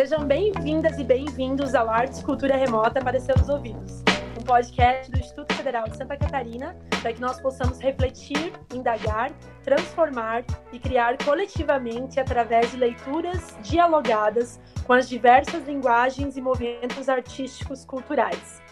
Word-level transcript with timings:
Sejam 0.00 0.26
bem-vindas 0.26 0.98
e 0.98 1.04
bem-vindos 1.04 1.74
ao 1.74 1.90
Arte 1.90 2.20
e 2.20 2.24
Cultura 2.24 2.56
Remota 2.56 3.02
para 3.02 3.20
seus 3.20 3.50
ouvidos, 3.50 4.02
um 4.40 4.42
podcast 4.42 5.10
do 5.10 5.18
Instituto 5.18 5.52
Federal 5.52 5.86
de 5.86 5.94
Santa 5.94 6.16
Catarina 6.16 6.74
para 7.02 7.12
que 7.12 7.20
nós 7.20 7.38
possamos 7.38 7.78
refletir, 7.78 8.50
indagar, 8.72 9.30
transformar 9.62 10.42
e 10.72 10.78
criar 10.78 11.22
coletivamente 11.22 12.18
através 12.18 12.70
de 12.70 12.78
leituras 12.78 13.54
dialogadas 13.62 14.58
com 14.86 14.94
as 14.94 15.06
diversas 15.06 15.68
linguagens 15.68 16.34
e 16.34 16.40
movimentos 16.40 17.10
artísticos 17.10 17.84
culturais. 17.84 18.62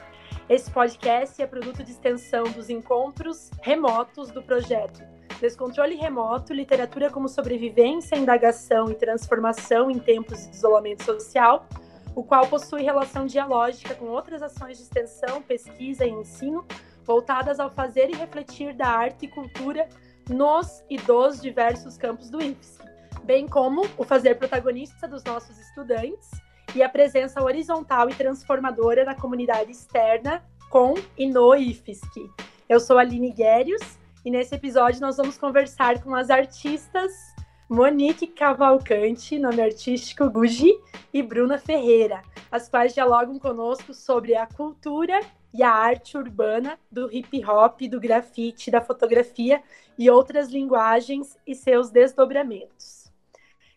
Esse 0.48 0.70
podcast 0.70 1.42
é 1.42 1.46
produto 1.46 1.84
de 1.84 1.90
extensão 1.90 2.44
dos 2.44 2.70
encontros 2.70 3.50
remotos 3.60 4.30
do 4.30 4.42
projeto 4.42 5.17
Descontrole 5.40 5.94
Remoto, 5.94 6.52
Literatura 6.52 7.10
como 7.10 7.28
Sobrevivência, 7.28 8.16
Indagação 8.16 8.90
e 8.90 8.94
Transformação 8.94 9.90
em 9.90 9.98
Tempos 9.98 10.48
de 10.48 10.56
Isolamento 10.56 11.04
Social, 11.04 11.66
o 12.14 12.24
qual 12.24 12.46
possui 12.48 12.82
relação 12.82 13.26
dialógica 13.26 13.94
com 13.94 14.06
outras 14.06 14.42
ações 14.42 14.76
de 14.76 14.82
extensão, 14.82 15.40
pesquisa 15.40 16.04
e 16.04 16.10
ensino 16.10 16.66
voltadas 17.04 17.60
ao 17.60 17.70
fazer 17.70 18.10
e 18.10 18.16
refletir 18.16 18.74
da 18.74 18.88
arte 18.88 19.26
e 19.26 19.28
cultura 19.28 19.88
nos 20.28 20.82
e 20.90 20.98
dos 20.98 21.40
diversos 21.40 21.96
campos 21.96 22.28
do 22.28 22.42
IFSC, 22.42 22.84
bem 23.24 23.46
como 23.46 23.82
o 23.96 24.04
fazer 24.04 24.34
protagonista 24.34 25.08
dos 25.08 25.24
nossos 25.24 25.58
estudantes 25.58 26.28
e 26.74 26.82
a 26.82 26.88
presença 26.88 27.42
horizontal 27.42 28.10
e 28.10 28.14
transformadora 28.14 29.04
na 29.04 29.14
comunidade 29.14 29.70
externa 29.70 30.44
com 30.68 30.94
e 31.16 31.26
no 31.26 31.54
IFSC. 31.54 32.28
Eu 32.68 32.78
sou 32.78 32.98
Aline 32.98 33.32
Guérios 33.32 33.97
e 34.28 34.30
nesse 34.30 34.54
episódio 34.54 35.00
nós 35.00 35.16
vamos 35.16 35.38
conversar 35.38 36.02
com 36.02 36.14
as 36.14 36.28
artistas 36.28 37.34
Monique 37.66 38.26
Cavalcante, 38.26 39.38
nome 39.38 39.62
artístico 39.62 40.28
Guji, 40.28 40.78
e 41.14 41.22
Bruna 41.22 41.56
Ferreira, 41.56 42.20
as 42.50 42.68
quais 42.68 42.92
dialogam 42.92 43.38
conosco 43.38 43.94
sobre 43.94 44.36
a 44.36 44.46
cultura 44.46 45.18
e 45.54 45.62
a 45.62 45.70
arte 45.70 46.18
urbana 46.18 46.78
do 46.92 47.10
hip 47.10 47.42
hop, 47.42 47.80
do 47.88 47.98
grafite, 47.98 48.70
da 48.70 48.82
fotografia 48.82 49.62
e 49.96 50.10
outras 50.10 50.50
linguagens 50.50 51.38
e 51.46 51.54
seus 51.54 51.88
desdobramentos. 51.88 53.10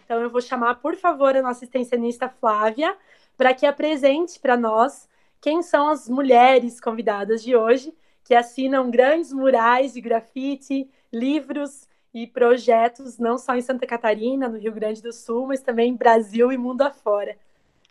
Então 0.04 0.20
eu 0.20 0.30
vou 0.30 0.42
chamar, 0.42 0.82
por 0.82 0.98
favor, 0.98 1.34
a 1.34 1.42
nossa 1.42 1.64
extensionista 1.64 2.28
Flávia 2.28 2.94
para 3.38 3.54
que 3.54 3.66
apresente 3.66 4.38
para 4.38 4.58
nós 4.58 5.08
quem 5.40 5.62
são 5.62 5.88
as 5.88 6.10
mulheres 6.10 6.82
convidadas 6.82 7.42
de 7.42 7.56
hoje 7.56 7.96
que 8.24 8.36
assinam 8.36 8.90
grandes 8.90 9.34
murais 9.34 9.94
de 9.94 10.02
grafite, 10.02 10.90
livros 11.12 11.88
e 12.14 12.28
projetos, 12.28 13.18
não 13.18 13.38
só 13.38 13.56
em 13.56 13.62
Santa 13.62 13.88
Catarina, 13.88 14.50
no 14.50 14.58
Rio 14.58 14.74
Grande 14.74 15.02
do 15.02 15.14
Sul, 15.14 15.48
mas 15.48 15.62
também 15.62 15.96
Brasil 15.96 16.52
e 16.52 16.58
mundo 16.58 16.82
afora. 16.82 17.38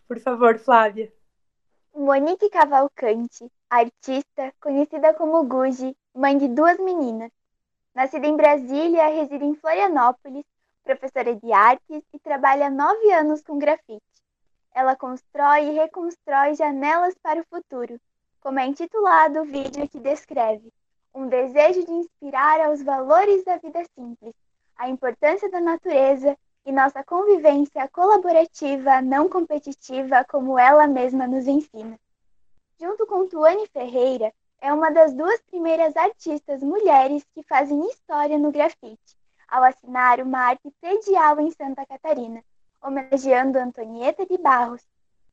Por 0.07 0.19
favor, 0.19 0.57
Flávia. 0.59 1.11
Monique 1.93 2.49
Cavalcante, 2.49 3.51
artista, 3.69 4.53
conhecida 4.61 5.13
como 5.13 5.43
Guji, 5.43 5.95
mãe 6.15 6.37
de 6.37 6.47
duas 6.47 6.77
meninas. 6.79 7.31
Nascida 7.93 8.27
em 8.27 8.37
Brasília, 8.37 9.07
reside 9.07 9.43
em 9.43 9.55
Florianópolis, 9.55 10.45
professora 10.83 11.35
de 11.35 11.51
artes 11.51 12.03
e 12.13 12.19
trabalha 12.19 12.67
há 12.67 12.69
nove 12.69 13.11
anos 13.11 13.41
com 13.41 13.59
grafite. 13.59 14.01
Ela 14.73 14.95
constrói 14.95 15.65
e 15.65 15.73
reconstrói 15.73 16.55
janelas 16.55 17.13
para 17.21 17.41
o 17.41 17.45
futuro, 17.45 17.99
como 18.41 18.59
é 18.59 18.65
intitulado 18.65 19.41
o 19.41 19.45
vídeo 19.45 19.87
que 19.87 19.99
descreve 19.99 20.73
um 21.13 21.27
desejo 21.27 21.85
de 21.85 21.91
inspirar 21.91 22.59
aos 22.61 22.81
valores 22.81 23.43
da 23.43 23.57
vida 23.57 23.83
simples, 23.95 24.33
a 24.75 24.89
importância 24.89 25.49
da 25.49 25.59
natureza 25.59 26.37
e 26.65 26.71
nossa 26.71 27.03
convivência 27.03 27.87
colaborativa, 27.89 29.01
não 29.01 29.29
competitiva, 29.29 30.25
como 30.29 30.57
ela 30.57 30.87
mesma 30.87 31.27
nos 31.27 31.47
ensina. 31.47 31.99
Junto 32.79 33.05
com 33.05 33.27
Tuane 33.27 33.67
Ferreira, 33.67 34.33
é 34.59 34.71
uma 34.73 34.89
das 34.89 35.13
duas 35.13 35.41
primeiras 35.41 35.95
artistas 35.95 36.61
mulheres 36.61 37.23
que 37.33 37.43
fazem 37.43 37.85
história 37.87 38.37
no 38.37 38.51
grafite, 38.51 39.17
ao 39.47 39.63
assinar 39.63 40.19
uma 40.21 40.39
arte 40.39 40.71
predial 40.79 41.39
em 41.39 41.51
Santa 41.51 41.85
Catarina, 41.85 42.43
homenageando 42.81 43.59
Antonieta 43.59 44.25
de 44.25 44.37
Barros, 44.37 44.81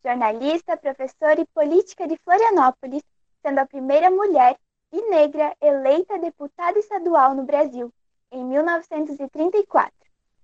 jornalista, 0.05 0.77
professora 0.77 1.41
e 1.41 1.47
política 1.47 2.06
de 2.06 2.16
Florianópolis, 2.25 3.03
sendo 3.48 3.60
a 3.60 3.66
primeira 3.66 4.10
mulher 4.10 4.59
e 4.92 5.09
negra 5.09 5.56
eleita 5.62 6.19
deputada 6.19 6.78
estadual 6.78 7.34
no 7.34 7.44
Brasil, 7.44 7.91
em 8.31 8.44
1934. 8.44 9.91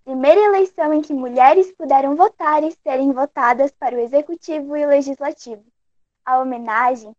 Primeira 0.04 0.41
eleição 0.41 0.92
em 0.92 1.03
que 1.03 1.12
mulheres 1.12 1.70
puderam 1.72 2.16
votar 2.16 2.62
e 2.62 2.72
serem 2.82 3.12
votadas 3.12 3.72
para 3.72 3.94
o 3.94 3.98
Executivo 3.98 4.75
e 4.75 4.87
o 4.87 4.88
Legislativo. 4.88 5.62
A 6.25 6.38
homenagem, 6.38 7.14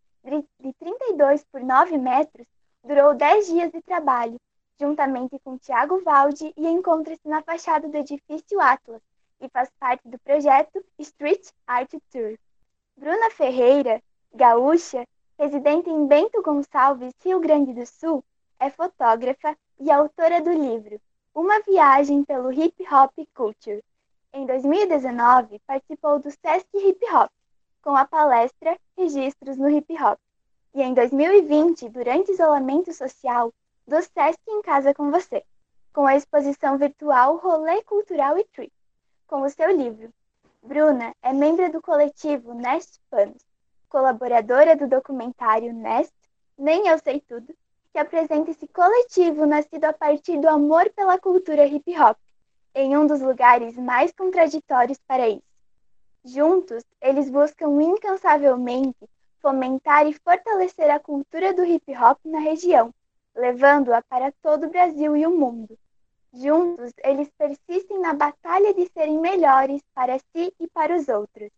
de 0.60 0.74
32 0.74 1.46
por 1.52 1.62
9 1.62 2.00
metros, 2.00 2.48
durou 2.84 3.14
10 3.14 3.48
dias 3.48 3.72
de 3.72 3.82
trabalho, 3.82 4.38
juntamente 4.80 5.38
com 5.44 5.56
Tiago 5.58 6.02
Valde, 6.02 6.52
e 6.58 6.68
encontra-se 6.68 7.28
na 7.28 7.44
fachada 7.44 7.88
do 7.88 7.98
edifício 7.98 8.60
Atlas, 8.60 9.02
e 9.40 9.48
faz 9.50 9.70
parte 9.80 10.08
do 10.08 10.18
projeto 10.20 10.84
Street 10.98 11.48
Art 11.68 11.92
Tour. 12.12 12.38
Bruna 12.98 13.30
Ferreira, 13.30 14.02
gaúcha, 14.34 15.06
residente 15.38 15.90
em 15.90 16.08
Bento 16.08 16.42
Gonçalves, 16.42 17.14
Rio 17.24 17.40
Grande 17.40 17.74
do 17.74 17.86
Sul, 17.86 18.24
é 18.60 18.70
fotógrafa 18.70 19.56
e 19.80 19.92
autora 19.92 20.42
do 20.42 20.52
livro 20.52 21.00
Uma 21.34 21.60
Viagem 21.62 22.24
pelo 22.24 22.52
Hip 22.52 22.84
Hop 22.92 23.14
Culture. 23.34 23.84
Em 24.34 24.46
2019, 24.46 25.60
participou 25.68 26.20
do 26.20 26.32
Sesc 26.32 26.68
Hip 26.74 27.06
Hop, 27.14 27.32
com 27.82 27.96
a 27.96 28.06
palestra 28.06 28.78
Registros 28.98 29.58
no 29.58 29.70
Hip 29.70 29.94
Hop. 30.02 30.20
E 30.74 30.82
em 30.82 30.94
2020, 30.94 31.90
durante 31.90 32.32
isolamento 32.32 32.94
social, 32.94 33.54
do 33.88 34.02
Sesc 34.02 34.40
em 34.48 34.62
Casa 34.62 34.94
com 34.94 35.12
Você, 35.12 35.44
com 35.94 36.06
a 36.06 36.16
exposição 36.16 36.78
virtual 36.78 37.38
Rolê 37.38 37.82
Cultural 37.84 38.38
e 38.38 38.44
Trip 38.46 38.74
com 39.28 39.42
o 39.42 39.50
seu 39.50 39.76
livro. 39.76 40.14
Bruna 40.62 41.16
é 41.22 41.34
membro 41.34 41.72
do 41.72 41.82
coletivo 41.82 42.54
Nest 42.54 43.00
Panos, 43.10 43.44
colaboradora 43.96 44.76
do 44.76 44.90
documentário 44.90 45.72
Nest, 45.72 46.14
Nem 46.58 46.86
Eu 46.86 47.00
Sei 47.00 47.22
Tudo, 47.22 47.56
que 47.94 47.98
apresenta 47.98 48.52
esse 48.52 48.68
coletivo 48.68 49.46
nascido 49.46 49.86
a 49.86 49.94
partir 49.94 50.38
do 50.38 50.50
amor 50.50 50.90
pela 50.90 51.18
cultura 51.18 51.66
hip 51.66 51.98
hop, 51.98 52.18
em 52.76 52.98
um 52.98 53.08
dos 53.08 53.22
lugares 53.22 53.78
mais 53.78 54.12
contraditórios 54.12 55.00
para 55.08 55.30
isso. 55.30 55.48
Juntos, 56.26 56.84
eles 57.00 57.30
buscam 57.30 57.82
incansavelmente 57.82 58.98
fomentar 59.42 60.06
e 60.06 60.12
fortalecer 60.12 60.90
a 60.90 61.00
cultura 61.00 61.54
do 61.54 61.64
hip 61.64 61.90
hop 61.96 62.20
na 62.26 62.40
região, 62.40 62.94
levando-a 63.34 64.02
para 64.02 64.30
todo 64.44 64.66
o 64.66 64.70
Brasil 64.70 65.16
e 65.16 65.26
o 65.26 65.32
mundo. 65.32 65.80
Juntos, 66.34 66.92
eles 67.02 67.32
persistem 67.38 68.02
na 68.02 68.14
batalha 68.14 68.74
de 68.74 68.90
serem 68.90 69.20
melhores 69.20 69.82
para 69.94 70.20
si 70.20 70.54
e 70.60 70.68
para 70.68 70.98
os 70.98 71.08
outros. 71.08 71.50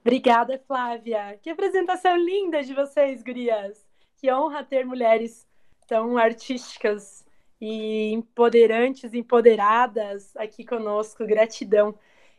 Obrigada, 0.00 0.58
Flávia. 0.66 1.38
Que 1.42 1.50
apresentação 1.50 2.16
linda 2.16 2.62
de 2.62 2.72
vocês, 2.72 3.22
gurias. 3.22 3.86
Que 4.16 4.32
honra 4.32 4.64
ter 4.64 4.84
mulheres 4.84 5.46
tão 5.86 6.16
artísticas 6.16 7.24
e 7.60 8.12
empoderantes, 8.12 9.12
empoderadas 9.12 10.34
aqui 10.36 10.64
conosco. 10.64 11.26
Gratidão. 11.26 11.94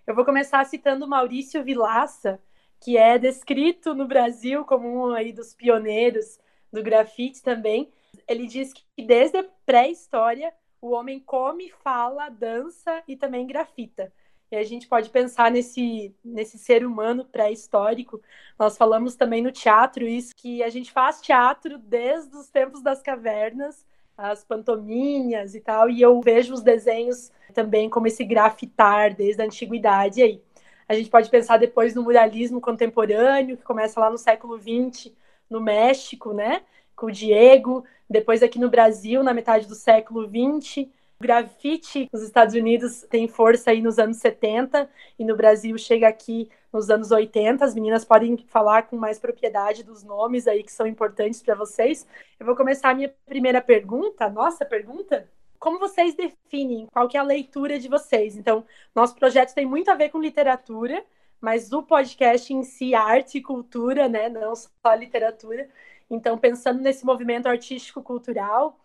Eu 0.08 0.16
vou 0.16 0.26
começar 0.26 0.66
citando 0.66 1.08
Maurício 1.08 1.64
Vilaça, 1.64 2.42
que 2.80 2.98
é 2.98 3.20
descrito 3.20 3.94
no 3.94 4.08
Brasil 4.08 4.66
como 4.66 4.88
um 4.88 5.14
aí 5.14 5.32
dos 5.32 5.54
pioneiros 5.54 6.40
do 6.74 6.82
grafite 6.82 7.44
também. 7.44 7.92
Ele 8.28 8.48
diz 8.48 8.74
que 8.74 9.06
desde 9.06 9.38
a 9.38 9.46
pré-história 9.66 10.52
o 10.82 10.90
homem 10.90 11.20
come, 11.20 11.70
fala, 11.70 12.30
dança 12.30 13.04
e 13.08 13.16
também 13.16 13.46
grafita. 13.46 14.12
E 14.52 14.56
a 14.58 14.64
gente 14.64 14.88
pode 14.88 15.09
pensar 15.09 15.50
nesse, 15.50 16.14
nesse 16.24 16.58
ser 16.58 16.86
humano 16.86 17.24
pré-histórico. 17.24 18.22
Nós 18.59 18.78
falamos 18.78 19.16
também 19.16 19.42
no 19.42 19.52
teatro 19.52 20.06
isso, 20.06 20.36
que 20.36 20.62
a 20.62 20.70
gente 20.70 20.92
faz 20.92 21.22
teatro 21.22 21.78
desde 21.78 22.36
os 22.36 22.50
tempos 22.50 22.82
das 22.82 23.02
cavernas, 23.02 23.86
as 24.18 24.44
pantominhas 24.44 25.56
e 25.56 25.62
tal, 25.62 25.90
e 25.90 26.02
eu 26.02 26.20
vejo 26.20 26.53
os 26.53 26.62
desenhos 26.62 27.32
também 27.53 27.90
como 27.90 28.08
esse 28.08 28.26
grafitar 28.26 29.16
desde 29.16 29.42
a 29.42 29.46
antiguidade 29.46 30.22
aí. 30.22 30.42
A 30.88 30.94
gente 30.94 31.09
pode 31.09 31.30
pensar 31.30 31.58
depois 31.58 31.96
no 31.96 32.04
muralismo 32.04 32.59
contemporâneo, 32.59 33.56
que 33.56 33.64
começa 33.64 34.00
lá 34.00 34.09
no 34.09 34.18
século 34.18 34.59
XX, 34.59 35.14
no 35.50 35.62
México, 35.62 36.34
né? 36.34 36.62
com 37.02 37.08
o 37.08 37.12
Diego, 37.12 37.84
depois 38.08 38.44
aqui 38.44 38.59
no 38.59 38.70
Brasil, 38.70 39.24
na 39.24 39.34
metade 39.34 39.68
do 39.68 39.74
século 39.74 40.30
XX. 40.30 40.88
Grafite 41.22 42.09
nos 42.12 42.22
Estados 42.23 42.56
Unidos 42.56 43.06
tem 43.09 43.28
força 43.28 43.72
aí 43.72 43.82
nos 43.82 43.97
anos 44.00 44.18
70 44.18 44.90
e 45.18 45.23
no 45.23 45.35
Brasil 45.38 45.78
chega 45.78 46.08
aqui 46.08 46.50
nos 46.73 46.90
anos 46.90 47.12
80. 47.12 47.64
As 47.64 47.76
meninas 47.76 48.03
podem 48.03 48.35
falar 48.47 48.84
com 48.84 48.97
mais 48.97 49.20
propriedade 49.20 49.84
dos 49.84 50.03
nomes 50.03 50.47
aí 50.47 50.64
que 50.64 50.72
são 50.72 50.85
importantes 50.88 51.41
para 51.41 51.56
vocês. 51.56 52.06
Eu 52.40 52.46
vou 52.46 52.56
começar 52.56 52.90
a 52.90 52.96
minha 52.96 53.14
primeira 53.26 53.62
pergunta, 53.62 54.29
nossa 54.29 54.66
pergunta. 54.66 55.29
como 55.59 55.78
vocês 55.78 56.16
definem, 56.16 56.88
qual 56.91 57.08
que 57.08 57.16
é 57.16 57.20
a 57.20 57.23
leitura 57.23 57.78
de 57.79 57.88
vocês. 57.88 58.35
Então, 58.35 58.66
nosso 58.96 59.16
projeto 59.16 59.53
tem 59.53 59.66
muito 59.66 59.91
a 59.91 59.96
ver 59.96 60.09
com 60.09 60.20
literatura, 60.20 61.06
mas 61.40 61.72
o 61.72 61.84
podcast 61.84 62.52
em 62.52 62.64
si, 62.64 62.96
arte 62.96 63.38
e 63.38 63.41
cultura, 63.44 64.09
né, 64.09 64.28
não 64.28 64.56
só 64.56 64.70
literatura. 64.97 65.70
Então, 66.09 66.38
pensando 66.38 66.82
nesse 66.82 67.06
movimento 67.06 67.47
artístico-cultural, 67.47 68.76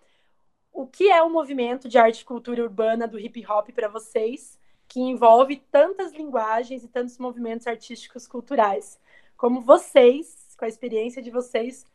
o 0.77 0.87
que 0.87 1.11
é 1.11 1.23
o 1.23 1.31
movimento 1.31 1.89
de 1.89 1.97
arte 1.97 2.21
e 2.21 2.25
cultura 2.25 2.63
urbana 2.63 3.09
do 3.09 3.19
hip 3.19 3.45
hop 3.47 3.71
para 3.71 3.89
vocês, 3.89 4.59
que 4.87 5.01
envolve 5.01 5.57
tantas 5.73 6.13
linguagens 6.13 6.85
e 6.85 6.89
tantos 6.89 7.17
movimentos 7.17 7.67
artísticos 7.67 8.27
culturais? 8.27 9.01
Como 9.39 9.63
vocês, 9.63 10.55
com 10.59 10.67
a 10.67 10.69
experiência 10.69 11.23
de 11.23 11.31
vocês, 11.31 11.87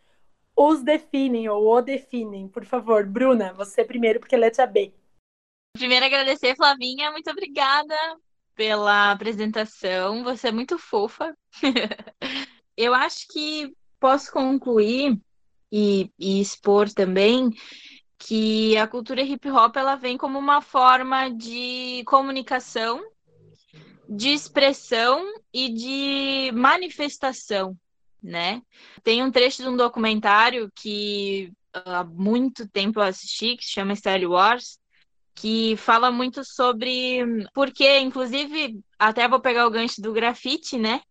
os 0.55 0.81
definem 0.81 1.47
ou 1.47 1.67
o 1.67 1.79
definem? 1.79 2.47
Por 2.47 2.65
favor, 2.65 3.05
Bruna, 3.05 3.53
você 3.53 3.85
primeiro, 3.85 4.19
porque 4.19 4.35
letra 4.35 4.65
B. 4.65 4.91
Primeiro, 5.73 6.05
agradecer, 6.07 6.55
Flavinha. 6.55 7.11
Muito 7.11 7.29
obrigada 7.29 7.95
pela 8.55 9.11
apresentação. 9.11 10.23
Você 10.23 10.47
é 10.47 10.51
muito 10.51 10.79
fofa. 10.79 11.37
Eu 12.75 12.95
acho 12.95 13.27
que 13.31 13.75
posso 13.99 14.31
concluir 14.31 15.21
e, 15.71 16.09
e, 16.17 16.41
expor 16.41 16.91
também 16.91 17.51
que 18.21 18.77
a 18.77 18.87
cultura 18.87 19.21
hip 19.21 19.49
hop 19.49 19.75
ela 19.77 19.95
vem 19.95 20.17
como 20.17 20.37
uma 20.37 20.61
forma 20.61 21.29
de 21.29 22.03
comunicação, 22.05 23.01
de 24.07 24.29
expressão 24.29 25.25
e 25.53 25.69
de 25.69 26.51
manifestação 26.53 27.77
né? 28.21 28.61
Tem 29.03 29.23
um 29.23 29.31
trecho 29.31 29.63
de 29.63 29.69
um 29.69 29.75
documentário 29.75 30.71
que 30.75 31.51
há 31.73 32.03
muito 32.03 32.67
tempo 32.69 32.99
eu 32.99 33.03
assisti, 33.03 33.57
que 33.57 33.65
se 33.65 33.71
chama 33.71 33.95
Star 33.95 34.21
Wars, 34.23 34.77
que 35.33 35.75
fala 35.77 36.11
muito 36.11 36.43
sobre 36.43 37.19
porque, 37.53 37.99
inclusive, 37.99 38.79
até 38.99 39.27
vou 39.27 39.39
pegar 39.39 39.65
o 39.65 39.71
gancho 39.71 40.01
do 40.01 40.13
grafite, 40.13 40.77
né? 40.77 41.01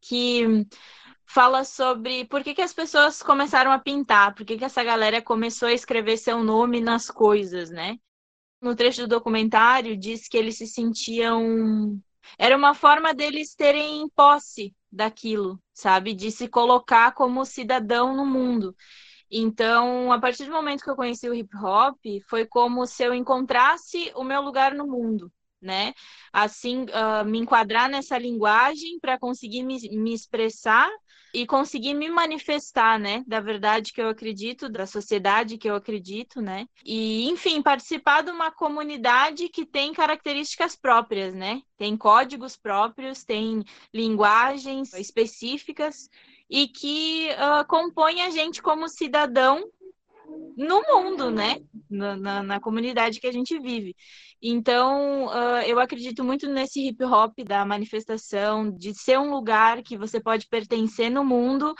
Que 0.00 0.66
fala 1.32 1.62
sobre 1.64 2.24
por 2.24 2.42
que, 2.42 2.54
que 2.54 2.62
as 2.62 2.72
pessoas 2.72 3.22
começaram 3.22 3.70
a 3.70 3.78
pintar, 3.78 4.34
por 4.34 4.44
que, 4.44 4.58
que 4.58 4.64
essa 4.64 4.82
galera 4.82 5.22
começou 5.22 5.68
a 5.68 5.72
escrever 5.72 6.16
seu 6.16 6.42
nome 6.42 6.80
nas 6.80 7.08
coisas, 7.08 7.70
né? 7.70 7.98
No 8.60 8.74
trecho 8.74 9.02
do 9.02 9.08
documentário 9.08 9.96
diz 9.96 10.28
que 10.28 10.36
eles 10.36 10.58
se 10.58 10.66
sentiam 10.66 12.00
era 12.36 12.56
uma 12.56 12.74
forma 12.74 13.14
deles 13.14 13.54
terem 13.54 14.08
posse 14.10 14.74
daquilo, 14.90 15.60
sabe? 15.72 16.14
De 16.14 16.32
se 16.32 16.48
colocar 16.48 17.12
como 17.12 17.44
cidadão 17.44 18.14
no 18.14 18.26
mundo. 18.26 18.74
Então, 19.30 20.10
a 20.12 20.18
partir 20.18 20.46
do 20.46 20.52
momento 20.52 20.82
que 20.82 20.90
eu 20.90 20.96
conheci 20.96 21.28
o 21.28 21.34
hip 21.34 21.56
hop, 21.56 21.96
foi 22.28 22.44
como 22.44 22.86
se 22.86 23.04
eu 23.04 23.14
encontrasse 23.14 24.12
o 24.16 24.24
meu 24.24 24.42
lugar 24.42 24.74
no 24.74 24.86
mundo, 24.86 25.32
né? 25.62 25.94
Assim, 26.32 26.86
uh, 26.86 27.24
me 27.24 27.38
enquadrar 27.38 27.88
nessa 27.88 28.18
linguagem 28.18 28.98
para 28.98 29.18
conseguir 29.18 29.62
me, 29.62 29.78
me 29.90 30.12
expressar 30.12 30.90
e 31.32 31.46
conseguir 31.46 31.94
me 31.94 32.08
manifestar, 32.08 32.98
né, 32.98 33.22
da 33.26 33.40
verdade 33.40 33.92
que 33.92 34.00
eu 34.00 34.08
acredito, 34.08 34.68
da 34.68 34.86
sociedade 34.86 35.58
que 35.58 35.68
eu 35.68 35.74
acredito, 35.74 36.40
né? 36.40 36.66
E, 36.84 37.28
enfim, 37.28 37.62
participar 37.62 38.22
de 38.22 38.30
uma 38.30 38.50
comunidade 38.50 39.48
que 39.48 39.64
tem 39.64 39.92
características 39.92 40.76
próprias, 40.76 41.34
né? 41.34 41.62
Tem 41.76 41.96
códigos 41.96 42.56
próprios, 42.56 43.24
tem 43.24 43.64
linguagens 43.94 44.92
específicas 44.94 46.08
e 46.48 46.66
que 46.66 47.28
uh, 47.32 47.66
compõe 47.66 48.22
a 48.22 48.30
gente 48.30 48.60
como 48.60 48.88
cidadão 48.88 49.64
no 50.56 50.82
mundo, 50.82 51.30
né? 51.30 51.60
Na, 51.88 52.16
na, 52.16 52.42
na, 52.42 52.60
comunidade 52.60 53.20
que 53.20 53.26
a 53.26 53.32
gente 53.32 53.58
vive. 53.58 53.94
Então, 54.42 55.26
uh, 55.26 55.62
eu 55.66 55.78
acredito 55.78 56.22
muito 56.24 56.48
nesse 56.48 56.86
hip 56.86 57.02
hop 57.04 57.38
da 57.44 57.64
manifestação, 57.64 58.70
de 58.70 58.94
ser 58.94 59.18
um 59.18 59.30
lugar 59.30 59.82
que 59.82 59.96
você 59.96 60.20
pode 60.20 60.46
pertencer 60.48 61.10
no 61.10 61.24
mundo 61.24 61.74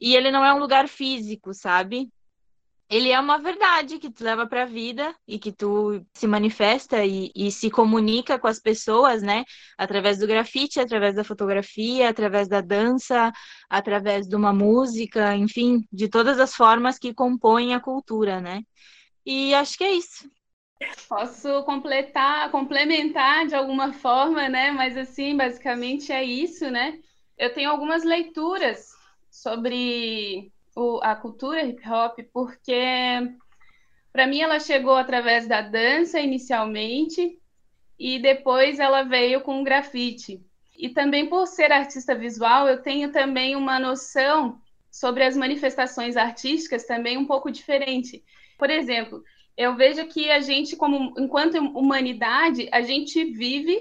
e 0.00 0.14
ele 0.16 0.30
não 0.30 0.44
é 0.44 0.52
um 0.52 0.58
lugar 0.58 0.88
físico, 0.88 1.54
sabe? 1.54 2.08
Ele 2.88 3.10
é 3.10 3.18
uma 3.18 3.38
verdade 3.38 3.98
que 3.98 4.10
tu 4.10 4.22
leva 4.22 4.46
para 4.46 4.62
a 4.64 4.66
vida 4.66 5.14
e 5.26 5.38
que 5.38 5.50
tu 5.50 6.04
se 6.12 6.26
manifesta 6.26 7.04
e, 7.04 7.30
e, 7.34 7.50
se 7.50 7.70
comunica 7.70 8.38
com 8.38 8.46
as 8.46 8.60
pessoas, 8.60 9.22
né? 9.22 9.44
Através 9.78 10.18
do 10.18 10.26
grafite, 10.26 10.78
através 10.78 11.14
da 11.14 11.24
fotografia, 11.24 12.08
através 12.08 12.46
da 12.46 12.60
dança, 12.60 13.32
através 13.70 14.28
de 14.28 14.36
uma 14.36 14.52
música, 14.52 15.34
enfim, 15.34 15.86
de 15.90 16.08
todas 16.08 16.38
as 16.38 16.54
formas 16.54 16.98
que 16.98 17.14
compõem 17.14 17.74
a 17.74 17.80
cultura, 17.80 18.40
né? 18.40 18.60
E 19.24 19.54
acho 19.54 19.78
que 19.78 19.84
é 19.84 19.92
isso. 19.92 20.30
Posso 21.08 21.62
completar, 21.64 22.50
complementar 22.50 23.46
de 23.46 23.54
alguma 23.54 23.92
forma, 23.92 24.48
né? 24.48 24.70
Mas 24.70 24.96
assim, 24.96 25.36
basicamente 25.36 26.12
é 26.12 26.22
isso, 26.22 26.70
né? 26.70 26.98
Eu 27.38 27.52
tenho 27.52 27.70
algumas 27.70 28.04
leituras 28.04 28.90
sobre 29.30 30.52
o, 30.74 31.00
a 31.02 31.14
cultura 31.14 31.64
hip 31.64 31.82
hop, 31.88 32.18
porque 32.32 32.74
para 34.12 34.26
mim 34.26 34.40
ela 34.40 34.60
chegou 34.60 34.94
através 34.94 35.46
da 35.46 35.60
dança 35.60 36.20
inicialmente 36.20 37.38
e 37.98 38.18
depois 38.18 38.78
ela 38.78 39.02
veio 39.02 39.40
com 39.40 39.60
o 39.60 39.64
grafite. 39.64 40.44
E 40.76 40.88
também 40.88 41.26
por 41.26 41.46
ser 41.46 41.70
artista 41.72 42.14
visual, 42.14 42.68
eu 42.68 42.82
tenho 42.82 43.12
também 43.12 43.54
uma 43.54 43.78
noção 43.78 44.60
sobre 44.90 45.24
as 45.24 45.36
manifestações 45.36 46.16
artísticas 46.16 46.84
também 46.84 47.16
um 47.16 47.26
pouco 47.26 47.50
diferente. 47.50 48.24
Por 48.58 48.70
exemplo, 48.70 49.22
eu 49.56 49.76
vejo 49.76 50.06
que 50.06 50.30
a 50.30 50.40
gente, 50.40 50.76
como 50.76 51.14
enquanto 51.18 51.58
humanidade, 51.58 52.68
a 52.72 52.82
gente 52.82 53.24
vive 53.24 53.80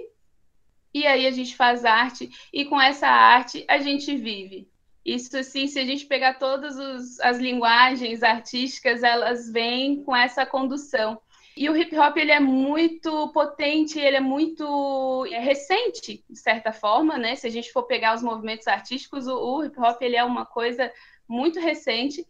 e 0.93 1.07
aí 1.07 1.25
a 1.25 1.31
gente 1.31 1.55
faz 1.55 1.83
arte 1.83 2.29
e 2.51 2.65
com 2.65 2.79
essa 2.79 3.07
arte 3.07 3.65
a 3.67 3.79
gente 3.79 4.15
vive. 4.15 4.67
Isso 5.05 5.35
assim, 5.37 5.67
se 5.67 5.79
a 5.79 5.85
gente 5.85 6.05
pegar 6.05 6.35
todas 6.35 6.77
os, 6.77 7.19
as 7.19 7.37
linguagens 7.37 8.23
artísticas, 8.23 9.03
elas 9.03 9.51
vêm 9.51 10.01
com 10.03 10.15
essa 10.15 10.45
condução. 10.45 11.19
E 11.55 11.69
o 11.69 11.77
hip 11.77 11.95
hop 11.97 12.17
ele 12.17 12.31
é 12.31 12.39
muito 12.39 13.29
potente, 13.31 13.99
ele 13.99 14.17
é 14.17 14.21
muito 14.21 15.25
é 15.31 15.39
recente, 15.39 16.23
de 16.27 16.39
certa 16.39 16.71
forma, 16.71 17.17
né? 17.17 17.35
Se 17.35 17.45
a 17.45 17.49
gente 17.49 17.71
for 17.71 17.83
pegar 17.83 18.15
os 18.15 18.23
movimentos 18.23 18.67
artísticos, 18.67 19.27
o, 19.27 19.35
o 19.37 19.63
hip 19.65 19.79
hop 19.79 20.01
ele 20.01 20.15
é 20.15 20.23
uma 20.23 20.45
coisa 20.45 20.91
muito 21.27 21.59
recente 21.59 22.25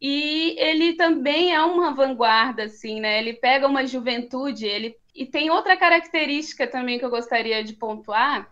e 0.00 0.56
ele 0.58 0.94
também 0.94 1.52
é 1.54 1.60
uma 1.60 1.92
vanguarda, 1.92 2.64
assim, 2.64 3.00
né? 3.00 3.18
Ele 3.18 3.34
pega 3.34 3.66
uma 3.66 3.86
juventude, 3.86 4.66
ele 4.66 4.96
e 5.14 5.26
tem 5.26 5.50
outra 5.50 5.76
característica 5.76 6.66
também 6.66 6.98
que 6.98 7.04
eu 7.04 7.10
gostaria 7.10 7.62
de 7.62 7.74
pontuar, 7.74 8.48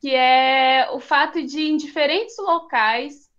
que 0.00 0.14
é 0.14 0.88
o 0.92 1.00
fato 1.00 1.42
de 1.42 1.62
em 1.62 1.76
diferentes 1.76 2.36
locais 2.38 3.30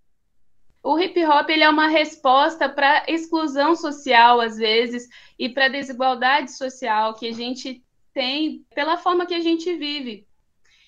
o 0.83 0.99
hip 0.99 1.23
hop 1.25 1.49
ele 1.49 1.63
é 1.63 1.69
uma 1.69 1.87
resposta 1.87 2.67
para 2.67 3.05
exclusão 3.07 3.75
social 3.75 4.41
às 4.41 4.57
vezes 4.57 5.07
e 5.37 5.47
para 5.47 5.67
desigualdade 5.67 6.51
social 6.51 7.13
que 7.13 7.27
a 7.27 7.33
gente 7.33 7.83
tem 8.13 8.65
pela 8.73 8.97
forma 8.97 9.25
que 9.25 9.33
a 9.33 9.39
gente 9.39 9.73
vive. 9.75 10.27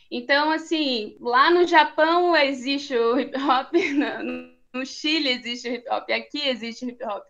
Então, 0.09 0.51
assim, 0.51 1.15
lá 1.19 1.49
no 1.49 1.65
Japão 1.67 2.35
existe 2.35 2.95
o 2.95 3.19
hip 3.19 3.35
hop, 3.37 3.73
no, 4.73 4.85
Chile 4.85 5.29
existe 5.29 5.69
hip 5.69 5.87
hop, 5.89 6.09
aqui 6.09 6.47
existe 6.47 6.85
hip 6.85 7.03
hop. 7.03 7.23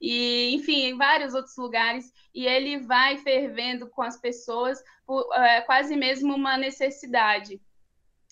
E, 0.00 0.54
enfim, 0.54 0.84
em 0.84 0.96
vários 0.96 1.34
outros 1.34 1.56
lugares, 1.56 2.12
e 2.34 2.46
ele 2.46 2.78
vai 2.78 3.18
fervendo 3.18 3.88
com 3.88 4.02
as 4.02 4.18
pessoas 4.18 4.82
por 5.06 5.26
é, 5.34 5.60
quase 5.62 5.96
mesmo 5.96 6.34
uma 6.34 6.56
necessidade. 6.56 7.60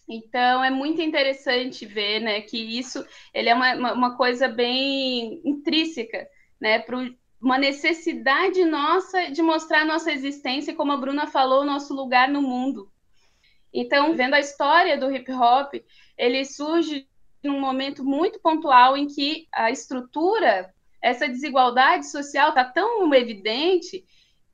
Então, 0.08 0.64
é 0.64 0.70
muito 0.70 1.02
interessante 1.02 1.84
ver 1.84 2.20
né, 2.20 2.40
que 2.40 2.56
isso 2.56 3.04
ele 3.34 3.50
é 3.50 3.54
uma, 3.54 3.92
uma 3.92 4.16
coisa 4.16 4.48
bem 4.48 5.42
intrínseca 5.44 6.26
né, 6.58 6.78
para 6.78 6.96
uma 7.40 7.58
necessidade 7.58 8.64
nossa 8.64 9.30
de 9.30 9.42
mostrar 9.42 9.84
nossa 9.84 10.10
existência, 10.10 10.74
como 10.74 10.92
a 10.92 10.96
Bruna 10.96 11.26
falou, 11.26 11.64
nosso 11.64 11.94
lugar 11.94 12.28
no 12.28 12.40
mundo. 12.40 12.90
Então, 13.72 14.16
vendo 14.16 14.34
a 14.34 14.40
história 14.40 14.96
do 14.96 15.14
hip 15.14 15.30
hop, 15.30 15.74
ele 16.16 16.44
surge 16.44 17.06
num 17.44 17.60
momento 17.60 18.02
muito 18.02 18.40
pontual 18.40 18.96
em 18.96 19.06
que 19.06 19.46
a 19.52 19.70
estrutura, 19.70 20.72
essa 21.02 21.28
desigualdade 21.28 22.10
social 22.10 22.48
está 22.48 22.64
tão 22.64 23.12
evidente 23.14 24.04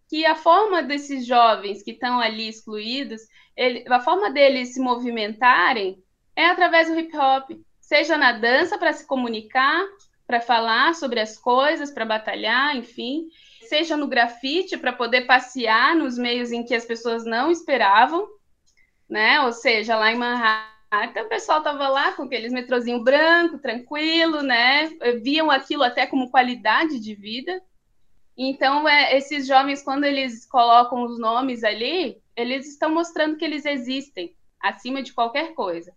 que 0.09 0.25
a 0.27 0.35
forma 0.35 0.83
desses 0.83 1.27
jovens 1.27 1.83
que 1.83 1.93
estão 1.93 2.21
ali 2.21 2.49
excluídos, 2.49 3.23
ele, 3.57 3.85
a 3.89 4.01
forma 4.01 4.31
deles 4.31 4.75
se 4.75 4.81
movimentarem 4.81 6.03
é 6.37 6.47
através 6.47 6.89
do 6.89 6.99
hip 6.99 7.17
hop, 7.17 7.51
seja 7.81 8.17
na 8.17 8.33
dança 8.33 8.79
para 8.79 8.93
se 8.93 9.07
comunicar, 9.07 9.85
para 10.27 10.41
falar 10.41 10.95
sobre 10.95 11.21
as 11.21 11.39
coisas, 11.39 11.91
para 11.91 12.05
batalhar, 12.05 12.77
enfim, 12.77 13.29
seja 13.69 13.97
no 13.97 14.07
grafite 14.07 14.77
para 14.77 14.93
poder 14.93 15.23
passear 15.23 15.95
nos 15.95 16.17
meios 16.19 16.51
em 16.51 16.65
que 16.65 16.75
as 16.75 16.85
pessoas 16.85 17.25
não 17.25 17.51
esperavam, 17.51 18.27
né? 19.09 19.41
Ou 19.41 19.53
seja, 19.53 19.97
lá 19.97 20.11
em 20.11 20.17
Manhattan 20.17 20.75
o 21.23 21.29
pessoal 21.29 21.59
estava 21.59 21.89
lá 21.89 22.13
com 22.13 22.23
aqueles 22.23 22.53
metrozinho 22.53 23.03
branco, 23.03 23.59
tranquilo, 23.59 24.43
né? 24.43 24.89
Viam 25.23 25.51
aquilo 25.51 25.83
até 25.83 26.07
como 26.07 26.31
qualidade 26.31 27.01
de 27.01 27.15
vida. 27.15 27.61
Então, 28.37 28.89
é, 28.89 29.17
esses 29.17 29.47
jovens, 29.47 29.83
quando 29.83 30.05
eles 30.05 30.47
colocam 30.47 31.03
os 31.05 31.19
nomes 31.19 31.63
ali, 31.63 32.21
eles 32.37 32.67
estão 32.69 32.93
mostrando 32.93 33.37
que 33.37 33.45
eles 33.45 33.65
existem 33.65 34.35
acima 34.61 35.03
de 35.03 35.13
qualquer 35.13 35.55
coisa. 35.55 35.93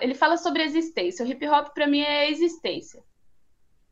Ele 0.00 0.14
fala 0.14 0.36
sobre 0.36 0.62
existência. 0.62 1.24
O 1.24 1.28
hip 1.28 1.46
hop, 1.46 1.74
para 1.74 1.86
mim, 1.86 2.00
é 2.00 2.30
existência. 2.30 3.02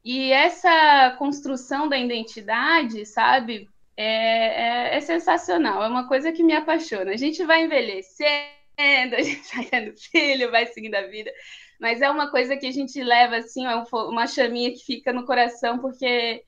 E 0.04 0.32
essa 0.32 1.14
construção 1.18 1.88
da 1.88 1.96
identidade, 1.96 3.06
sabe, 3.06 3.68
é, 3.96 4.94
é, 4.94 4.96
é, 4.96 5.00
sensacional. 5.00 5.82
É 5.82 5.88
uma 5.88 6.08
coisa 6.08 6.32
que 6.32 6.42
me 6.42 6.54
apaixona. 6.54 7.12
A 7.12 7.16
gente 7.16 7.44
vai 7.44 7.64
envelhecendo, 7.64 8.36
a 9.16 9.22
gente 9.22 9.54
vai 9.54 9.64
tendo 9.66 9.96
filho, 9.96 10.50
vai 10.50 10.66
seguindo 10.66 10.94
a 10.94 11.02
vida, 11.02 11.32
mas 11.80 12.00
é 12.00 12.10
uma 12.10 12.30
coisa 12.30 12.56
que 12.56 12.66
a 12.66 12.72
gente 12.72 13.02
leva 13.02 13.36
assim, 13.36 13.66
é 13.66 13.74
uma 13.92 14.26
chaminha 14.26 14.72
que 14.72 14.84
fica 14.84 15.12
no 15.12 15.26
coração, 15.26 15.78
porque 15.78 16.42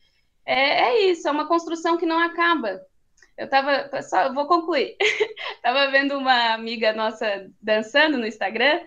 é, 0.47 0.83
é 0.83 1.11
isso, 1.11 1.29
é 1.29 1.31
uma 1.31 1.49
construção 1.49 1.97
que 1.97 2.07
não 2.07 2.19
acaba. 2.19 2.81
Eu 3.37 3.49
tava, 3.49 3.91
só 4.03 4.33
vou 4.33 4.47
concluir. 4.47 4.97
tava 5.63 5.91
vendo 5.91 6.17
uma 6.17 6.55
amiga 6.55 6.93
nossa 6.93 7.51
dançando 7.61 8.17
no 8.17 8.27
Instagram 8.27 8.81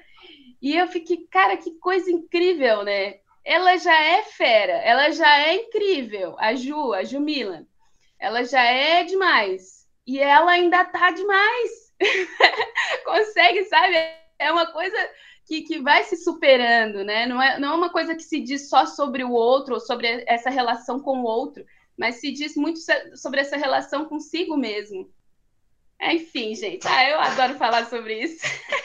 e 0.62 0.76
eu 0.76 0.88
fiquei, 0.88 1.28
cara, 1.30 1.58
que 1.58 1.72
coisa 1.80 2.10
incrível, 2.10 2.84
né? 2.84 3.16
ela 3.48 3.78
já 3.78 3.98
é 3.98 4.24
fera, 4.24 4.74
ela 4.74 5.10
já 5.10 5.40
é 5.40 5.56
incrível. 5.56 6.36
A 6.38 6.54
Ju, 6.54 6.94
a 6.94 7.06
Jumila, 7.06 7.66
ela 8.20 8.44
já 8.44 8.62
é 8.62 9.06
demais. 9.06 9.88
E 10.06 10.20
ela 10.20 10.52
ainda 10.52 10.84
tá 10.84 11.12
demais. 11.12 11.94
Consegue, 13.06 13.64
sabe? 13.64 13.96
É 14.38 14.52
uma 14.52 14.66
coisa 14.66 14.98
que, 15.48 15.62
que 15.62 15.82
vai 15.82 16.04
se 16.04 16.18
superando, 16.18 17.06
né? 17.06 17.26
Não 17.26 17.42
é, 17.42 17.58
não 17.58 17.74
é 17.74 17.76
uma 17.76 17.90
coisa 17.90 18.14
que 18.14 18.24
se 18.24 18.40
diz 18.42 18.70
só 18.70 18.86
sobre 18.86 19.24
o 19.24 19.32
outro, 19.32 19.76
ou 19.76 19.80
sobre 19.80 20.26
essa 20.28 20.50
relação 20.50 21.00
com 21.00 21.22
o 21.22 21.24
outro, 21.24 21.66
mas 21.98 22.16
se 22.16 22.32
diz 22.32 22.56
muito 22.56 22.80
sobre 23.16 23.40
essa 23.40 23.56
relação 23.56 24.06
consigo 24.06 24.58
mesmo. 24.58 25.10
Enfim, 26.02 26.54
gente, 26.54 26.86
ah, 26.88 27.10
eu 27.10 27.20
adoro 27.20 27.56
falar 27.56 27.86
sobre 27.86 28.22
isso. 28.22 28.46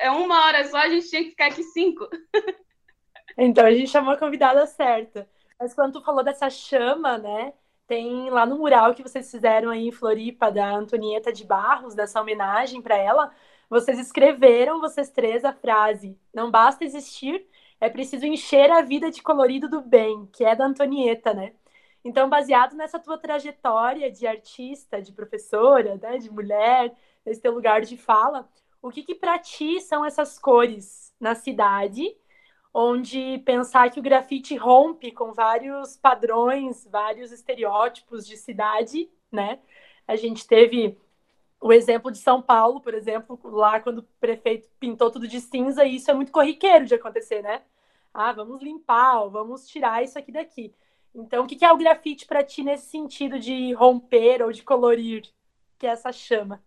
É 0.00 0.10
uma 0.10 0.44
hora 0.44 0.68
só, 0.68 0.76
a 0.76 0.88
gente 0.88 1.08
tinha 1.08 1.24
que 1.24 1.30
ficar 1.30 1.46
aqui 1.46 1.62
cinco. 1.62 2.06
Então 3.38 3.64
a 3.64 3.72
gente 3.72 3.88
chamou 3.88 4.12
a 4.12 4.18
convidada 4.18 4.66
certa. 4.66 5.26
Mas 5.58 5.72
quando 5.72 5.94
tu 5.94 6.04
falou 6.04 6.22
dessa 6.22 6.50
chama, 6.50 7.16
né? 7.16 7.54
Tem 7.86 8.28
lá 8.28 8.44
no 8.44 8.58
mural 8.58 8.92
que 8.92 9.02
vocês 9.02 9.30
fizeram 9.30 9.70
aí 9.70 9.88
em 9.88 9.92
Floripa, 9.92 10.50
da 10.50 10.70
Antonieta 10.70 11.32
de 11.32 11.44
Barros, 11.44 11.94
dessa 11.94 12.20
homenagem 12.20 12.82
para 12.82 12.98
ela, 12.98 13.32
vocês 13.70 13.98
escreveram, 13.98 14.80
vocês 14.80 15.10
três, 15.10 15.44
a 15.44 15.52
frase: 15.52 16.18
Não 16.34 16.50
basta 16.50 16.84
existir, 16.84 17.46
é 17.80 17.88
preciso 17.88 18.26
encher 18.26 18.70
a 18.70 18.82
vida 18.82 19.10
de 19.10 19.22
colorido 19.22 19.68
do 19.68 19.80
bem, 19.80 20.26
que 20.32 20.44
é 20.44 20.54
da 20.56 20.66
Antonieta, 20.66 21.32
né? 21.32 21.54
Então, 22.04 22.28
baseado 22.28 22.74
nessa 22.76 22.98
tua 22.98 23.18
trajetória 23.18 24.10
de 24.10 24.26
artista, 24.26 25.00
de 25.00 25.12
professora, 25.12 25.98
né, 26.02 26.18
de 26.18 26.30
mulher, 26.30 26.94
nesse 27.24 27.40
teu 27.40 27.52
lugar 27.52 27.82
de 27.82 27.96
fala, 27.96 28.48
o 28.82 28.90
que 28.90 29.02
que 29.02 29.14
para 29.14 29.38
ti 29.38 29.80
são 29.80 30.04
essas 30.04 30.38
cores 30.38 31.14
na 31.20 31.34
cidade 31.34 32.16
onde 32.72 33.38
pensar 33.38 33.90
que 33.90 33.98
o 33.98 34.02
grafite 34.02 34.56
rompe 34.56 35.10
com 35.10 35.32
vários 35.32 35.96
padrões, 35.96 36.86
vários 36.90 37.32
estereótipos 37.32 38.26
de 38.26 38.36
cidade, 38.36 39.10
né? 39.30 39.58
A 40.06 40.16
gente 40.16 40.46
teve 40.46 40.96
o 41.60 41.72
exemplo 41.72 42.10
de 42.10 42.18
São 42.18 42.40
Paulo, 42.40 42.80
por 42.80 42.94
exemplo, 42.94 43.38
lá 43.44 43.78
quando 43.80 43.98
o 43.98 44.08
prefeito 44.18 44.68
pintou 44.80 45.10
tudo 45.10 45.28
de 45.28 45.40
cinza, 45.40 45.84
isso 45.84 46.10
é 46.10 46.14
muito 46.14 46.32
corriqueiro 46.32 46.86
de 46.86 46.94
acontecer, 46.94 47.42
né? 47.42 47.62
Ah, 48.14 48.32
vamos 48.32 48.62
limpar, 48.62 49.28
vamos 49.28 49.68
tirar 49.68 50.02
isso 50.02 50.18
aqui 50.18 50.32
daqui. 50.32 50.74
Então, 51.14 51.44
o 51.44 51.46
que 51.46 51.64
é 51.64 51.70
o 51.70 51.76
grafite 51.76 52.26
para 52.26 52.42
ti 52.42 52.62
nesse 52.62 52.90
sentido 52.90 53.38
de 53.38 53.72
romper 53.74 54.42
ou 54.42 54.52
de 54.52 54.62
colorir, 54.62 55.22
que 55.78 55.86
é 55.86 55.90
essa 55.90 56.12
chama? 56.12 56.62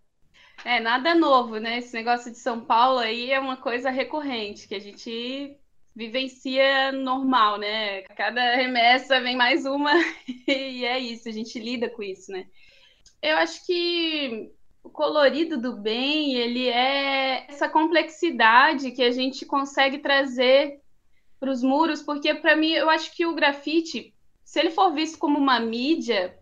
É, 0.64 0.80
nada 0.80 1.16
novo, 1.16 1.58
né? 1.58 1.80
Esse 1.80 1.94
negócio 1.94 2.32
de 2.32 2.38
São 2.38 2.64
Paulo 2.64 3.00
aí 3.00 3.32
é 3.32 3.40
uma 3.40 3.58
coisa 3.58 3.90
recorrente, 3.90 4.68
que 4.68 4.76
a 4.76 4.80
gente 4.80 5.58
vivencia 5.96 6.92
normal, 6.92 7.58
né? 7.58 8.04
Cada 8.16 8.56
remessa 8.56 9.20
vem 9.22 9.36
mais 9.36 9.66
uma 9.66 9.92
e 10.48 10.86
é 10.86 11.00
isso, 11.00 11.28
a 11.28 11.32
gente 11.32 11.60
lida 11.60 11.90
com 11.90 12.04
isso, 12.04 12.32
né? 12.32 12.46
Eu 13.22 13.38
acho 13.38 13.66
que 13.66 14.52
o 14.84 14.90
colorido 14.90 15.58
do 15.58 15.78
bem, 15.78 16.36
ele 16.36 16.68
é 16.68 17.46
essa 17.48 17.70
complexidade 17.70 18.92
que 18.92 19.02
a 19.02 19.12
gente 19.12 19.46
consegue 19.46 20.00
trazer 20.00 20.82
para 21.40 21.52
os 21.52 21.64
muros, 21.64 22.02
porque 22.02 22.34
para 22.34 22.56
mim 22.56 22.72
eu 22.72 22.90
acho 22.90 23.16
que 23.16 23.26
o 23.26 23.34
grafite, 23.34 24.14
se 24.44 24.60
ele 24.60 24.70
for 24.70 24.92
visto 24.94 25.18
como 25.18 25.40
uma 25.40 25.60
mídia, 25.60 26.38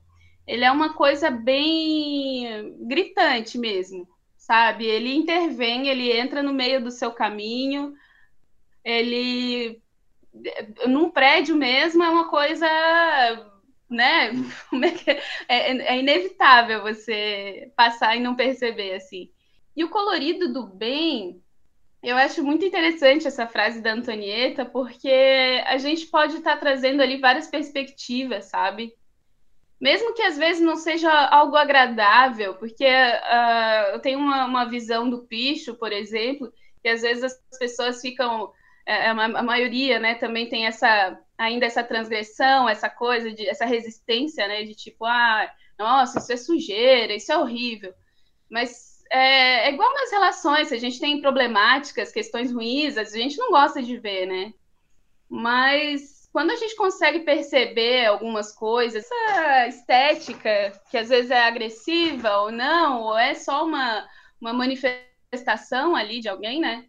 ele 0.48 0.66
é 0.66 0.72
uma 0.72 0.94
coisa 0.94 1.30
bem 1.30 2.76
gritante 2.88 3.58
mesmo, 3.58 4.08
sabe? 4.36 4.86
Ele 4.86 5.14
intervém, 5.14 5.88
ele 5.88 6.12
entra 6.12 6.42
no 6.42 6.54
meio 6.54 6.84
do 6.84 6.92
seu 6.92 7.12
caminho, 7.12 7.94
ele 8.84 9.82
num 10.88 11.10
prédio 11.10 11.56
mesmo 11.56 12.04
é 12.04 12.10
uma 12.10 12.30
coisa, 12.30 12.68
né? 13.92 14.32
É, 15.48 15.72
é, 15.72 15.96
é, 15.96 16.00
inevitável 16.00 16.82
você 16.82 17.72
passar 17.76 18.16
e 18.16 18.22
não 18.22 18.36
perceber 18.36 18.94
assim. 18.94 19.30
E 19.76 19.84
o 19.84 19.90
colorido 19.90 20.54
do 20.54 20.66
bem, 20.66 21.42
eu 22.02 22.16
acho 22.16 22.44
muito 22.44 22.64
interessante 22.66 23.28
essa 23.28 23.48
frase 23.48 23.82
da 23.82 23.94
Antonieta, 23.94 24.66
porque 24.66 25.62
a 25.66 25.78
gente 25.78 26.08
pode 26.08 26.38
estar 26.38 26.54
tá 26.54 26.58
trazendo 26.58 27.02
ali 27.02 27.18
várias 27.18 27.48
perspectivas, 27.48 28.46
sabe? 28.46 28.94
Mesmo 29.80 30.14
que 30.14 30.22
às 30.22 30.38
vezes 30.38 30.62
não 30.62 30.76
seja 30.76 31.12
algo 31.28 31.56
agradável, 31.56 32.56
porque 32.56 32.86
uh, 32.86 33.94
eu 33.94 34.00
tenho 34.00 34.20
uma, 34.20 34.46
uma 34.46 34.66
visão 34.66 35.10
do 35.10 35.24
picho, 35.24 35.76
por 35.76 35.92
exemplo, 35.92 36.52
que 36.82 36.90
às 36.90 37.02
vezes 37.02 37.24
as 37.24 37.58
pessoas 37.58 38.00
ficam 38.00 38.52
é, 38.86 39.08
é 39.08 39.10
a 39.10 39.44
maioria, 39.44 40.00
né, 40.00 40.16
também 40.16 40.50
tem 40.50 40.66
essa 40.66 41.18
ainda 41.42 41.66
essa 41.66 41.84
transgressão, 41.84 42.70
essa 42.70 42.88
coisa 42.88 43.32
de 43.32 43.50
essa 43.50 43.66
resistência, 43.66 44.48
né, 44.48 44.64
de 44.64 44.76
tipo, 44.76 45.06
ah, 45.06 45.52
nossa, 45.78 46.20
isso 46.20 46.32
é 46.32 46.38
sujeira, 46.38 47.16
isso 47.16 47.32
é 47.32 47.38
horrível. 47.38 47.92
Mas 48.48 49.04
é, 49.12 49.68
é 49.68 49.74
igual 49.74 49.92
nas 49.96 50.12
relações, 50.12 50.68
se 50.68 50.76
a 50.76 50.78
gente 50.78 51.00
tem 51.00 51.20
problemáticas, 51.20 52.12
questões 52.12 52.54
ruins, 52.54 52.96
a 52.96 53.04
gente 53.04 53.38
não 53.38 53.50
gosta 53.50 53.82
de 53.82 53.98
ver, 53.98 54.28
né? 54.28 54.54
Mas 55.28 56.30
quando 56.32 56.52
a 56.52 56.56
gente 56.56 56.76
consegue 56.76 57.22
perceber 57.22 58.06
algumas 58.06 58.54
coisas, 58.54 59.04
essa 59.04 59.68
estética, 59.68 60.80
que 60.92 60.98
às 60.98 61.10
vezes 61.10 61.32
é 61.32 61.42
agressiva 61.44 62.38
ou 62.38 62.52
não, 62.52 63.02
ou 63.02 63.18
é 63.18 63.34
só 63.34 63.66
uma, 63.66 64.08
uma 64.40 64.54
manifestação 64.54 65.96
ali 65.96 66.20
de 66.20 66.30
alguém, 66.30 66.60
né? 66.60 66.86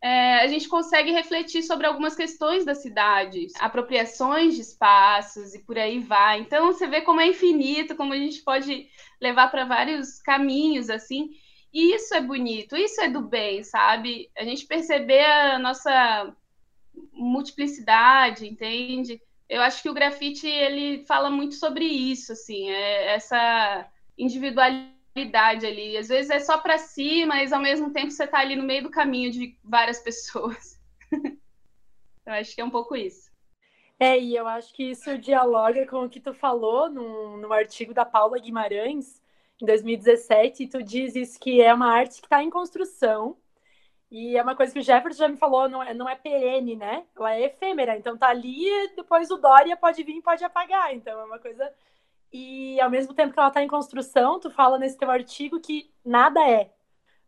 É, 0.00 0.40
a 0.40 0.46
gente 0.46 0.68
consegue 0.68 1.10
refletir 1.10 1.62
sobre 1.62 1.86
algumas 1.86 2.14
questões 2.14 2.64
da 2.64 2.74
cidade, 2.74 3.48
apropriações 3.58 4.54
de 4.54 4.60
espaços 4.60 5.54
e 5.54 5.58
por 5.60 5.76
aí 5.76 5.98
vai. 5.98 6.40
Então 6.40 6.66
você 6.66 6.86
vê 6.86 7.00
como 7.00 7.20
é 7.20 7.26
infinito, 7.26 7.96
como 7.96 8.12
a 8.12 8.16
gente 8.16 8.42
pode 8.42 8.88
levar 9.20 9.50
para 9.50 9.64
vários 9.64 10.20
caminhos 10.20 10.88
assim. 10.88 11.30
E 11.72 11.94
isso 11.94 12.14
é 12.14 12.20
bonito, 12.20 12.76
isso 12.76 13.00
é 13.00 13.08
do 13.08 13.22
bem, 13.22 13.62
sabe? 13.62 14.30
A 14.36 14.44
gente 14.44 14.66
perceber 14.66 15.24
a 15.24 15.58
nossa 15.58 16.34
multiplicidade, 17.12 18.46
entende? 18.46 19.20
Eu 19.48 19.60
acho 19.62 19.82
que 19.82 19.90
o 19.90 19.94
grafite 19.94 20.46
ele 20.46 21.04
fala 21.06 21.28
muito 21.30 21.54
sobre 21.54 21.84
isso, 21.84 22.32
assim, 22.32 22.70
é 22.70 23.14
essa 23.14 23.86
individualidade 24.16 24.97
ali. 25.22 25.96
Às 25.96 26.08
vezes 26.08 26.30
é 26.30 26.38
só 26.38 26.58
para 26.58 26.78
si, 26.78 27.24
mas 27.26 27.52
ao 27.52 27.60
mesmo 27.60 27.92
tempo 27.92 28.10
você 28.10 28.24
está 28.24 28.38
ali 28.38 28.56
no 28.56 28.64
meio 28.64 28.82
do 28.82 28.90
caminho 28.90 29.30
de 29.30 29.56
várias 29.64 30.00
pessoas. 30.02 30.78
eu 32.26 32.32
acho 32.32 32.54
que 32.54 32.60
é 32.60 32.64
um 32.64 32.70
pouco 32.70 32.94
isso. 32.96 33.28
É, 34.00 34.18
e 34.18 34.36
eu 34.36 34.46
acho 34.46 34.72
que 34.74 34.90
isso 34.90 35.18
dialoga 35.18 35.84
com 35.86 36.04
o 36.04 36.08
que 36.08 36.20
tu 36.20 36.32
falou 36.32 36.88
no, 36.88 37.36
no 37.36 37.52
artigo 37.52 37.92
da 37.92 38.04
Paula 38.04 38.38
Guimarães, 38.38 39.20
em 39.60 39.66
2017, 39.66 40.62
e 40.62 40.68
tu 40.68 40.82
dizes 40.82 41.36
que 41.36 41.60
é 41.60 41.74
uma 41.74 41.92
arte 41.92 42.20
que 42.20 42.26
está 42.26 42.40
em 42.42 42.48
construção, 42.48 43.36
e 44.10 44.36
é 44.36 44.42
uma 44.42 44.54
coisa 44.54 44.72
que 44.72 44.78
o 44.78 44.82
Jefferson 44.82 45.24
já 45.24 45.28
me 45.28 45.36
falou, 45.36 45.68
não 45.68 45.82
é, 45.82 45.92
não 45.92 46.08
é 46.08 46.14
perene, 46.14 46.76
né? 46.76 47.04
Ela 47.16 47.34
é 47.34 47.46
efêmera, 47.46 47.96
então 47.96 48.16
tá 48.16 48.28
ali, 48.28 48.66
depois 48.96 49.30
o 49.30 49.36
Dória 49.36 49.76
pode 49.76 50.02
vir 50.02 50.16
e 50.16 50.22
pode 50.22 50.44
apagar, 50.44 50.94
então 50.94 51.20
é 51.20 51.24
uma 51.24 51.38
coisa 51.38 51.70
e 52.32 52.80
ao 52.80 52.90
mesmo 52.90 53.14
tempo 53.14 53.32
que 53.32 53.38
ela 53.38 53.48
está 53.48 53.62
em 53.62 53.68
construção, 53.68 54.38
tu 54.38 54.50
fala 54.50 54.78
nesse 54.78 54.98
teu 54.98 55.10
artigo 55.10 55.60
que 55.60 55.90
nada 56.04 56.40
é. 56.48 56.72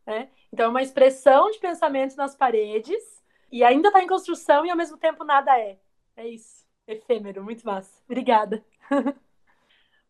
Né? 0.06 0.30
Então 0.52 0.66
é 0.66 0.68
uma 0.68 0.82
expressão 0.82 1.50
de 1.50 1.58
pensamento 1.58 2.16
nas 2.16 2.34
paredes 2.34 3.22
e 3.50 3.64
ainda 3.64 3.88
está 3.88 4.02
em 4.02 4.06
construção 4.06 4.64
e 4.64 4.70
ao 4.70 4.76
mesmo 4.76 4.96
tempo 4.96 5.24
nada 5.24 5.58
é. 5.58 5.78
É 6.16 6.26
isso. 6.28 6.64
Efêmero, 6.86 7.42
muito 7.42 7.64
massa. 7.64 8.02
Obrigada. 8.04 8.64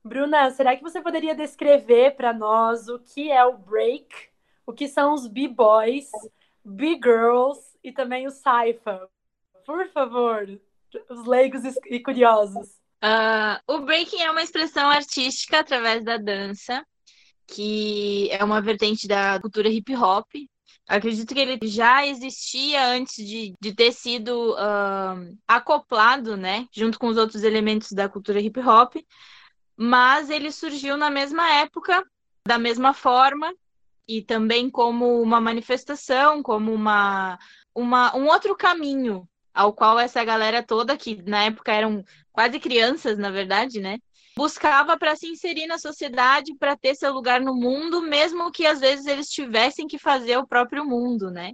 Bruna, 0.03 0.51
será 0.51 0.75
que 0.75 0.83
você 0.83 1.01
poderia 1.01 1.35
descrever 1.35 2.17
para 2.17 2.33
nós 2.33 2.89
o 2.89 2.99
que 2.99 3.31
é 3.31 3.45
o 3.45 3.59
break, 3.59 4.31
o 4.67 4.73
que 4.73 4.89
são 4.89 5.13
os 5.13 5.27
b-boys, 5.27 6.11
b-girls 6.65 7.79
e 7.85 7.93
também 7.93 8.27
o 8.27 8.31
cypher? 8.31 9.07
Por 9.67 9.87
favor, 9.89 10.49
os 11.11 11.27
leigos 11.27 11.63
e 11.87 12.01
curiosos. 12.01 12.80
Uh, 13.03 13.57
o 13.67 13.79
breaking 13.81 14.21
é 14.21 14.31
uma 14.31 14.43
expressão 14.43 14.91
artística 14.91 15.61
através 15.61 16.05
da 16.05 16.19
dança, 16.19 16.85
que 17.47 18.29
é 18.31 18.45
uma 18.45 18.61
vertente 18.61 19.09
da 19.09 19.41
cultura 19.41 19.69
hip 19.69 19.95
hop. 19.97 20.29
Acredito 20.87 21.33
que 21.33 21.41
ele 21.41 21.59
já 21.67 22.07
existia 22.07 22.85
antes 22.89 23.25
de, 23.25 23.55
de 23.61 23.75
ter 23.75 23.93
sido 23.93 24.53
uh, 24.53 25.39
acoplado, 25.47 26.37
né, 26.37 26.67
junto 26.73 26.99
com 26.99 27.07
os 27.07 27.17
outros 27.17 27.43
elementos 27.43 27.93
da 27.93 28.09
cultura 28.09 28.41
hip 28.41 28.61
hop, 28.61 28.97
mas 29.77 30.29
ele 30.29 30.53
surgiu 30.53 30.97
na 30.97 31.09
mesma 31.09 31.49
época, 31.55 32.05
da 32.47 32.59
mesma 32.59 32.93
forma, 32.93 33.55
e 34.07 34.21
também 34.21 34.69
como 34.69 35.23
uma 35.23 35.41
manifestação, 35.41 36.43
como 36.43 36.75
uma, 36.75 37.39
uma, 37.75 38.15
um 38.17 38.27
outro 38.27 38.57
caminho 38.57 39.27
ao 39.55 39.73
qual 39.73 39.99
essa 39.99 40.25
galera 40.25 40.63
toda, 40.63 40.97
que 40.97 41.23
na 41.23 41.45
época 41.45 41.73
eram 41.73 42.05
quase 42.41 42.59
crianças, 42.59 43.19
na 43.19 43.31
verdade, 43.31 43.81
né? 43.81 43.99
Buscava 44.35 44.97
para 44.97 45.15
se 45.15 45.27
inserir 45.27 45.67
na 45.67 45.79
sociedade, 45.79 46.55
para 46.55 46.75
ter 46.75 46.95
seu 46.95 47.13
lugar 47.13 47.39
no 47.39 47.55
mundo, 47.55 48.01
mesmo 48.01 48.51
que 48.51 48.67
às 48.67 48.81
vezes 48.81 49.05
eles 49.05 49.29
tivessem 49.29 49.87
que 49.87 49.99
fazer 49.99 50.39
o 50.39 50.47
próprio 50.47 50.83
mundo, 50.83 51.31
né? 51.31 51.53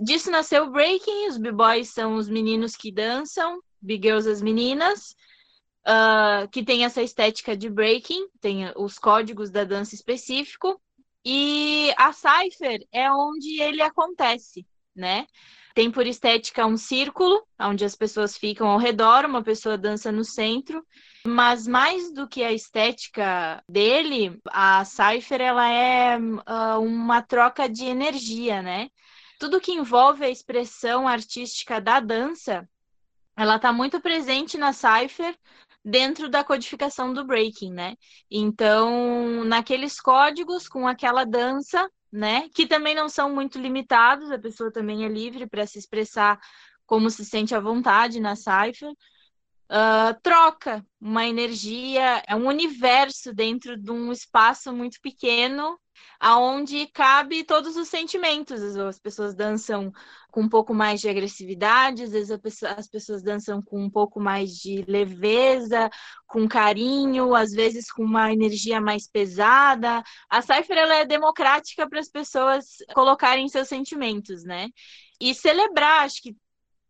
Disso 0.00 0.30
nasceu 0.30 0.64
o 0.64 0.70
breaking, 0.70 1.28
os 1.28 1.36
b-boys 1.36 1.92
são 1.92 2.14
os 2.14 2.30
meninos 2.30 2.74
que 2.74 2.90
dançam, 2.90 3.60
big 3.78 4.08
girls 4.08 4.26
as 4.26 4.40
meninas, 4.40 5.14
uh, 5.86 6.48
que 6.50 6.64
tem 6.64 6.86
essa 6.86 7.02
estética 7.02 7.54
de 7.54 7.68
breaking, 7.68 8.26
tem 8.40 8.72
os 8.74 8.98
códigos 8.98 9.50
da 9.50 9.64
dança 9.64 9.94
específico, 9.94 10.80
e 11.22 11.92
a 11.98 12.10
Cypher 12.10 12.86
é 12.90 13.12
onde 13.12 13.60
ele 13.60 13.82
acontece, 13.82 14.66
né? 14.96 15.26
Tem 15.74 15.90
por 15.90 16.06
estética 16.06 16.66
um 16.66 16.76
círculo, 16.76 17.42
onde 17.58 17.84
as 17.84 17.94
pessoas 17.94 18.36
ficam 18.36 18.68
ao 18.68 18.78
redor, 18.78 19.24
uma 19.24 19.42
pessoa 19.42 19.78
dança 19.78 20.12
no 20.12 20.24
centro. 20.24 20.84
Mas 21.26 21.66
mais 21.66 22.12
do 22.12 22.28
que 22.28 22.42
a 22.42 22.52
estética 22.52 23.62
dele, 23.68 24.38
a 24.50 24.84
Cypher 24.84 25.40
ela 25.40 25.68
é 25.68 26.18
uh, 26.18 26.80
uma 26.80 27.22
troca 27.22 27.68
de 27.68 27.84
energia, 27.84 28.60
né? 28.60 28.88
Tudo 29.38 29.60
que 29.60 29.72
envolve 29.72 30.24
a 30.24 30.30
expressão 30.30 31.06
artística 31.06 31.80
da 31.80 32.00
dança, 32.00 32.68
ela 33.36 33.56
está 33.56 33.72
muito 33.72 34.00
presente 34.00 34.58
na 34.58 34.72
Cypher 34.72 35.36
dentro 35.84 36.28
da 36.28 36.44
codificação 36.44 37.12
do 37.12 37.24
breaking, 37.24 37.72
né? 37.72 37.96
Então, 38.30 39.44
naqueles 39.44 40.00
códigos 40.00 40.68
com 40.68 40.86
aquela 40.86 41.24
dança, 41.24 41.88
né? 42.12 42.48
Que 42.54 42.66
também 42.66 42.94
não 42.94 43.08
são 43.08 43.34
muito 43.34 43.58
limitados, 43.58 44.30
a 44.30 44.38
pessoa 44.38 44.70
também 44.70 45.04
é 45.04 45.08
livre 45.08 45.46
para 45.46 45.66
se 45.66 45.78
expressar 45.78 46.38
como 46.86 47.08
se 47.08 47.24
sente 47.24 47.54
à 47.54 47.60
vontade 47.60 48.20
na 48.20 48.36
cipher. 48.36 48.90
Uh, 49.70 50.20
troca 50.22 50.84
uma 51.00 51.26
energia, 51.26 52.22
é 52.26 52.36
um 52.36 52.46
universo 52.46 53.32
dentro 53.32 53.76
de 53.76 53.90
um 53.90 54.12
espaço 54.12 54.70
muito 54.72 55.00
pequeno 55.00 55.78
aonde 56.18 56.86
cabe 56.88 57.44
todos 57.44 57.76
os 57.76 57.88
sentimentos. 57.88 58.62
As 58.76 58.98
pessoas 58.98 59.34
dançam 59.34 59.92
com 60.30 60.42
um 60.42 60.48
pouco 60.48 60.72
mais 60.72 61.00
de 61.00 61.08
agressividade, 61.08 62.04
às 62.04 62.12
vezes 62.12 62.30
as 62.30 62.88
pessoas 62.88 63.22
dançam 63.22 63.60
com 63.60 63.82
um 63.82 63.90
pouco 63.90 64.18
mais 64.20 64.52
de 64.52 64.84
leveza, 64.88 65.90
com 66.26 66.48
carinho, 66.48 67.34
às 67.34 67.52
vezes 67.52 67.90
com 67.90 68.02
uma 68.02 68.32
energia 68.32 68.80
mais 68.80 69.06
pesada. 69.06 70.02
A 70.30 70.40
Cypher 70.40 70.78
ela 70.78 70.94
é 70.94 71.04
democrática 71.04 71.88
para 71.88 72.00
as 72.00 72.08
pessoas 72.08 72.66
colocarem 72.94 73.48
seus 73.48 73.68
sentimentos, 73.68 74.44
né? 74.44 74.68
E 75.20 75.34
celebrar, 75.34 76.04
acho 76.04 76.22
que 76.22 76.36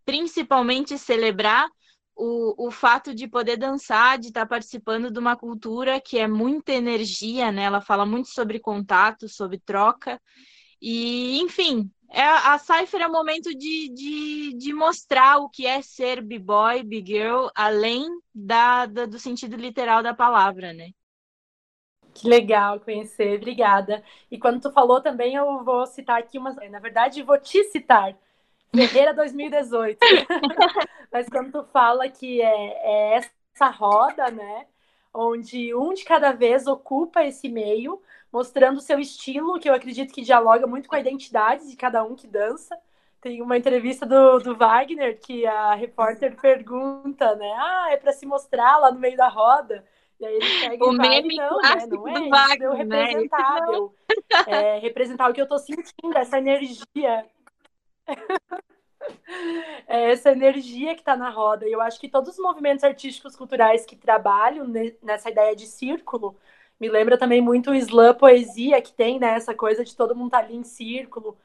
principalmente 0.04 0.98
celebrar 0.98 1.68
o, 2.14 2.68
o 2.68 2.70
fato 2.70 3.14
de 3.14 3.26
poder 3.26 3.56
dançar, 3.56 4.18
de 4.18 4.28
estar 4.28 4.46
participando 4.46 5.10
de 5.10 5.18
uma 5.18 5.36
cultura 5.36 6.00
que 6.00 6.18
é 6.18 6.28
muita 6.28 6.72
energia, 6.72 7.50
né? 7.52 7.64
Ela 7.64 7.80
fala 7.80 8.06
muito 8.06 8.28
sobre 8.28 8.60
contato, 8.60 9.28
sobre 9.28 9.58
troca. 9.58 10.20
E, 10.80 11.40
enfim, 11.40 11.90
é, 12.10 12.22
a 12.22 12.58
Cypher 12.58 13.02
é 13.02 13.06
o 13.06 13.12
momento 13.12 13.54
de, 13.56 13.88
de, 13.88 14.54
de 14.54 14.72
mostrar 14.74 15.38
o 15.38 15.48
que 15.48 15.66
é 15.66 15.80
ser 15.80 16.20
b-boy, 16.22 16.82
b-girl, 16.82 17.48
além 17.54 18.06
da, 18.34 18.86
da, 18.86 19.06
do 19.06 19.18
sentido 19.18 19.56
literal 19.56 20.02
da 20.02 20.14
palavra, 20.14 20.72
né? 20.72 20.90
Que 22.14 22.28
legal 22.28 22.78
conhecer, 22.80 23.38
obrigada. 23.38 24.04
E 24.30 24.38
quando 24.38 24.60
tu 24.60 24.70
falou 24.70 25.00
também, 25.00 25.34
eu 25.34 25.64
vou 25.64 25.86
citar 25.86 26.18
aqui 26.18 26.38
uma. 26.38 26.52
Na 26.68 26.78
verdade, 26.78 27.22
vou 27.22 27.40
te 27.40 27.64
citar 27.64 28.14
Ferreira 28.74 29.12
2018. 29.12 29.98
Mas 31.12 31.28
quando 31.28 31.52
tu 31.52 31.64
fala 31.70 32.08
que 32.08 32.40
é, 32.40 33.14
é, 33.14 33.20
essa 33.54 33.68
roda, 33.68 34.30
né? 34.30 34.66
Onde 35.14 35.74
um 35.74 35.92
de 35.92 36.04
cada 36.04 36.32
vez 36.32 36.66
ocupa 36.66 37.22
esse 37.22 37.48
meio, 37.48 38.00
mostrando 38.32 38.78
o 38.78 38.80
seu 38.80 38.98
estilo, 38.98 39.60
que 39.60 39.68
eu 39.68 39.74
acredito 39.74 40.12
que 40.12 40.22
dialoga 40.22 40.66
muito 40.66 40.88
com 40.88 40.96
a 40.96 41.00
identidade 41.00 41.68
de 41.68 41.76
cada 41.76 42.02
um 42.02 42.14
que 42.14 42.26
dança. 42.26 42.78
Tem 43.20 43.42
uma 43.42 43.58
entrevista 43.58 44.06
do, 44.06 44.38
do 44.38 44.56
Wagner 44.56 45.20
que 45.20 45.46
a 45.46 45.74
repórter 45.74 46.34
pergunta, 46.40 47.36
né? 47.36 47.52
Ah, 47.58 47.88
é 47.90 47.96
para 47.98 48.12
se 48.12 48.24
mostrar 48.24 48.78
lá 48.78 48.90
no 48.90 48.98
meio 48.98 49.16
da 49.16 49.28
roda. 49.28 49.84
E 50.18 50.24
aí 50.24 50.34
ele 50.34 50.60
pega 50.60 50.84
o 50.84 50.94
e 50.94 50.98
meme 50.98 51.36
vai, 51.36 51.48
não, 51.48 51.58
né? 51.58 51.86
Não 51.86 52.08
é 52.08 52.52
isso, 52.52 52.62
eu 52.62 52.72
representar, 52.72 53.60
né? 53.60 53.88
é, 54.46 54.78
representar 54.78 55.30
o 55.30 55.34
que 55.34 55.40
eu 55.40 55.48
tô 55.48 55.58
sentindo, 55.58 56.16
essa 56.16 56.38
energia. 56.38 57.26
É 59.86 60.10
essa 60.12 60.30
energia 60.30 60.94
que 60.94 61.00
está 61.00 61.16
na 61.16 61.30
roda. 61.30 61.68
E 61.68 61.72
eu 61.72 61.80
acho 61.80 62.00
que 62.00 62.08
todos 62.08 62.30
os 62.30 62.38
movimentos 62.38 62.84
artísticos 62.84 63.36
culturais 63.36 63.84
que 63.84 63.96
trabalham 63.96 64.66
nessa 65.02 65.30
ideia 65.30 65.54
de 65.54 65.66
círculo 65.66 66.36
me 66.80 66.88
lembra 66.88 67.16
também 67.18 67.40
muito 67.40 67.70
o 67.70 67.74
slam 67.74 68.14
poesia 68.14 68.80
que 68.82 68.92
tem, 68.92 69.18
né? 69.18 69.34
Essa 69.34 69.54
coisa 69.54 69.84
de 69.84 69.94
todo 69.94 70.16
mundo 70.16 70.28
estar 70.28 70.40
tá 70.40 70.44
ali 70.44 70.56
em 70.56 70.64
círculo. 70.64 71.36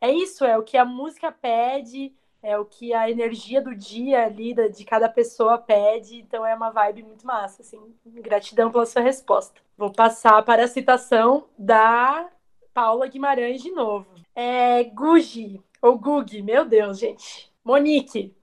É 0.00 0.10
isso, 0.10 0.44
é 0.44 0.56
o 0.58 0.62
que 0.62 0.76
a 0.76 0.84
música 0.84 1.30
pede, 1.30 2.12
é 2.42 2.58
o 2.58 2.64
que 2.64 2.92
a 2.92 3.10
energia 3.10 3.60
do 3.60 3.74
dia 3.74 4.24
ali 4.24 4.54
de 4.70 4.84
cada 4.84 5.08
pessoa 5.08 5.58
pede. 5.58 6.16
Então 6.16 6.44
é 6.44 6.54
uma 6.54 6.70
vibe 6.70 7.02
muito 7.02 7.26
massa, 7.26 7.62
assim. 7.62 7.80
Gratidão 8.06 8.70
pela 8.72 8.86
sua 8.86 9.02
resposta. 9.02 9.60
Vou 9.76 9.92
passar 9.92 10.42
para 10.42 10.64
a 10.64 10.68
citação 10.68 11.44
da 11.56 12.28
Paula 12.74 13.06
Guimarães 13.06 13.62
de 13.62 13.70
novo. 13.70 14.06
É, 14.34 14.82
Guji, 14.84 15.62
ou 15.80 15.98
Gug, 15.98 16.42
meu 16.42 16.64
Deus, 16.64 16.98
gente. 16.98 17.50
Monique, 17.64 18.34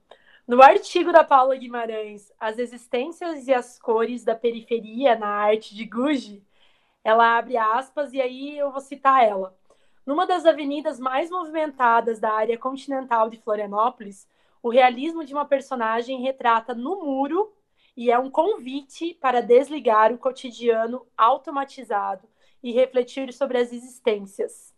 no 0.46 0.62
artigo 0.62 1.12
da 1.12 1.22
Paula 1.22 1.56
Guimarães, 1.56 2.32
As 2.38 2.58
Existências 2.58 3.46
e 3.46 3.54
as 3.54 3.78
Cores 3.78 4.24
da 4.24 4.34
Periferia 4.34 5.14
na 5.14 5.28
Arte 5.28 5.74
de 5.74 5.84
Guji, 5.84 6.42
ela 7.04 7.38
abre 7.38 7.56
aspas 7.56 8.12
e 8.12 8.20
aí 8.20 8.58
eu 8.58 8.72
vou 8.72 8.80
citar 8.80 9.24
ela. 9.24 9.56
Numa 10.04 10.26
das 10.26 10.46
avenidas 10.46 10.98
mais 10.98 11.30
movimentadas 11.30 12.18
da 12.18 12.32
área 12.32 12.58
continental 12.58 13.28
de 13.28 13.36
Florianópolis, 13.36 14.26
o 14.62 14.70
realismo 14.70 15.24
de 15.24 15.32
uma 15.32 15.44
personagem 15.44 16.20
retrata 16.22 16.74
no 16.74 17.04
muro 17.04 17.52
e 17.96 18.10
é 18.10 18.18
um 18.18 18.30
convite 18.30 19.14
para 19.14 19.42
desligar 19.42 20.12
o 20.12 20.18
cotidiano 20.18 21.06
automatizado 21.16 22.26
e 22.62 22.72
refletir 22.72 23.32
sobre 23.32 23.58
as 23.58 23.72
existências. 23.72 24.77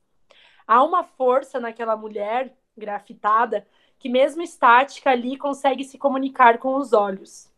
Há 0.66 0.83
uma 0.83 1.03
força 1.05 1.59
naquela 1.59 1.96
mulher 1.96 2.57
grafitada 2.77 3.66
que, 3.99 4.09
mesmo 4.09 4.42
estática, 4.42 5.11
ali 5.11 5.37
consegue 5.37 5.85
se 5.85 5.99
comunicar 5.99 6.59
com 6.59 6.75
os 6.77 6.92
olhos. 6.92 7.51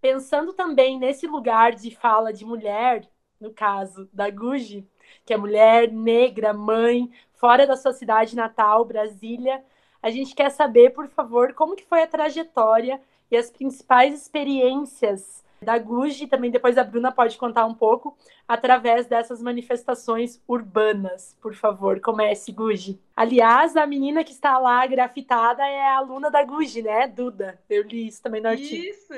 Pensando 0.00 0.52
também 0.52 0.98
nesse 0.98 1.26
lugar 1.26 1.74
de 1.74 1.94
fala 1.94 2.32
de 2.32 2.44
mulher, 2.44 3.08
no 3.40 3.52
caso 3.52 4.08
da 4.12 4.30
Guji, 4.30 4.88
que 5.24 5.34
é 5.34 5.36
mulher 5.36 5.90
negra, 5.92 6.52
mãe, 6.52 7.10
fora 7.34 7.66
da 7.66 7.76
sua 7.76 7.92
cidade 7.92 8.34
natal, 8.34 8.84
Brasília, 8.84 9.62
a 10.02 10.10
gente 10.10 10.34
quer 10.34 10.50
saber, 10.50 10.90
por 10.90 11.08
favor, 11.08 11.52
como 11.54 11.76
que 11.76 11.84
foi 11.84 12.02
a 12.02 12.06
trajetória 12.06 13.00
e 13.30 13.36
as 13.36 13.50
principais 13.50 14.14
experiências 14.14 15.44
da 15.66 15.76
Guji, 15.78 16.28
também 16.28 16.48
depois 16.48 16.78
a 16.78 16.84
Bruna 16.84 17.10
pode 17.10 17.36
contar 17.36 17.66
um 17.66 17.74
pouco, 17.74 18.16
através 18.46 19.08
dessas 19.08 19.42
manifestações 19.42 20.40
urbanas. 20.46 21.36
Por 21.42 21.56
favor, 21.56 22.00
comece, 22.00 22.52
Guji. 22.52 23.00
Aliás, 23.16 23.76
a 23.76 23.84
menina 23.84 24.22
que 24.22 24.30
está 24.30 24.58
lá 24.58 24.86
grafitada 24.86 25.66
é 25.66 25.88
a 25.88 25.96
aluna 25.96 26.30
da 26.30 26.44
Guji, 26.44 26.82
né? 26.82 27.08
Duda. 27.08 27.60
Eu 27.68 27.82
li 27.82 28.06
isso 28.06 28.22
também 28.22 28.40
no 28.40 28.48
artigo. 28.48 28.84
Isso! 28.84 29.12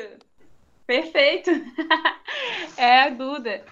Perfeito! 0.87 1.51
é 2.79 3.03
a 3.03 3.11
Duda. 3.11 3.63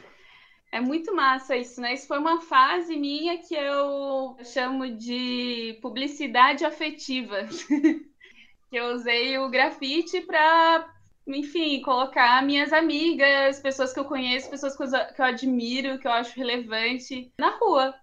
É 0.71 0.79
muito 0.79 1.15
massa 1.15 1.57
isso, 1.57 1.81
né? 1.81 1.95
Isso 1.95 2.07
foi 2.07 2.19
uma 2.19 2.43
fase 2.43 2.95
minha 2.95 3.39
que 3.39 3.55
eu 3.55 4.37
chamo 4.45 4.91
de 4.91 5.79
publicidade 5.81 6.63
afetiva. 6.63 7.49
que 8.69 8.77
eu 8.77 8.93
usei 8.93 9.39
o 9.39 9.49
grafite 9.49 10.21
para 10.21 10.95
enfim, 11.27 11.81
colocar 11.83 12.43
minhas 12.43 12.73
amigas, 12.73 13.61
pessoas 13.61 13.93
que 13.93 13.99
eu 13.99 14.05
conheço, 14.05 14.49
pessoas 14.49 14.77
que 14.77 14.83
eu, 15.21 15.25
admiro, 15.25 15.99
que 15.99 16.07
eu 16.07 16.13
acho 16.13 16.37
relevante, 16.37 17.33
na 17.39 17.51
rua. 17.59 17.95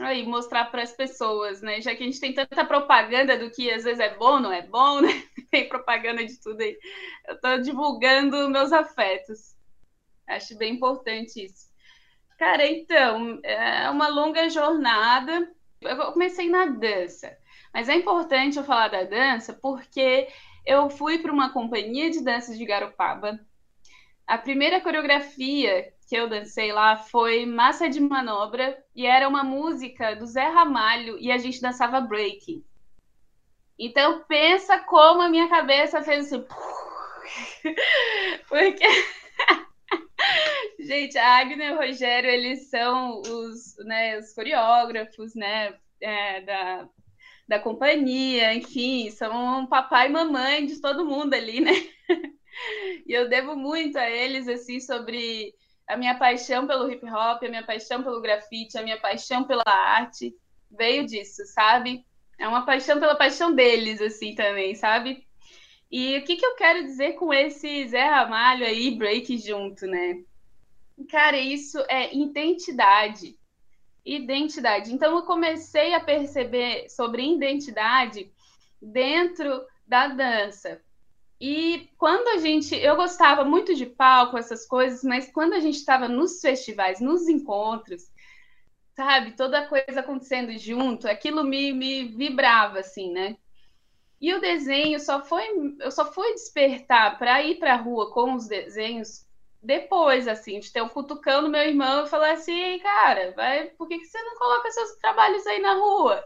aí 0.00 0.26
mostrar 0.26 0.64
para 0.66 0.82
as 0.82 0.92
pessoas, 0.92 1.62
né? 1.62 1.80
Já 1.80 1.94
que 1.94 2.02
a 2.02 2.06
gente 2.06 2.20
tem 2.20 2.34
tanta 2.34 2.64
propaganda 2.64 3.38
do 3.38 3.50
que 3.50 3.70
às 3.70 3.84
vezes 3.84 4.00
é 4.00 4.16
bom, 4.16 4.40
não 4.40 4.52
é 4.52 4.62
bom, 4.62 5.00
né? 5.00 5.08
Tem 5.50 5.68
propaganda 5.68 6.24
de 6.24 6.40
tudo 6.40 6.60
aí. 6.60 6.76
Eu 7.28 7.36
estou 7.36 7.60
divulgando 7.60 8.50
meus 8.50 8.72
afetos. 8.72 9.54
Acho 10.26 10.56
bem 10.58 10.74
importante 10.74 11.44
isso. 11.44 11.68
Cara, 12.36 12.66
então, 12.66 13.38
é 13.44 13.88
uma 13.88 14.08
longa 14.08 14.48
jornada. 14.48 15.48
Eu 15.80 16.12
comecei 16.12 16.48
na 16.48 16.66
dança, 16.66 17.36
mas 17.72 17.88
é 17.88 17.94
importante 17.94 18.56
eu 18.56 18.64
falar 18.64 18.88
da 18.88 19.04
dança 19.04 19.52
porque 19.52 20.26
eu 20.66 20.88
fui 20.88 21.18
para 21.18 21.32
uma 21.32 21.52
companhia 21.52 22.10
de 22.10 22.22
dança 22.22 22.56
de 22.56 22.64
Garopaba. 22.64 23.38
A 24.26 24.38
primeira 24.38 24.80
coreografia 24.80 25.92
que 26.08 26.16
eu 26.16 26.28
dancei 26.28 26.72
lá 26.72 26.96
foi 26.96 27.46
Massa 27.46 27.88
de 27.88 28.00
Manobra 28.00 28.82
e 28.94 29.06
era 29.06 29.28
uma 29.28 29.44
música 29.44 30.14
do 30.14 30.26
Zé 30.26 30.48
Ramalho 30.48 31.18
e 31.18 31.30
a 31.30 31.38
gente 31.38 31.60
dançava 31.60 32.00
breaking. 32.00 32.64
Então 33.78 34.24
pensa 34.28 34.78
como 34.78 35.22
a 35.22 35.28
minha 35.28 35.48
cabeça 35.48 36.02
fez 36.02 36.32
assim. 36.32 36.44
Porque 38.48 38.84
gente, 40.80 41.18
a 41.18 41.38
Agnes 41.38 41.66
e 41.66 41.72
o 41.72 41.76
Rogério, 41.76 42.30
eles 42.30 42.70
são 42.70 43.20
os, 43.20 43.76
né, 43.84 44.18
os 44.18 44.32
coreógrafos, 44.32 45.34
né, 45.34 45.74
é, 46.00 46.40
da, 46.42 46.88
da 47.46 47.58
companhia, 47.58 48.54
enfim, 48.54 49.10
são 49.10 49.66
papai 49.66 50.08
e 50.08 50.12
mamãe 50.12 50.66
de 50.66 50.80
todo 50.80 51.04
mundo 51.04 51.34
ali, 51.34 51.60
né? 51.60 51.72
E 53.04 53.12
eu 53.12 53.28
devo 53.28 53.56
muito 53.56 53.98
a 53.98 54.08
eles, 54.08 54.46
assim, 54.46 54.78
sobre 54.78 55.52
a 55.88 55.96
minha 55.96 56.16
paixão 56.16 56.66
pelo 56.66 56.88
hip 56.88 57.04
hop, 57.04 57.42
a 57.42 57.48
minha 57.48 57.66
paixão 57.66 58.02
pelo 58.02 58.20
grafite, 58.20 58.78
a 58.78 58.82
minha 58.82 58.98
paixão 59.00 59.44
pela 59.44 59.64
arte, 59.66 60.32
veio 60.70 61.04
disso, 61.04 61.44
sabe? 61.46 62.06
É 62.38 62.46
uma 62.48 62.64
paixão 62.64 62.98
pela 63.00 63.16
paixão 63.16 63.54
deles, 63.54 64.00
assim, 64.00 64.34
também, 64.36 64.74
sabe? 64.74 65.26
E 65.90 66.18
o 66.18 66.24
que, 66.24 66.36
que 66.36 66.46
eu 66.46 66.56
quero 66.56 66.84
dizer 66.84 67.12
com 67.12 67.32
esse 67.32 67.88
Zé 67.88 68.04
Ramalho 68.04 68.66
aí, 68.66 68.96
break 68.96 69.36
junto, 69.38 69.86
né? 69.86 70.22
Cara, 71.10 71.38
isso 71.38 71.78
é 71.88 72.14
identidade. 72.14 73.36
Identidade. 74.04 74.92
Então, 74.92 75.16
eu 75.16 75.22
comecei 75.22 75.94
a 75.94 76.00
perceber 76.00 76.88
sobre 76.90 77.22
identidade 77.22 78.30
dentro 78.80 79.64
da 79.86 80.08
dança. 80.08 80.80
E 81.40 81.90
quando 81.98 82.28
a 82.28 82.38
gente. 82.38 82.74
Eu 82.74 82.96
gostava 82.96 83.44
muito 83.44 83.74
de 83.74 83.86
palco, 83.86 84.38
essas 84.38 84.66
coisas, 84.66 85.02
mas 85.02 85.30
quando 85.30 85.54
a 85.54 85.60
gente 85.60 85.76
estava 85.76 86.08
nos 86.08 86.40
festivais, 86.40 87.00
nos 87.00 87.28
encontros, 87.28 88.10
sabe, 88.94 89.32
toda 89.32 89.66
coisa 89.66 90.00
acontecendo 90.00 90.56
junto, 90.56 91.08
aquilo 91.08 91.44
me, 91.44 91.72
me 91.72 92.04
vibrava, 92.04 92.78
assim, 92.78 93.12
né? 93.12 93.36
E 94.20 94.32
o 94.32 94.40
desenho 94.40 94.98
só 95.00 95.22
foi. 95.24 95.44
Eu 95.80 95.90
só 95.90 96.10
fui 96.12 96.32
despertar 96.32 97.18
para 97.18 97.42
ir 97.42 97.58
para 97.58 97.74
a 97.74 97.78
rua 97.78 98.10
com 98.12 98.34
os 98.34 98.46
desenhos 98.46 99.23
depois, 99.64 100.28
assim, 100.28 100.60
de 100.60 100.72
ter 100.72 100.82
um 100.82 100.88
cutucão 100.88 101.42
no 101.42 101.48
meu 101.48 101.62
irmão 101.62 102.04
e 102.04 102.08
falar 102.08 102.32
assim, 102.32 102.78
cara, 102.80 103.32
vai, 103.34 103.66
por 103.70 103.88
que, 103.88 103.98
que 103.98 104.06
você 104.06 104.20
não 104.22 104.36
coloca 104.36 104.70
seus 104.70 104.96
trabalhos 104.96 105.46
aí 105.46 105.60
na 105.60 105.74
rua? 105.74 106.24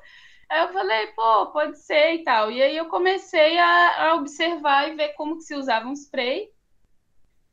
Aí 0.48 0.61
eu 0.62 0.72
falei, 0.72 1.07
pô, 1.09 1.53
pode 1.53 1.79
ser 1.79 2.14
e 2.14 2.24
tal. 2.24 2.51
E 2.51 2.62
aí 2.62 2.77
eu 2.77 2.87
comecei 2.88 3.59
a, 3.59 4.11
a 4.11 4.14
observar 4.16 4.88
e 4.88 4.96
ver 4.96 5.11
como 5.14 5.37
que 5.37 5.42
se 5.44 5.55
usava 5.55 5.87
um 5.88 5.92
spray. 5.92 6.48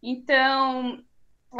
Então, 0.01 1.03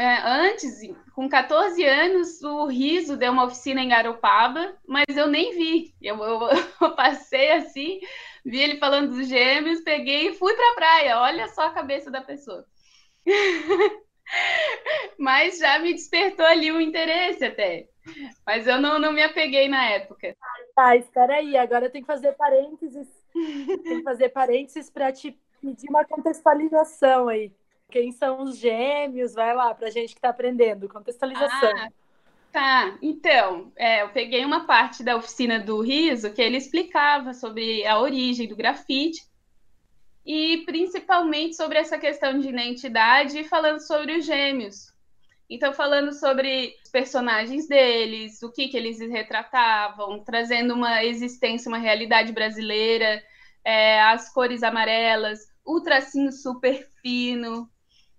é, 0.00 0.18
antes, 0.22 0.80
com 1.14 1.28
14 1.28 1.84
anos, 1.84 2.42
o 2.42 2.66
Riso 2.66 3.16
deu 3.16 3.32
uma 3.32 3.44
oficina 3.44 3.80
em 3.82 3.88
Garopaba, 3.88 4.76
mas 4.86 5.04
eu 5.16 5.26
nem 5.26 5.54
vi. 5.56 5.94
Eu, 6.00 6.22
eu, 6.22 6.40
eu 6.80 6.94
passei 6.94 7.52
assim, 7.52 8.00
vi 8.44 8.58
ele 8.60 8.78
falando 8.78 9.10
dos 9.10 9.28
gêmeos, 9.28 9.80
peguei 9.82 10.28
e 10.30 10.34
fui 10.34 10.54
para 10.54 10.72
a 10.72 10.74
praia. 10.74 11.18
Olha 11.20 11.48
só 11.48 11.62
a 11.66 11.70
cabeça 11.72 12.10
da 12.10 12.22
pessoa. 12.22 12.64
Mas 15.18 15.58
já 15.58 15.78
me 15.78 15.92
despertou 15.92 16.44
ali 16.44 16.70
o 16.70 16.80
interesse 16.80 17.44
até. 17.44 17.88
Mas 18.46 18.66
eu 18.66 18.80
não, 18.80 18.98
não 18.98 19.12
me 19.12 19.22
apeguei 19.22 19.68
na 19.68 19.84
época. 19.90 20.36
Tá, 20.74 20.96
espera 20.96 21.36
aí. 21.36 21.56
Agora 21.56 21.86
eu 21.86 21.90
tenho 21.90 22.04
que 22.04 22.12
fazer 22.12 22.32
parênteses. 22.32 23.08
Tem 23.32 23.98
que 23.98 24.02
fazer 24.02 24.28
parênteses 24.30 24.90
para 24.90 25.12
te 25.12 25.36
pedir 25.60 25.88
uma 25.88 26.04
contextualização 26.04 27.28
aí. 27.28 27.52
Quem 27.90 28.12
são 28.12 28.42
os 28.42 28.58
gêmeos? 28.58 29.34
Vai 29.34 29.54
lá, 29.54 29.74
para 29.74 29.90
gente 29.90 30.10
que 30.10 30.18
está 30.18 30.30
aprendendo. 30.30 30.88
Contextualização. 30.88 31.72
Ah, 31.76 31.88
tá. 32.52 32.98
Então, 33.00 33.72
é, 33.76 34.02
eu 34.02 34.08
peguei 34.10 34.44
uma 34.44 34.66
parte 34.66 35.02
da 35.02 35.16
oficina 35.16 35.58
do 35.58 35.80
Riso 35.80 36.32
que 36.32 36.42
ele 36.42 36.56
explicava 36.56 37.32
sobre 37.32 37.86
a 37.86 38.00
origem 38.00 38.48
do 38.48 38.56
grafite 38.56 39.22
e 40.26 40.64
principalmente 40.66 41.54
sobre 41.54 41.78
essa 41.78 41.96
questão 41.96 42.38
de 42.38 42.48
identidade, 42.48 43.44
falando 43.44 43.78
sobre 43.78 44.18
os 44.18 44.26
gêmeos. 44.26 44.92
Então, 45.48 45.72
falando 45.72 46.12
sobre 46.12 46.74
os 46.84 46.90
personagens 46.90 47.68
deles, 47.68 48.42
o 48.42 48.50
que, 48.50 48.66
que 48.66 48.76
eles 48.76 48.98
retratavam, 48.98 50.24
trazendo 50.24 50.74
uma 50.74 51.04
existência, 51.04 51.68
uma 51.68 51.78
realidade 51.78 52.32
brasileira, 52.32 53.22
é, 53.64 54.02
as 54.02 54.32
cores 54.32 54.64
amarelas, 54.64 55.38
o 55.64 55.80
tracinho 55.80 56.32
super 56.32 56.84
fino. 57.00 57.70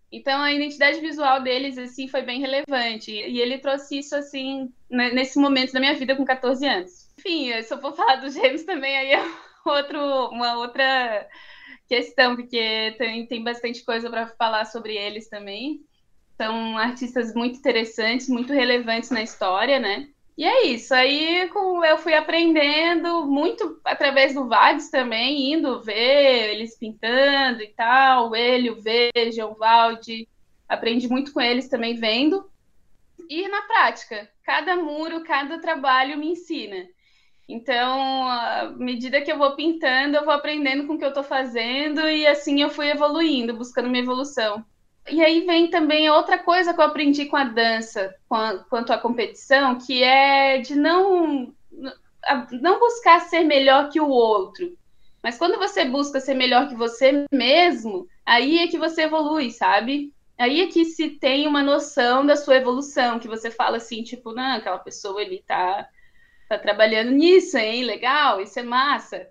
Então, 0.09 0.41
a 0.41 0.53
identidade 0.53 1.01
visual 1.01 1.43
deles, 1.43 1.77
assim, 1.77 2.07
foi 2.07 2.21
bem 2.21 2.39
relevante. 2.39 3.11
E 3.11 3.41
ele 3.41 3.57
trouxe 3.57 3.99
isso, 3.99 4.15
assim, 4.15 4.71
nesse 4.89 5.37
momento 5.37 5.73
da 5.73 5.81
minha 5.81 5.95
vida, 5.95 6.15
com 6.15 6.23
14 6.23 6.65
anos. 6.65 7.13
Enfim, 7.19 7.61
se 7.61 7.73
eu 7.73 7.81
for 7.81 7.93
falar 7.93 8.15
dos 8.15 8.33
gêmeos 8.33 8.63
também, 8.63 8.97
aí 8.97 9.11
é 9.11 9.31
outro, 9.65 10.29
uma 10.29 10.57
outra 10.59 11.27
questão, 11.87 12.35
porque 12.35 12.95
tem, 12.97 13.25
tem 13.25 13.43
bastante 13.43 13.83
coisa 13.83 14.09
para 14.09 14.27
falar 14.27 14.65
sobre 14.65 14.95
eles 14.95 15.29
também. 15.29 15.81
São 16.35 16.77
artistas 16.77 17.33
muito 17.33 17.57
interessantes, 17.57 18.29
muito 18.29 18.53
relevantes 18.53 19.09
na 19.09 19.23
história, 19.23 19.79
né? 19.79 20.07
E 20.37 20.45
é 20.45 20.67
isso. 20.67 20.93
Aí 20.93 21.49
eu 21.49 21.97
fui 21.97 22.13
aprendendo 22.13 23.25
muito 23.25 23.81
através 23.83 24.35
do 24.35 24.47
Vades 24.47 24.91
também, 24.91 25.51
indo 25.53 25.81
ver 25.81 26.51
eles 26.51 26.77
pintando 26.77 27.63
e 27.63 27.69
tal, 27.69 28.35
ele, 28.35 28.69
o 28.69 28.79
Veja, 28.79 29.47
o 29.47 29.55
Valde. 29.55 30.27
Aprendi 30.69 31.07
muito 31.07 31.33
com 31.33 31.41
eles 31.41 31.67
também 31.67 31.95
vendo. 31.95 32.47
E 33.29 33.47
na 33.47 33.63
prática, 33.63 34.29
cada 34.43 34.75
muro, 34.75 35.23
cada 35.23 35.59
trabalho 35.59 36.17
me 36.17 36.31
ensina. 36.31 36.85
Então, 37.47 38.27
à 38.27 38.73
medida 38.77 39.21
que 39.21 39.31
eu 39.31 39.37
vou 39.37 39.55
pintando, 39.55 40.17
eu 40.17 40.25
vou 40.25 40.33
aprendendo 40.33 40.85
com 40.85 40.93
o 40.93 40.97
que 40.97 41.05
eu 41.05 41.09
estou 41.09 41.23
fazendo 41.23 42.01
e 42.01 42.27
assim 42.27 42.61
eu 42.61 42.69
fui 42.69 42.89
evoluindo, 42.89 43.55
buscando 43.55 43.89
minha 43.89 44.03
evolução. 44.03 44.65
E 45.09 45.23
aí 45.23 45.45
vem 45.45 45.69
também 45.69 46.09
outra 46.09 46.37
coisa 46.37 46.73
que 46.73 46.81
eu 46.81 46.85
aprendi 46.85 47.25
com 47.25 47.37
a 47.37 47.45
dança, 47.45 48.13
quanto 48.27 48.91
à 48.91 48.97
competição, 48.97 49.77
que 49.77 50.03
é 50.03 50.57
de 50.57 50.75
não, 50.75 51.53
não 52.51 52.79
buscar 52.79 53.21
ser 53.21 53.43
melhor 53.43 53.89
que 53.89 54.01
o 54.01 54.09
outro. 54.09 54.77
Mas 55.23 55.37
quando 55.37 55.57
você 55.57 55.85
busca 55.85 56.19
ser 56.19 56.33
melhor 56.33 56.67
que 56.67 56.75
você 56.75 57.25
mesmo, 57.31 58.05
aí 58.25 58.59
é 58.59 58.67
que 58.67 58.77
você 58.77 59.03
evolui, 59.03 59.51
sabe? 59.51 60.13
Aí 60.37 60.61
é 60.61 60.67
que 60.67 60.83
se 60.83 61.11
tem 61.11 61.47
uma 61.47 61.63
noção 61.63 62.25
da 62.25 62.35
sua 62.35 62.57
evolução, 62.57 63.19
que 63.19 63.27
você 63.27 63.49
fala 63.49 63.77
assim, 63.77 64.03
tipo, 64.03 64.33
não, 64.33 64.57
aquela 64.57 64.77
pessoa 64.77 65.21
ele 65.21 65.41
tá 65.47 65.87
tá 66.47 66.57
trabalhando 66.57 67.11
nisso, 67.11 67.57
hein? 67.57 67.83
Legal, 67.83 68.41
isso 68.41 68.59
é 68.59 68.63
massa. 68.63 69.27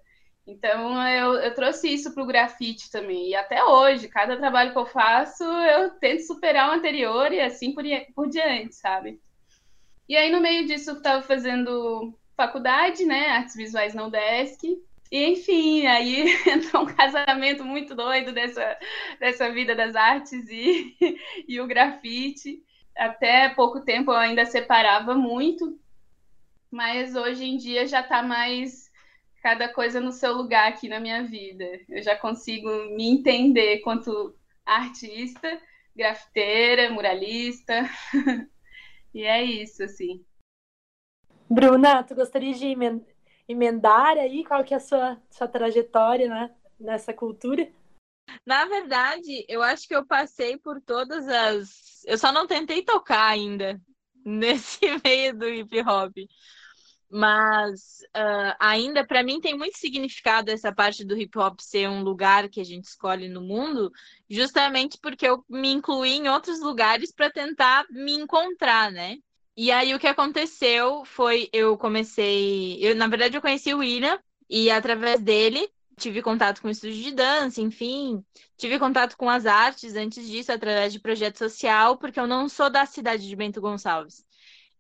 Então 0.47 1.03
eu, 1.09 1.35
eu 1.35 1.55
trouxe 1.55 1.93
isso 1.93 2.15
para 2.15 2.23
o 2.23 2.27
grafite 2.27 2.91
também. 2.91 3.31
E 3.31 3.35
até 3.35 3.65
hoje, 3.65 4.09
cada 4.09 4.37
trabalho 4.37 4.73
que 4.73 4.79
eu 4.79 4.87
faço, 4.87 5.43
eu 5.43 5.91
tento 5.99 6.27
superar 6.27 6.71
o 6.71 6.73
anterior 6.73 7.33
e 7.33 7.41
assim 7.41 7.75
por, 7.75 7.85
por 8.15 8.29
diante, 8.29 8.77
sabe? 8.77 9.21
E 10.09 10.17
aí, 10.17 10.31
no 10.31 10.41
meio 10.41 10.67
disso, 10.67 10.91
eu 10.91 10.97
estava 10.99 11.21
fazendo 11.21 12.17
faculdade, 12.37 13.05
né? 13.05 13.31
Artes 13.31 13.57
Visuais 13.57 13.93
na 13.93 14.07
UDESC. 14.07 14.79
E, 15.11 15.25
enfim, 15.33 15.87
aí 15.87 16.27
entrou 16.47 16.83
um 16.83 16.87
casamento 16.87 17.65
muito 17.65 17.95
doido 17.95 18.33
dessa, 18.33 18.79
dessa 19.19 19.51
vida 19.51 19.75
das 19.75 19.97
artes 19.97 20.49
e, 20.49 20.97
e 21.49 21.61
o 21.61 21.67
grafite. 21.67 22.63
Até 22.97 23.49
pouco 23.51 23.81
tempo 23.81 24.13
eu 24.13 24.17
ainda 24.17 24.47
separava 24.47 25.15
muito, 25.15 25.79
mas 26.77 27.17
hoje 27.17 27.43
em 27.47 27.57
dia 27.57 27.87
já 27.87 28.03
está 28.03 28.23
mais 28.23 28.93
cada 29.43 29.67
coisa 29.73 29.99
no 29.99 30.13
seu 30.13 30.35
lugar 30.35 30.69
aqui 30.69 30.91
na 30.91 31.01
minha 31.01 31.25
vida. 31.25 31.65
Eu 31.89 32.03
já 32.03 32.15
consigo 32.15 32.69
me 32.95 33.09
entender 33.09 33.79
quanto 33.79 34.37
artista, 34.65 35.59
grafiteira, 35.97 36.91
muralista. 36.91 37.89
e 39.15 39.23
é 39.23 39.43
isso, 39.43 39.83
assim. 39.85 40.23
Bruna, 41.49 42.03
tu 42.03 42.15
gostaria 42.15 42.53
de 42.53 42.77
emendar 43.49 44.19
aí 44.19 44.45
qual 44.45 44.63
que 44.63 44.75
é 44.75 44.77
a 44.77 44.81
sua, 44.81 45.19
sua 45.31 45.49
trajetória 45.49 46.29
né, 46.29 46.55
nessa 46.79 47.15
cultura? 47.15 47.73
Na 48.45 48.67
verdade, 48.67 49.47
eu 49.49 49.63
acho 49.63 49.89
que 49.89 49.97
eu 49.97 50.05
passei 50.05 50.59
por 50.59 50.79
todas 50.83 51.27
as. 51.27 52.05
Eu 52.05 52.19
só 52.19 52.31
não 52.31 52.47
tentei 52.47 52.83
tocar 52.83 53.29
ainda 53.29 53.81
nesse 54.23 54.81
meio 55.03 55.35
do 55.35 55.49
hip 55.49 55.81
hop. 55.81 56.13
Mas 57.09 58.01
uh, 58.17 58.57
ainda 58.59 59.07
para 59.07 59.23
mim 59.23 59.41
tem 59.41 59.57
muito 59.57 59.79
significado 59.79 60.51
essa 60.51 60.73
parte 60.73 61.05
do 61.05 61.17
hip 61.17 61.39
hop 61.39 61.61
ser 61.61 61.89
um 61.89 62.03
lugar 62.03 62.49
que 62.49 62.61
a 62.61 62.65
gente 62.65 62.85
escolhe 62.85 63.29
no 63.29 63.41
mundo, 63.41 63.93
justamente 64.29 64.99
porque 65.01 65.27
eu 65.27 65.45
me 65.49 65.71
incluí 65.71 66.15
em 66.15 66.29
outros 66.29 66.61
lugares 66.61 67.13
para 67.13 67.31
tentar 67.31 67.87
me 67.91 68.13
encontrar, 68.13 68.91
né? 68.91 69.19
E 69.57 69.71
aí 69.71 69.95
o 69.95 69.99
que 69.99 70.07
aconteceu 70.07 71.05
foi 71.05 71.49
eu 71.53 71.79
comecei, 71.79 72.79
eu 72.85 72.95
na 72.95 73.07
verdade 73.07 73.37
eu 73.37 73.41
conheci 73.41 73.73
o 73.73 73.79
William 73.79 74.19
e 74.51 74.71
através 74.71 75.21
dele 75.21 75.71
tive 75.97 76.21
contato 76.21 76.61
com 76.61 76.69
o 76.69 76.71
estúdio 76.71 77.03
de 77.03 77.13
dança, 77.13 77.61
enfim, 77.61 78.23
tive 78.57 78.79
contato 78.79 79.17
com 79.17 79.31
as 79.31 79.47
artes 79.47 79.95
antes 79.97 80.29
disso 80.29 80.53
através 80.53 80.93
de 80.93 81.01
projeto 81.01 81.39
social, 81.39 81.97
porque 81.97 82.21
eu 82.21 82.27
não 82.27 82.49
sou 82.49 82.69
da 82.69 82.85
cidade 82.85 83.27
de 83.27 83.35
Bento 83.35 83.61
Gonçalves. 83.61 84.25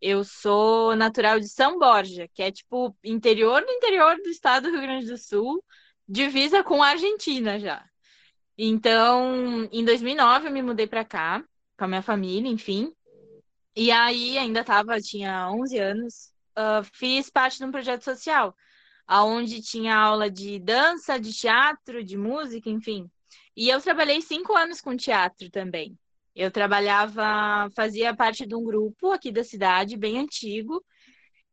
Eu 0.00 0.24
sou 0.24 0.94
natural 0.94 1.40
de 1.40 1.48
São 1.48 1.78
Borja, 1.78 2.28
que 2.34 2.42
é 2.42 2.50
tipo 2.52 2.96
interior 3.02 3.62
do 3.64 3.70
interior 3.72 4.16
do 4.16 4.28
estado 4.28 4.64
do 4.64 4.70
Rio 4.70 4.82
Grande 4.82 5.06
do 5.06 5.18
Sul, 5.18 5.62
divisa 6.08 6.62
com 6.62 6.82
a 6.82 6.88
Argentina 6.88 7.58
já. 7.58 7.84
Então, 8.58 9.68
em 9.72 9.84
2009 9.84 10.48
eu 10.48 10.52
me 10.52 10.62
mudei 10.62 10.86
para 10.86 11.04
cá 11.04 11.44
com 11.76 11.84
a 11.84 11.88
minha 11.88 12.02
família, 12.02 12.50
enfim. 12.50 12.92
E 13.74 13.90
aí 13.90 14.38
ainda 14.38 14.64
tava, 14.64 14.98
tinha 15.00 15.50
11 15.50 15.78
anos, 15.78 16.32
uh, 16.56 16.82
fiz 16.94 17.28
parte 17.30 17.58
de 17.58 17.64
um 17.64 17.70
projeto 17.70 18.02
social, 18.02 18.56
aonde 19.06 19.60
tinha 19.60 19.94
aula 19.94 20.30
de 20.30 20.58
dança, 20.58 21.18
de 21.18 21.32
teatro, 21.32 22.02
de 22.02 22.16
música, 22.16 22.70
enfim. 22.70 23.10
E 23.54 23.68
eu 23.68 23.80
trabalhei 23.80 24.20
cinco 24.22 24.54
anos 24.56 24.80
com 24.80 24.96
teatro 24.96 25.50
também. 25.50 25.98
Eu 26.36 26.50
trabalhava, 26.50 27.70
fazia 27.74 28.14
parte 28.14 28.46
de 28.46 28.54
um 28.54 28.62
grupo 28.62 29.10
aqui 29.10 29.32
da 29.32 29.42
cidade, 29.42 29.96
bem 29.96 30.18
antigo, 30.18 30.84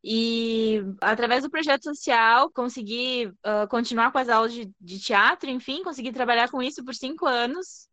e 0.03 0.81
através 0.99 1.43
do 1.43 1.49
projeto 1.49 1.83
social 1.85 2.51
consegui 2.51 3.27
uh, 3.27 3.65
continuar 3.69 4.11
com 4.11 4.17
as 4.17 4.27
aulas 4.27 4.51
de, 4.53 4.69
de, 4.81 4.99
teatro, 4.99 5.49
enfim, 5.49 5.81
consegui 5.83 6.11
trabalhar 6.11 6.51
com 6.51 6.61
isso 6.61 6.83
por 6.83 6.93
cinco 6.93 7.25
anos. 7.25 7.87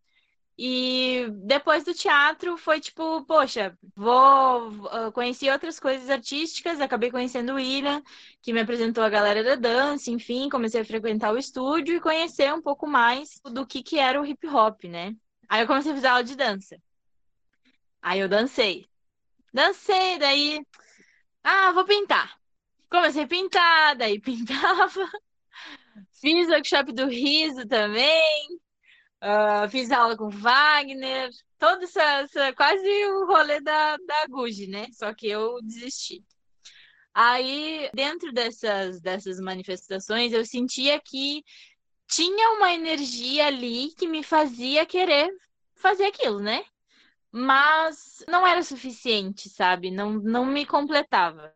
E 0.58 1.26
depois 1.44 1.84
do 1.84 1.94
teatro 1.94 2.56
foi 2.58 2.80
tipo, 2.80 3.24
poxa, 3.24 3.78
vou 3.94 4.68
uh, 4.68 5.12
conheci 5.12 5.48
outras 5.48 5.78
coisas 5.78 6.10
artísticas, 6.10 6.80
acabei 6.80 7.10
conhecendo 7.10 7.52
o 7.52 7.54
William, 7.54 8.02
que 8.42 8.52
me 8.52 8.60
apresentou 8.60 9.04
a 9.04 9.08
galera 9.08 9.44
da 9.44 9.54
dança, 9.54 10.10
enfim, 10.10 10.48
comecei 10.50 10.80
a 10.80 10.84
frequentar 10.84 11.32
o 11.32 11.38
estúdio 11.38 11.94
e 11.96 12.00
conhecer 12.00 12.52
um 12.52 12.60
pouco 12.60 12.86
mais 12.86 13.40
do 13.44 13.64
que, 13.64 13.82
que 13.82 13.98
era 13.98 14.20
o 14.20 14.26
hip 14.26 14.46
hop, 14.48 14.84
né? 14.84 15.14
Aí 15.50 15.62
eu 15.62 15.66
comecei 15.66 15.90
a 15.90 15.94
fazer 15.96 16.06
aula 16.06 16.22
de 16.22 16.36
dança. 16.36 16.80
Aí 18.00 18.20
eu 18.20 18.28
dancei. 18.28 18.88
Dancei, 19.52 20.16
daí. 20.16 20.64
Ah, 21.42 21.72
vou 21.72 21.84
pintar. 21.84 22.38
Comecei 22.88 23.24
a 23.24 23.26
pintar, 23.26 23.96
daí 23.96 24.20
pintava. 24.22 25.10
Fiz 26.20 26.48
workshop 26.48 26.92
do 26.92 27.08
riso 27.08 27.66
também. 27.66 28.60
Uh, 29.20 29.68
fiz 29.68 29.90
aula 29.90 30.16
com 30.16 30.30
Wagner. 30.30 31.30
Todo 31.58 31.82
essa, 31.82 32.02
essa, 32.02 32.52
quase 32.54 32.88
o 33.06 33.26
rolê 33.26 33.60
da, 33.60 33.96
da 33.96 34.26
Guji, 34.28 34.68
né? 34.68 34.86
Só 34.92 35.12
que 35.12 35.26
eu 35.26 35.60
desisti. 35.62 36.24
Aí, 37.12 37.90
dentro 37.92 38.32
dessas, 38.32 39.00
dessas 39.00 39.40
manifestações, 39.40 40.32
eu 40.32 40.46
sentia 40.46 41.00
que 41.00 41.42
tinha 42.10 42.50
uma 42.56 42.72
energia 42.72 43.46
ali 43.46 43.92
que 43.92 44.06
me 44.08 44.22
fazia 44.22 44.84
querer 44.84 45.30
fazer 45.76 46.06
aquilo, 46.06 46.40
né? 46.40 46.64
Mas 47.30 48.24
não 48.28 48.46
era 48.46 48.62
suficiente, 48.62 49.48
sabe? 49.48 49.90
Não, 49.90 50.14
não 50.14 50.44
me 50.44 50.66
completava. 50.66 51.54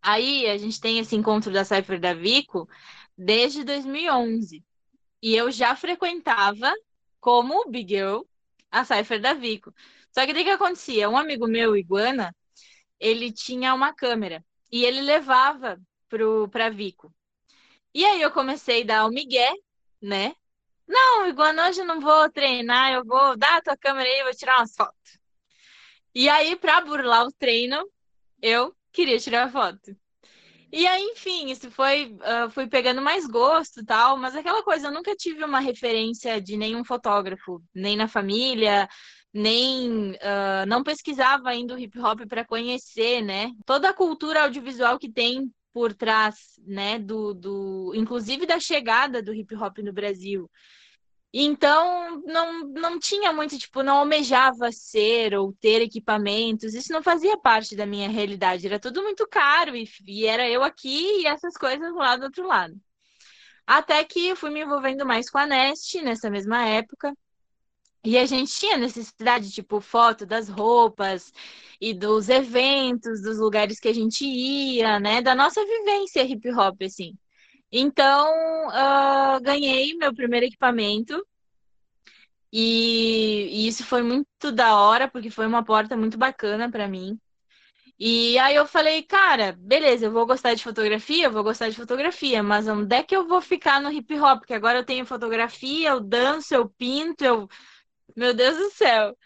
Aí 0.00 0.48
a 0.48 0.56
gente 0.56 0.80
tem 0.80 0.98
esse 0.98 1.14
encontro 1.14 1.52
da 1.52 1.64
Cypher 1.64 2.00
da 2.00 2.14
Vico 2.14 2.68
desde 3.16 3.64
2011. 3.64 4.64
E 5.22 5.34
eu 5.34 5.50
já 5.50 5.76
frequentava 5.76 6.72
como 7.20 7.68
Big 7.68 7.94
Girl 7.94 8.22
a 8.70 8.84
Cypher 8.84 9.20
da 9.20 9.34
Vico. 9.34 9.74
Só 10.10 10.24
que 10.24 10.32
o 10.32 10.34
que 10.34 10.48
acontecia? 10.50 11.10
Um 11.10 11.18
amigo 11.18 11.46
meu, 11.46 11.76
Iguana, 11.76 12.34
ele 12.98 13.30
tinha 13.30 13.74
uma 13.74 13.92
câmera 13.92 14.42
e 14.72 14.84
ele 14.84 15.02
levava 15.02 15.78
pro, 16.08 16.48
pra 16.48 16.70
Vico. 16.70 17.12
E 17.94 18.04
aí 18.04 18.22
eu 18.22 18.30
comecei 18.30 18.82
a 18.82 18.86
dar 18.86 19.06
o 19.06 19.10
migué 19.10 19.52
né? 20.00 20.34
Não, 20.86 21.26
igual 21.28 21.52
hoje 21.68 21.80
eu 21.80 21.86
não 21.86 22.00
vou 22.00 22.30
treinar, 22.30 22.92
eu 22.92 23.04
vou 23.04 23.36
dar 23.36 23.56
a 23.56 23.62
tua 23.62 23.76
câmera 23.76 24.08
aí, 24.08 24.22
vou 24.22 24.34
tirar 24.34 24.58
umas 24.58 24.74
fotos. 24.74 25.18
E 26.14 26.28
aí, 26.28 26.56
para 26.56 26.80
burlar 26.80 27.26
o 27.26 27.32
treino, 27.32 27.86
eu 28.40 28.74
queria 28.92 29.18
tirar 29.18 29.50
foto. 29.50 29.96
E 30.72 30.86
aí, 30.86 31.02
enfim, 31.02 31.50
isso 31.50 31.70
foi, 31.70 32.14
uh, 32.14 32.50
fui 32.50 32.66
pegando 32.66 33.00
mais 33.00 33.26
gosto 33.26 33.84
tal, 33.84 34.16
mas 34.16 34.34
aquela 34.34 34.62
coisa, 34.62 34.88
eu 34.88 34.92
nunca 34.92 35.14
tive 35.14 35.44
uma 35.44 35.60
referência 35.60 36.40
de 36.40 36.56
nenhum 36.56 36.84
fotógrafo, 36.84 37.62
nem 37.74 37.96
na 37.96 38.08
família, 38.08 38.88
nem 39.32 40.12
uh, 40.12 40.66
não 40.66 40.82
pesquisava 40.82 41.50
ainda 41.50 41.74
o 41.74 41.78
hip 41.78 41.98
hop 42.00 42.20
para 42.28 42.44
conhecer, 42.44 43.22
né? 43.22 43.52
Toda 43.64 43.90
a 43.90 43.94
cultura 43.94 44.42
audiovisual 44.42 44.98
que 44.98 45.10
tem 45.10 45.52
por 45.76 45.92
trás, 45.92 46.58
né, 46.66 46.98
do, 46.98 47.34
do 47.34 47.92
inclusive 47.94 48.46
da 48.46 48.58
chegada 48.58 49.22
do 49.22 49.34
hip 49.34 49.54
hop 49.54 49.76
no 49.80 49.92
Brasil. 49.92 50.50
Então, 51.30 52.22
não, 52.24 52.66
não 52.68 52.98
tinha 52.98 53.30
muito, 53.30 53.58
tipo, 53.58 53.82
não 53.82 53.98
almejava 53.98 54.72
ser 54.72 55.34
ou 55.34 55.52
ter 55.52 55.82
equipamentos, 55.82 56.72
isso 56.72 56.94
não 56.94 57.02
fazia 57.02 57.36
parte 57.36 57.76
da 57.76 57.84
minha 57.84 58.08
realidade, 58.08 58.66
era 58.66 58.80
tudo 58.80 59.02
muito 59.02 59.28
caro 59.28 59.76
e, 59.76 59.86
e 60.06 60.24
era 60.24 60.48
eu 60.48 60.62
aqui 60.64 61.20
e 61.20 61.26
essas 61.26 61.58
coisas 61.58 61.94
lá 61.94 62.16
do 62.16 62.24
outro 62.24 62.46
lado. 62.46 62.74
Até 63.66 64.02
que 64.02 64.28
eu 64.28 64.36
fui 64.36 64.48
me 64.48 64.62
envolvendo 64.62 65.04
mais 65.04 65.28
com 65.28 65.36
a 65.36 65.44
Nest 65.46 66.00
nessa 66.00 66.30
mesma 66.30 66.66
época, 66.66 67.12
e 68.06 68.16
a 68.16 68.24
gente 68.24 68.52
tinha 68.52 68.76
necessidade, 68.76 69.50
tipo, 69.50 69.80
foto 69.80 70.24
das 70.24 70.48
roupas 70.48 71.32
e 71.80 71.92
dos 71.92 72.28
eventos, 72.28 73.20
dos 73.20 73.38
lugares 73.38 73.80
que 73.80 73.88
a 73.88 73.92
gente 73.92 74.24
ia, 74.24 75.00
né? 75.00 75.20
Da 75.20 75.34
nossa 75.34 75.64
vivência 75.64 76.22
hip 76.22 76.48
hop, 76.52 76.82
assim. 76.82 77.14
Então, 77.70 78.68
uh, 78.68 79.40
ganhei 79.42 79.94
meu 79.94 80.14
primeiro 80.14 80.46
equipamento. 80.46 81.26
E, 82.52 83.48
e, 83.50 83.68
isso 83.68 83.84
foi 83.84 84.02
muito 84.02 84.52
da 84.52 84.76
hora, 84.76 85.08
porque 85.08 85.28
foi 85.30 85.46
uma 85.46 85.64
porta 85.64 85.96
muito 85.96 86.16
bacana 86.16 86.70
para 86.70 86.86
mim. 86.88 87.18
E 87.98 88.38
aí 88.38 88.54
eu 88.54 88.66
falei, 88.66 89.02
cara, 89.02 89.56
beleza, 89.58 90.06
eu 90.06 90.12
vou 90.12 90.26
gostar 90.26 90.54
de 90.54 90.62
fotografia, 90.62 91.24
eu 91.26 91.32
vou 91.32 91.42
gostar 91.42 91.70
de 91.70 91.76
fotografia, 91.76 92.42
mas 92.42 92.68
onde 92.68 92.94
é 92.94 93.02
que 93.02 93.16
eu 93.16 93.26
vou 93.26 93.40
ficar 93.40 93.80
no 93.80 93.90
hip 93.90 94.14
hop? 94.20 94.40
Porque 94.40 94.54
agora 94.54 94.78
eu 94.78 94.84
tenho 94.84 95.06
fotografia, 95.06 95.90
eu 95.90 96.00
danço, 96.00 96.54
eu 96.54 96.68
pinto, 96.68 97.24
eu 97.24 97.48
meu 98.16 98.34
Deus 98.34 98.56
do 98.56 98.70
céu. 98.70 99.16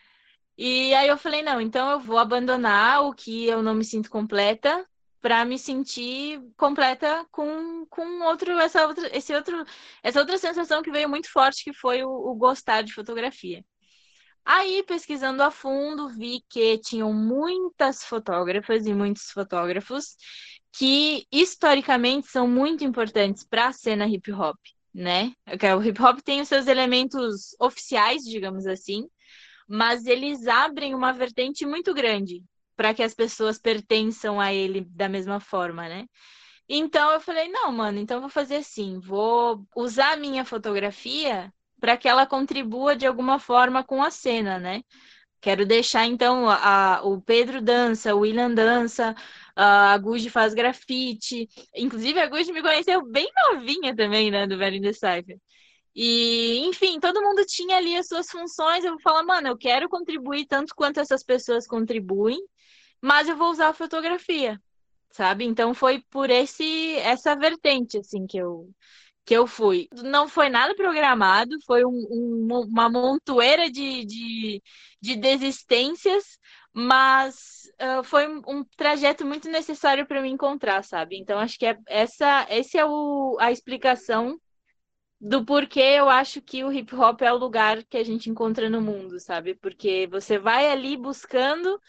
E 0.59 0.95
aí 0.95 1.09
eu 1.09 1.17
falei, 1.19 1.43
não, 1.43 1.61
então 1.61 1.91
eu 1.93 2.01
vou 2.01 2.19
abandonar 2.19 3.03
o 3.05 3.15
que 3.15 3.47
eu 3.47 3.63
não 3.63 3.75
me 3.75 3.85
sinto 3.85 4.11
completa 4.11 4.87
para 5.21 5.45
me 5.45 5.59
sentir 5.59 6.41
completa 6.57 7.27
com, 7.31 7.87
com 7.87 8.23
outro, 8.25 8.59
essa 8.59 8.87
outra, 8.87 9.17
esse 9.17 9.35
outro, 9.35 9.65
essa 10.03 10.21
outra 10.21 10.39
sensação 10.39 10.83
que 10.83 10.91
veio 10.91 11.09
muito 11.09 11.31
forte, 11.31 11.65
que 11.65 11.73
foi 11.75 12.05
o, 12.05 12.11
o 12.11 12.35
gostar 12.35 12.83
de 12.83 12.93
fotografia. 12.93 13.65
Aí, 14.45 14.83
pesquisando 14.85 15.43
a 15.43 15.51
fundo, 15.51 16.09
vi 16.09 16.43
que 16.49 16.79
tinham 16.79 17.13
muitas 17.13 18.05
fotógrafas 18.05 18.87
e 18.87 18.95
muitos 18.95 19.31
fotógrafos 19.31 20.17
que 20.73 21.27
historicamente 21.33 22.29
são 22.29 22.49
muito 22.49 22.85
importantes 22.85 23.45
para 23.45 23.69
a 23.69 23.73
cena 23.73 24.07
hip 24.07 24.33
hop 24.33 24.59
né? 24.95 25.33
O 25.77 25.83
hip 25.83 26.03
hop 26.03 26.21
tem 26.21 26.41
os 26.41 26.49
seus 26.49 26.67
elementos 26.67 27.55
oficiais, 27.61 28.23
digamos 28.23 28.67
assim, 28.67 29.09
mas 29.69 30.07
eles 30.07 30.47
abrem 30.47 30.95
uma 30.95 31.13
vertente 31.13 31.65
muito 31.65 31.95
grande 31.95 32.43
para 32.77 32.95
que 32.95 33.03
as 33.03 33.15
pessoas 33.15 33.59
pertençam 33.59 34.41
a 34.41 34.53
ele 34.53 34.81
da 34.83 35.09
mesma 35.09 35.39
forma, 35.39 35.89
né? 35.89 36.07
Então 36.69 37.11
eu 37.13 37.21
falei, 37.21 37.49
não, 37.49 37.73
mano, 37.73 37.99
então 37.99 38.21
vou 38.21 38.31
fazer 38.31 38.57
assim, 38.57 38.99
vou 39.01 39.67
usar 39.77 40.13
a 40.13 40.17
minha 40.17 40.45
fotografia 40.45 41.53
para 41.81 41.97
que 41.97 42.09
ela 42.09 42.27
contribua 42.27 42.95
de 42.97 43.07
alguma 43.07 43.39
forma 43.39 43.83
com 43.85 44.03
a 44.03 44.11
cena, 44.11 44.59
né? 44.59 44.83
Quero 45.41 45.65
deixar, 45.65 46.07
então, 46.07 46.49
a, 46.49 47.01
o 47.03 47.21
Pedro 47.21 47.63
dança, 47.63 48.15
o 48.15 48.21
William 48.21 48.53
dança, 48.53 49.15
a 49.57 49.97
Guji 49.99 50.29
faz 50.29 50.53
grafite. 50.53 51.49
Inclusive, 51.75 52.21
a 52.21 52.27
Guji 52.29 52.53
me 52.53 52.63
conheceu 52.63 53.03
bem 53.07 53.29
novinha 53.49 53.97
também, 53.97 54.31
né, 54.31 54.47
do 54.47 54.59
Velho 54.59 54.81
Decipher. 54.81 55.39
E, 55.95 56.59
enfim, 56.67 57.01
todo 57.01 57.23
mundo 57.23 57.45
tinha 57.47 57.77
ali 57.77 57.97
as 57.97 58.07
suas 58.09 58.31
funções. 58.31 58.85
Eu 58.85 58.93
vou 58.93 59.01
falar, 59.01 59.23
mano, 59.25 59.49
eu 59.49 59.57
quero 59.59 59.89
contribuir 59.89 60.47
tanto 60.47 60.75
quanto 60.75 61.01
essas 61.01 61.25
pessoas 61.25 61.67
contribuem, 61.67 62.39
mas 63.01 63.29
eu 63.29 63.37
vou 63.37 63.51
usar 63.51 63.69
a 63.69 63.75
fotografia, 63.75 64.61
sabe? 65.11 65.45
Então 65.45 65.75
foi 65.75 66.01
por 66.11 66.31
esse 66.31 66.97
essa 66.99 67.35
vertente 67.37 67.99
assim 67.99 68.27
que 68.27 68.39
eu 68.39 68.71
que 69.31 69.35
eu 69.35 69.47
fui. 69.47 69.87
Não 70.03 70.27
foi 70.27 70.49
nada 70.49 70.75
programado, 70.75 71.57
foi 71.65 71.85
um, 71.85 72.05
um, 72.11 72.67
uma 72.69 72.91
montoeira 72.91 73.71
de, 73.71 74.05
de, 74.05 74.63
de 75.01 75.15
desistências, 75.15 76.37
mas 76.73 77.37
uh, 77.81 78.03
foi 78.03 78.27
um 78.27 78.65
trajeto 78.77 79.25
muito 79.25 79.49
necessário 79.49 80.05
para 80.05 80.21
me 80.21 80.29
encontrar, 80.29 80.83
sabe? 80.83 81.17
Então 81.17 81.39
acho 81.39 81.57
que 81.57 81.65
é 81.65 81.79
essa, 81.87 82.45
esse 82.51 82.77
é 82.77 82.85
o, 82.85 83.37
a 83.39 83.53
explicação 83.53 84.37
do 85.21 85.45
porquê 85.45 85.79
eu 85.79 86.09
acho 86.09 86.43
que 86.43 86.65
o 86.65 86.73
hip 86.73 86.93
hop 86.97 87.23
é 87.23 87.33
o 87.33 87.39
lugar 87.39 87.85
que 87.85 87.99
a 87.99 88.05
gente 88.05 88.29
encontra 88.29 88.69
no 88.69 88.81
mundo, 88.81 89.21
sabe? 89.21 89.55
Porque 89.55 90.09
você 90.11 90.39
vai 90.41 90.69
ali 90.69 90.97
buscando 90.97 91.81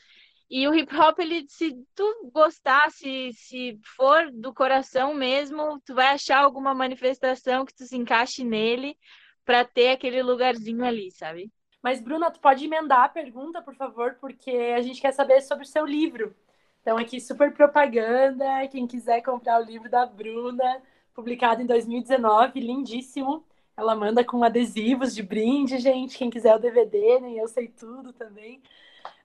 e 0.54 0.68
o 0.68 0.76
hip 0.76 0.94
hop, 0.94 1.18
ele, 1.20 1.46
se 1.48 1.74
tu 1.96 2.30
gostar, 2.34 2.92
se, 2.92 3.32
se 3.32 3.80
for 3.96 4.30
do 4.34 4.54
coração 4.54 5.14
mesmo, 5.14 5.80
tu 5.86 5.96
vai 5.96 6.08
achar 6.08 6.40
alguma 6.44 6.74
manifestação 6.74 7.64
que 7.66 7.74
tu 7.74 7.86
se 7.86 7.96
encaixe 7.96 8.44
nele 8.44 8.98
para 9.46 9.64
ter 9.64 9.92
aquele 9.92 10.22
lugarzinho 10.22 10.84
ali, 10.84 11.10
sabe? 11.10 11.50
Mas, 11.82 12.02
Bruna, 12.02 12.30
tu 12.30 12.42
pode 12.42 12.66
emendar 12.66 13.06
a 13.06 13.10
pergunta, 13.10 13.62
por 13.62 13.74
favor, 13.76 14.18
porque 14.20 14.52
a 14.76 14.82
gente 14.82 15.00
quer 15.00 15.14
saber 15.14 15.40
sobre 15.40 15.64
o 15.64 15.68
seu 15.68 15.86
livro. 15.86 16.36
Então, 16.82 16.98
aqui, 16.98 17.22
super 17.22 17.54
propaganda. 17.54 18.68
Quem 18.68 18.86
quiser 18.86 19.22
comprar 19.22 19.58
o 19.58 19.64
livro 19.64 19.90
da 19.90 20.06
Bruna, 20.06 20.82
publicado 21.14 21.62
em 21.62 21.66
2019, 21.66 22.60
lindíssimo. 22.60 23.46
Ela 23.78 23.96
manda 23.96 24.22
com 24.22 24.44
adesivos 24.44 25.16
de 25.16 25.24
brinde, 25.24 25.78
gente. 25.78 26.18
Quem 26.18 26.30
quiser 26.30 26.54
o 26.54 26.60
DVD, 26.60 27.22
nem 27.22 27.38
eu 27.38 27.48
sei 27.48 27.70
tudo 27.70 28.12
também. 28.12 28.62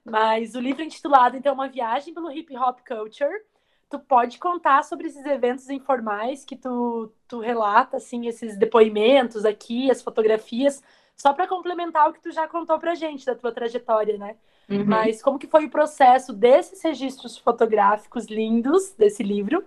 Mas 0.09 0.55
o 0.55 0.59
livro 0.59 0.81
é 0.81 0.85
intitulado, 0.85 1.35
então, 1.35 1.53
Uma 1.53 1.67
Viagem 1.67 2.13
pelo 2.13 2.31
Hip 2.31 2.55
Hop 2.57 2.79
Culture. 2.87 3.43
Tu 3.89 3.99
pode 3.99 4.37
contar 4.37 4.83
sobre 4.83 5.07
esses 5.07 5.25
eventos 5.25 5.69
informais 5.69 6.43
que 6.43 6.55
tu, 6.55 7.11
tu 7.27 7.39
relata, 7.39 7.97
assim, 7.97 8.27
esses 8.27 8.57
depoimentos 8.57 9.45
aqui, 9.45 9.89
as 9.89 10.01
fotografias, 10.01 10.83
só 11.15 11.33
para 11.33 11.47
complementar 11.47 12.09
o 12.09 12.13
que 12.13 12.21
tu 12.21 12.31
já 12.31 12.47
contou 12.47 12.79
pra 12.79 12.95
gente 12.95 13.25
da 13.25 13.35
tua 13.35 13.51
trajetória, 13.51 14.17
né? 14.17 14.35
Uhum. 14.69 14.85
Mas 14.85 15.21
como 15.21 15.39
que 15.39 15.47
foi 15.47 15.65
o 15.65 15.69
processo 15.69 16.33
desses 16.33 16.81
registros 16.83 17.37
fotográficos 17.37 18.25
lindos 18.25 18.93
desse 18.93 19.23
livro 19.23 19.63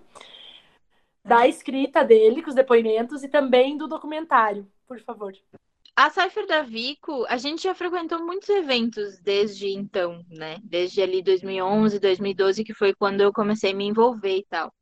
da 1.25 1.47
escrita 1.47 2.03
dele, 2.03 2.43
com 2.43 2.49
os 2.49 2.55
depoimentos, 2.55 3.23
e 3.23 3.29
também 3.29 3.77
do 3.77 3.87
documentário, 3.87 4.67
por 4.87 4.99
favor. 5.01 5.33
A 6.01 6.09
Cypher 6.09 6.47
da 6.47 6.63
Vico, 6.63 7.27
a 7.29 7.37
gente 7.37 7.65
já 7.65 7.75
frequentou 7.75 8.25
muitos 8.25 8.49
eventos 8.49 9.21
desde 9.21 9.69
então, 9.69 10.25
né? 10.31 10.57
Desde 10.65 11.03
ali 11.03 11.23
2011, 11.23 11.99
2012, 12.01 12.65
que 12.65 12.73
foi 12.73 12.95
quando 12.95 13.21
eu 13.21 13.31
comecei 13.31 13.73
a 13.73 13.75
me 13.75 13.85
envolver 13.85 14.39
e 14.39 14.47
tal. 14.47 14.73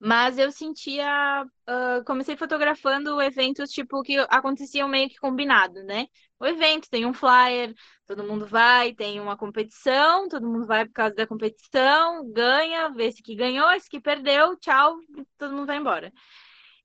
Mas 0.00 0.38
eu 0.38 0.50
sentia. 0.50 1.44
Uh, 1.68 2.02
comecei 2.06 2.38
fotografando 2.38 3.20
eventos 3.20 3.68
tipo 3.70 4.02
que 4.02 4.16
aconteciam 4.30 4.88
meio 4.88 5.10
que 5.10 5.16
combinado, 5.18 5.82
né? 5.84 6.06
O 6.40 6.46
evento 6.46 6.88
tem 6.88 7.04
um 7.04 7.12
flyer, 7.12 7.74
todo 8.06 8.24
mundo 8.24 8.46
vai, 8.46 8.94
tem 8.94 9.20
uma 9.20 9.36
competição, 9.36 10.26
todo 10.26 10.48
mundo 10.48 10.66
vai 10.66 10.86
por 10.86 10.92
causa 10.94 11.14
da 11.14 11.26
competição, 11.26 12.32
ganha, 12.32 12.88
vê 12.88 13.12
se 13.12 13.22
que 13.22 13.34
ganhou, 13.36 13.78
se 13.78 13.90
que 13.90 14.00
perdeu, 14.00 14.56
tchau, 14.56 14.96
todo 15.36 15.54
mundo 15.54 15.66
vai 15.66 15.76
embora. 15.76 16.10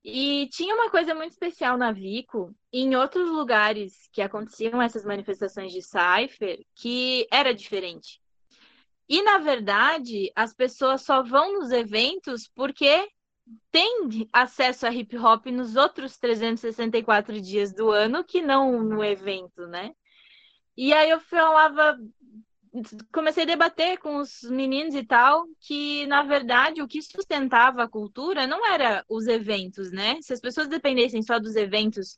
E 0.04 0.48
tinha 0.48 0.74
uma 0.74 0.90
coisa 0.90 1.14
muito 1.14 1.32
especial 1.32 1.76
na 1.76 1.92
Vico, 1.92 2.54
em 2.72 2.94
outros 2.96 3.28
lugares 3.28 4.08
que 4.12 4.22
aconteciam 4.22 4.80
essas 4.80 5.04
manifestações 5.04 5.72
de 5.72 5.82
cipher, 5.82 6.64
que 6.74 7.26
era 7.30 7.52
diferente. 7.52 8.20
E, 9.08 9.22
na 9.22 9.38
verdade, 9.38 10.30
as 10.36 10.54
pessoas 10.54 11.02
só 11.02 11.22
vão 11.22 11.54
nos 11.54 11.70
eventos 11.70 12.48
porque 12.54 13.08
têm 13.70 14.28
acesso 14.32 14.86
a 14.86 14.92
hip 14.92 15.16
hop 15.16 15.46
nos 15.46 15.76
outros 15.76 16.18
364 16.18 17.40
dias 17.40 17.72
do 17.72 17.90
ano 17.90 18.22
que 18.22 18.42
não 18.42 18.82
no 18.82 19.02
evento, 19.02 19.66
né? 19.66 19.92
E 20.76 20.92
aí 20.92 21.10
eu 21.10 21.20
falava, 21.20 21.98
comecei 23.12 23.44
a 23.44 23.46
debater 23.46 23.98
com 23.98 24.16
os 24.16 24.42
meninos 24.42 24.94
e 24.94 25.04
tal, 25.04 25.46
que 25.60 26.06
na 26.06 26.22
verdade 26.22 26.82
o 26.82 26.88
que 26.88 27.02
sustentava 27.02 27.82
a 27.82 27.88
cultura 27.88 28.46
não 28.46 28.66
era 28.66 29.04
os 29.08 29.26
eventos, 29.26 29.90
né? 29.90 30.20
Se 30.22 30.32
as 30.32 30.40
pessoas 30.40 30.68
dependessem 30.68 31.22
só 31.22 31.38
dos 31.38 31.56
eventos 31.56 32.16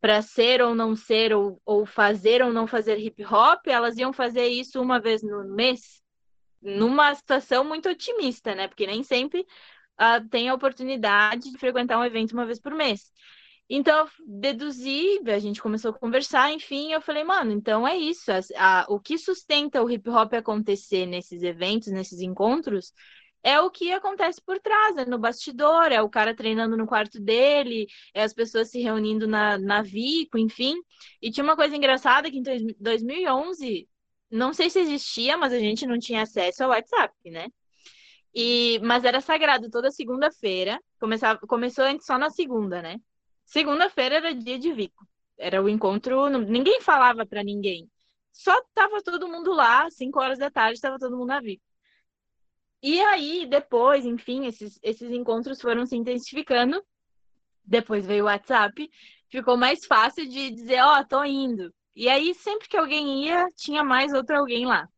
para 0.00 0.22
ser 0.22 0.60
ou 0.62 0.74
não 0.74 0.94
ser, 0.94 1.32
ou, 1.34 1.60
ou 1.64 1.86
fazer 1.86 2.42
ou 2.42 2.52
não 2.52 2.66
fazer 2.66 2.98
hip 2.98 3.24
hop, 3.24 3.66
elas 3.66 3.96
iam 3.96 4.12
fazer 4.12 4.46
isso 4.46 4.80
uma 4.80 5.00
vez 5.00 5.22
no 5.22 5.44
mês, 5.44 6.02
numa 6.62 7.14
situação 7.14 7.64
muito 7.64 7.88
otimista, 7.88 8.54
né? 8.54 8.68
Porque 8.68 8.86
nem 8.86 9.02
sempre 9.02 9.40
uh, 9.40 10.28
tem 10.28 10.48
a 10.48 10.54
oportunidade 10.54 11.50
de 11.50 11.58
frequentar 11.58 11.98
um 11.98 12.04
evento 12.04 12.32
uma 12.32 12.46
vez 12.46 12.60
por 12.60 12.74
mês. 12.74 13.10
Então, 13.68 14.08
deduzi, 14.24 15.20
a 15.26 15.38
gente 15.40 15.60
começou 15.60 15.90
a 15.90 15.98
conversar, 15.98 16.52
enfim, 16.52 16.92
eu 16.92 17.00
falei, 17.00 17.24
mano, 17.24 17.50
então 17.50 17.86
é 17.86 17.96
isso. 17.96 18.30
A, 18.30 18.38
a, 18.82 18.86
o 18.88 19.00
que 19.00 19.18
sustenta 19.18 19.82
o 19.82 19.90
hip 19.90 20.08
hop 20.08 20.34
acontecer 20.34 21.04
nesses 21.04 21.42
eventos, 21.42 21.88
nesses 21.88 22.20
encontros, 22.20 22.92
é 23.42 23.60
o 23.60 23.70
que 23.70 23.92
acontece 23.92 24.40
por 24.40 24.58
trás, 24.60 24.96
é 24.96 25.04
no 25.04 25.18
bastidor, 25.18 25.92
é 25.92 26.00
o 26.02 26.08
cara 26.10 26.34
treinando 26.34 26.76
no 26.76 26.86
quarto 26.86 27.20
dele, 27.20 27.86
é 28.14 28.22
as 28.22 28.32
pessoas 28.32 28.70
se 28.70 28.80
reunindo 28.80 29.26
na, 29.26 29.58
na 29.58 29.82
Vico, 29.82 30.38
enfim. 30.38 30.74
E 31.20 31.30
tinha 31.30 31.44
uma 31.44 31.56
coisa 31.56 31.76
engraçada 31.76 32.30
que 32.30 32.38
em 32.38 32.42
2011, 32.78 33.88
não 34.30 34.52
sei 34.52 34.70
se 34.70 34.80
existia, 34.80 35.36
mas 35.36 35.52
a 35.52 35.58
gente 35.58 35.86
não 35.86 35.98
tinha 35.98 36.22
acesso 36.22 36.64
ao 36.64 36.70
WhatsApp, 36.70 37.14
né? 37.30 37.48
E, 38.34 38.78
mas 38.80 39.04
era 39.04 39.20
sagrado 39.20 39.70
toda 39.70 39.90
segunda-feira, 39.90 40.80
começava, 41.00 41.38
começou 41.40 41.84
antes 41.84 42.06
só 42.06 42.18
na 42.18 42.30
segunda, 42.30 42.82
né? 42.82 43.00
Segunda-feira 43.46 44.16
era 44.16 44.34
dia 44.34 44.58
de 44.58 44.72
Vico. 44.72 45.06
Era 45.38 45.62
o 45.62 45.68
encontro, 45.68 46.28
ninguém 46.28 46.80
falava 46.80 47.24
para 47.24 47.42
ninguém. 47.42 47.88
Só 48.32 48.60
tava 48.74 49.02
todo 49.02 49.28
mundo 49.28 49.52
lá, 49.52 49.88
5 49.90 50.20
horas 50.20 50.38
da 50.38 50.50
tarde, 50.50 50.74
estava 50.74 50.98
todo 50.98 51.16
mundo 51.16 51.28
na 51.28 51.40
Vico. 51.40 51.64
E 52.82 53.00
aí, 53.00 53.46
depois, 53.46 54.04
enfim, 54.04 54.46
esses, 54.46 54.78
esses 54.82 55.10
encontros 55.10 55.60
foram 55.60 55.86
se 55.86 55.96
intensificando. 55.96 56.84
Depois 57.64 58.06
veio 58.06 58.24
o 58.24 58.26
WhatsApp, 58.26 58.90
ficou 59.28 59.56
mais 59.56 59.86
fácil 59.86 60.28
de 60.28 60.50
dizer, 60.50 60.82
ó, 60.82 61.00
oh, 61.00 61.04
tô 61.04 61.24
indo. 61.24 61.72
E 61.94 62.08
aí, 62.08 62.34
sempre 62.34 62.68
que 62.68 62.76
alguém 62.76 63.24
ia, 63.24 63.46
tinha 63.56 63.82
mais 63.82 64.12
outro 64.12 64.36
alguém 64.36 64.66
lá. 64.66 64.88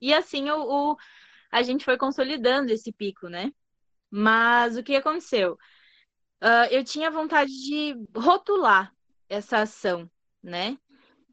E 0.00 0.14
assim, 0.14 0.48
o, 0.50 0.92
o 0.92 0.96
a 1.50 1.62
gente 1.62 1.84
foi 1.84 1.96
consolidando 1.96 2.72
esse 2.72 2.92
pico, 2.92 3.28
né? 3.28 3.52
Mas 4.10 4.76
o 4.76 4.82
que 4.82 4.96
aconteceu? 4.96 5.56
Uh, 6.46 6.66
eu 6.70 6.84
tinha 6.84 7.10
vontade 7.10 7.50
de 7.50 7.96
rotular 8.14 8.94
essa 9.28 9.58
ação, 9.58 10.08
né? 10.42 10.78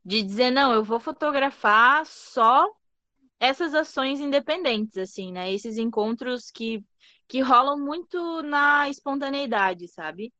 De 0.03 0.23
dizer, 0.23 0.49
não, 0.49 0.73
eu 0.73 0.83
vou 0.83 0.99
fotografar 0.99 2.05
só 2.05 2.67
essas 3.39 3.75
ações 3.75 4.19
independentes, 4.19 4.97
assim, 4.97 5.31
né? 5.31 5.53
Esses 5.53 5.77
encontros 5.77 6.49
que, 6.49 6.83
que 7.27 7.41
rolam 7.41 7.77
muito 7.79 8.41
na 8.41 8.89
espontaneidade, 8.89 9.87
sabe? 9.87 10.33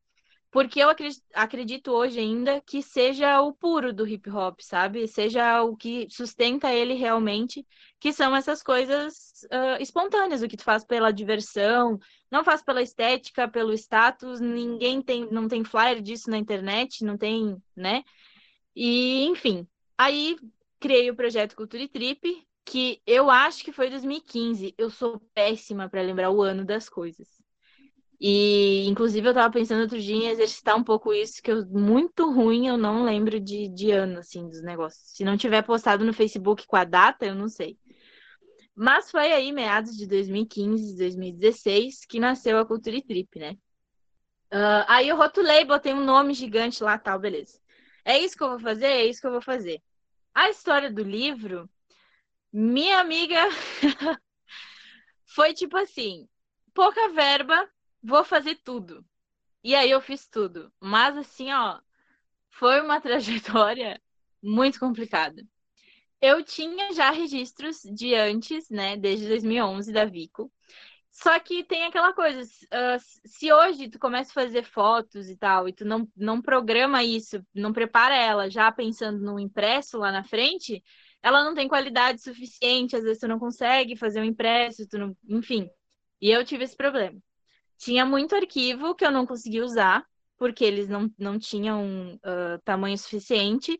Porque 0.50 0.78
eu 0.78 0.88
acredito 1.34 1.90
hoje 1.90 2.20
ainda 2.20 2.60
que 2.60 2.80
seja 2.80 3.40
o 3.40 3.52
puro 3.52 3.92
do 3.92 4.06
hip 4.06 4.30
hop, 4.30 4.60
sabe? 4.60 5.08
Seja 5.08 5.62
o 5.64 5.76
que 5.76 6.06
sustenta 6.08 6.72
ele 6.72 6.94
realmente, 6.94 7.66
que 7.98 8.12
são 8.12 8.36
essas 8.36 8.62
coisas 8.62 9.14
uh, 9.46 9.82
espontâneas, 9.82 10.42
o 10.42 10.48
que 10.48 10.56
tu 10.56 10.62
faz 10.62 10.84
pela 10.84 11.12
diversão, 11.12 11.98
não 12.34 12.44
faz 12.44 12.62
pela 12.62 12.82
estética, 12.82 13.48
pelo 13.48 13.72
status, 13.72 14.40
ninguém 14.40 15.00
tem, 15.00 15.30
não 15.30 15.46
tem 15.46 15.62
flyer 15.62 16.02
disso 16.02 16.28
na 16.28 16.36
internet, 16.36 17.04
não 17.04 17.16
tem, 17.16 17.56
né? 17.76 18.02
E, 18.74 19.24
enfim, 19.26 19.66
aí 19.96 20.36
criei 20.80 21.08
o 21.10 21.14
projeto 21.14 21.54
Cultura 21.54 21.88
Trip, 21.88 22.44
que 22.64 23.00
eu 23.06 23.30
acho 23.30 23.62
que 23.62 23.70
foi 23.70 23.88
2015. 23.88 24.74
Eu 24.76 24.90
sou 24.90 25.20
péssima 25.32 25.88
para 25.88 26.02
lembrar 26.02 26.30
o 26.30 26.42
ano 26.42 26.64
das 26.64 26.88
coisas. 26.88 27.28
E, 28.20 28.86
inclusive, 28.88 29.28
eu 29.28 29.32
estava 29.32 29.52
pensando 29.52 29.82
outro 29.82 30.00
dia 30.00 30.16
em 30.16 30.28
exercitar 30.28 30.76
um 30.76 30.82
pouco 30.82 31.12
isso, 31.12 31.40
que 31.40 31.52
eu, 31.52 31.64
muito 31.66 32.32
ruim, 32.32 32.66
eu 32.66 32.76
não 32.76 33.04
lembro 33.04 33.38
de, 33.38 33.68
de 33.68 33.92
ano, 33.92 34.18
assim, 34.18 34.48
dos 34.48 34.62
negócios. 34.62 35.14
Se 35.14 35.24
não 35.24 35.36
tiver 35.36 35.62
postado 35.62 36.04
no 36.04 36.12
Facebook 36.12 36.66
com 36.66 36.76
a 36.76 36.84
data, 36.84 37.24
eu 37.26 37.34
não 37.34 37.48
sei. 37.48 37.78
Mas 38.74 39.10
foi 39.10 39.32
aí, 39.32 39.52
meados 39.52 39.96
de 39.96 40.06
2015, 40.06 40.96
2016, 40.96 42.04
que 42.04 42.18
nasceu 42.18 42.58
a 42.58 42.66
Cultura 42.66 43.00
Trip, 43.02 43.38
né? 43.38 43.52
Uh, 44.52 44.84
aí 44.88 45.08
eu 45.08 45.16
rotulei, 45.16 45.64
botei 45.64 45.92
um 45.92 46.04
nome 46.04 46.34
gigante 46.34 46.82
lá, 46.82 46.98
tal, 46.98 47.18
beleza. 47.18 47.58
É 48.04 48.18
isso 48.18 48.36
que 48.36 48.42
eu 48.42 48.50
vou 48.50 48.60
fazer? 48.60 48.86
É 48.86 49.04
isso 49.06 49.20
que 49.20 49.26
eu 49.26 49.32
vou 49.32 49.42
fazer. 49.42 49.82
A 50.34 50.50
história 50.50 50.90
do 50.92 51.02
livro, 51.02 51.68
minha 52.52 53.00
amiga, 53.00 53.36
foi 55.26 55.54
tipo 55.54 55.76
assim, 55.76 56.28
pouca 56.72 57.08
verba, 57.10 57.68
vou 58.02 58.24
fazer 58.24 58.56
tudo. 58.64 59.04
E 59.62 59.74
aí 59.74 59.90
eu 59.90 60.00
fiz 60.00 60.28
tudo. 60.28 60.72
Mas 60.80 61.16
assim, 61.16 61.52
ó, 61.52 61.80
foi 62.50 62.80
uma 62.80 63.00
trajetória 63.02 64.00
muito 64.42 64.78
complicada. 64.78 65.44
Eu 66.26 66.42
tinha 66.42 66.90
já 66.94 67.10
registros 67.10 67.82
de 67.82 68.14
antes, 68.14 68.70
né, 68.70 68.96
desde 68.96 69.28
2011 69.28 69.92
da 69.92 70.06
Vico. 70.06 70.50
Só 71.10 71.38
que 71.38 71.62
tem 71.62 71.84
aquela 71.84 72.14
coisa, 72.14 72.40
uh, 72.40 72.98
se 73.26 73.52
hoje 73.52 73.90
tu 73.90 73.98
começa 73.98 74.30
a 74.30 74.42
fazer 74.42 74.64
fotos 74.64 75.28
e 75.28 75.36
tal, 75.36 75.68
e 75.68 75.72
tu 75.74 75.84
não, 75.84 76.08
não 76.16 76.40
programa 76.40 77.04
isso, 77.04 77.44
não 77.54 77.74
prepara 77.74 78.16
ela 78.16 78.48
já 78.48 78.72
pensando 78.72 79.20
no 79.20 79.38
impresso 79.38 79.98
lá 79.98 80.10
na 80.10 80.24
frente, 80.24 80.82
ela 81.22 81.44
não 81.44 81.54
tem 81.54 81.68
qualidade 81.68 82.22
suficiente, 82.22 82.96
às 82.96 83.04
vezes 83.04 83.18
tu 83.18 83.28
não 83.28 83.38
consegue 83.38 83.94
fazer 83.94 84.22
um 84.22 84.24
impresso, 84.24 84.88
tu 84.88 84.96
não... 84.96 85.14
enfim. 85.28 85.68
E 86.22 86.30
eu 86.30 86.42
tive 86.42 86.64
esse 86.64 86.74
problema. 86.74 87.20
Tinha 87.76 88.06
muito 88.06 88.34
arquivo 88.34 88.94
que 88.94 89.04
eu 89.04 89.10
não 89.10 89.26
conseguia 89.26 89.62
usar, 89.62 90.02
porque 90.38 90.64
eles 90.64 90.88
não, 90.88 91.12
não 91.18 91.38
tinham 91.38 92.14
uh, 92.14 92.58
tamanho 92.64 92.96
suficiente. 92.96 93.78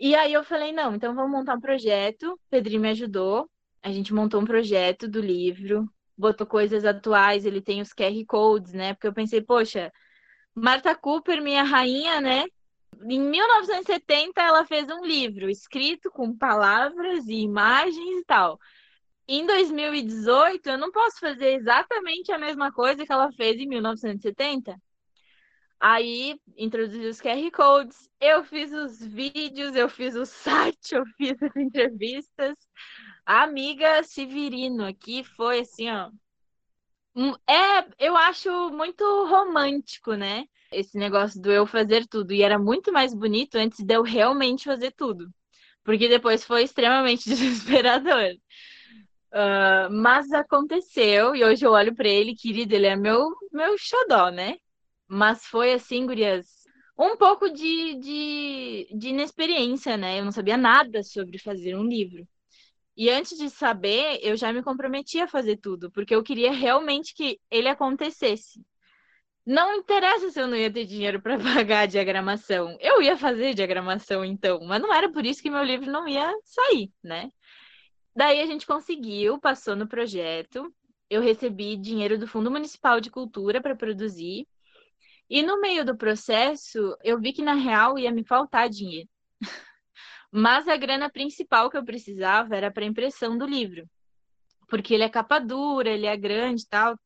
E 0.00 0.14
aí 0.14 0.32
eu 0.32 0.44
falei, 0.44 0.72
não, 0.72 0.94
então 0.94 1.12
vamos 1.12 1.32
montar 1.32 1.56
um 1.56 1.60
projeto. 1.60 2.38
Pedrinho 2.48 2.80
me 2.80 2.90
ajudou. 2.90 3.50
A 3.82 3.90
gente 3.90 4.14
montou 4.14 4.40
um 4.40 4.44
projeto 4.44 5.08
do 5.08 5.20
livro, 5.20 5.90
botou 6.16 6.46
coisas 6.46 6.84
atuais, 6.84 7.44
ele 7.44 7.60
tem 7.60 7.80
os 7.80 7.92
QR 7.92 8.24
Codes, 8.26 8.72
né? 8.72 8.94
Porque 8.94 9.08
eu 9.08 9.12
pensei, 9.12 9.42
poxa, 9.42 9.92
Marta 10.54 10.94
Cooper, 10.94 11.42
minha 11.42 11.64
rainha, 11.64 12.20
né? 12.20 12.44
Em 13.02 13.20
1970 13.20 14.40
ela 14.40 14.64
fez 14.64 14.88
um 14.88 15.04
livro 15.04 15.50
escrito 15.50 16.10
com 16.12 16.36
palavras 16.36 17.26
e 17.26 17.34
imagens 17.34 18.20
e 18.20 18.24
tal. 18.24 18.58
Em 19.26 19.44
2018 19.46 20.68
eu 20.70 20.78
não 20.78 20.92
posso 20.92 21.18
fazer 21.18 21.54
exatamente 21.54 22.30
a 22.30 22.38
mesma 22.38 22.72
coisa 22.72 23.04
que 23.04 23.12
ela 23.12 23.32
fez 23.32 23.60
em 23.60 23.66
1970. 23.66 24.80
Aí 25.80 26.40
introduzi 26.56 27.06
os 27.06 27.20
QR 27.20 27.50
Codes, 27.52 28.10
eu 28.20 28.42
fiz 28.44 28.72
os 28.72 29.04
vídeos, 29.04 29.76
eu 29.76 29.88
fiz 29.88 30.14
o 30.16 30.26
site, 30.26 30.94
eu 30.94 31.04
fiz 31.16 31.40
as 31.42 31.56
entrevistas. 31.56 32.56
A 33.24 33.42
amiga 33.44 34.02
Severino 34.02 34.84
aqui 34.84 35.22
foi 35.22 35.60
assim, 35.60 35.88
ó. 35.90 36.10
É, 37.48 37.86
eu 37.98 38.16
acho 38.16 38.70
muito 38.70 39.04
romântico, 39.26 40.14
né? 40.14 40.44
Esse 40.70 40.96
negócio 40.98 41.40
do 41.40 41.50
eu 41.50 41.66
fazer 41.66 42.06
tudo. 42.06 42.32
E 42.32 42.42
era 42.42 42.58
muito 42.58 42.92
mais 42.92 43.14
bonito 43.14 43.56
antes 43.56 43.84
de 43.84 43.94
eu 43.94 44.02
realmente 44.02 44.64
fazer 44.64 44.92
tudo. 44.92 45.28
Porque 45.84 46.08
depois 46.08 46.44
foi 46.44 46.62
extremamente 46.64 47.28
desesperador. 47.28 48.34
Uh, 49.32 49.90
mas 49.90 50.32
aconteceu, 50.32 51.36
e 51.36 51.44
hoje 51.44 51.64
eu 51.64 51.72
olho 51.72 51.94
para 51.94 52.08
ele, 52.08 52.34
querido, 52.34 52.74
ele 52.74 52.86
é 52.86 52.96
meu, 52.96 53.34
meu 53.52 53.76
xodó, 53.76 54.30
né? 54.30 54.56
Mas 55.08 55.46
foi 55.46 55.72
assim, 55.72 56.06
gurias, 56.06 56.46
um 56.98 57.16
pouco 57.16 57.48
de, 57.50 57.94
de, 57.94 58.88
de 58.96 59.08
inexperiência, 59.08 59.96
né? 59.96 60.20
Eu 60.20 60.24
não 60.24 60.32
sabia 60.32 60.56
nada 60.56 61.02
sobre 61.02 61.38
fazer 61.38 61.76
um 61.76 61.84
livro. 61.84 62.26
E 62.96 63.08
antes 63.10 63.38
de 63.38 63.48
saber, 63.48 64.18
eu 64.22 64.36
já 64.36 64.52
me 64.52 64.62
comprometi 64.62 65.20
a 65.20 65.28
fazer 65.28 65.56
tudo, 65.58 65.90
porque 65.92 66.14
eu 66.14 66.22
queria 66.22 66.50
realmente 66.50 67.14
que 67.14 67.38
ele 67.50 67.68
acontecesse. 67.68 68.60
Não 69.46 69.72
interessa 69.76 70.30
se 70.30 70.40
eu 70.40 70.48
não 70.48 70.56
ia 70.56 70.70
ter 70.70 70.84
dinheiro 70.84 71.22
para 71.22 71.38
pagar 71.64 71.82
a 71.82 71.86
diagramação. 71.86 72.76
Eu 72.80 73.00
ia 73.00 73.16
fazer 73.16 73.54
diagramação 73.54 74.24
então, 74.24 74.60
mas 74.64 74.82
não 74.82 74.92
era 74.92 75.10
por 75.10 75.24
isso 75.24 75.40
que 75.40 75.48
meu 75.48 75.62
livro 75.62 75.90
não 75.90 76.08
ia 76.08 76.30
sair, 76.44 76.92
né? 77.02 77.30
Daí 78.14 78.40
a 78.40 78.46
gente 78.46 78.66
conseguiu, 78.66 79.38
passou 79.38 79.76
no 79.76 79.86
projeto. 79.86 80.74
Eu 81.08 81.22
recebi 81.22 81.76
dinheiro 81.76 82.18
do 82.18 82.26
Fundo 82.26 82.50
Municipal 82.50 83.00
de 83.00 83.10
Cultura 83.10 83.60
para 83.60 83.76
produzir. 83.76 84.46
E 85.28 85.42
no 85.42 85.60
meio 85.60 85.84
do 85.84 85.96
processo, 85.96 86.96
eu 87.02 87.20
vi 87.20 87.32
que 87.32 87.42
na 87.42 87.54
real 87.54 87.98
ia 87.98 88.10
me 88.10 88.24
faltar 88.24 88.68
dinheiro. 88.68 89.08
Mas 90.32 90.66
a 90.68 90.76
grana 90.76 91.10
principal 91.10 91.70
que 91.70 91.76
eu 91.76 91.84
precisava 91.84 92.56
era 92.56 92.70
para 92.70 92.84
impressão 92.84 93.36
do 93.36 93.46
livro. 93.46 93.88
Porque 94.68 94.94
ele 94.94 95.04
é 95.04 95.08
capa 95.08 95.38
dura, 95.38 95.90
ele 95.90 96.06
é 96.06 96.16
grande 96.16 96.62
e 96.62 96.68
tal. 96.68 96.98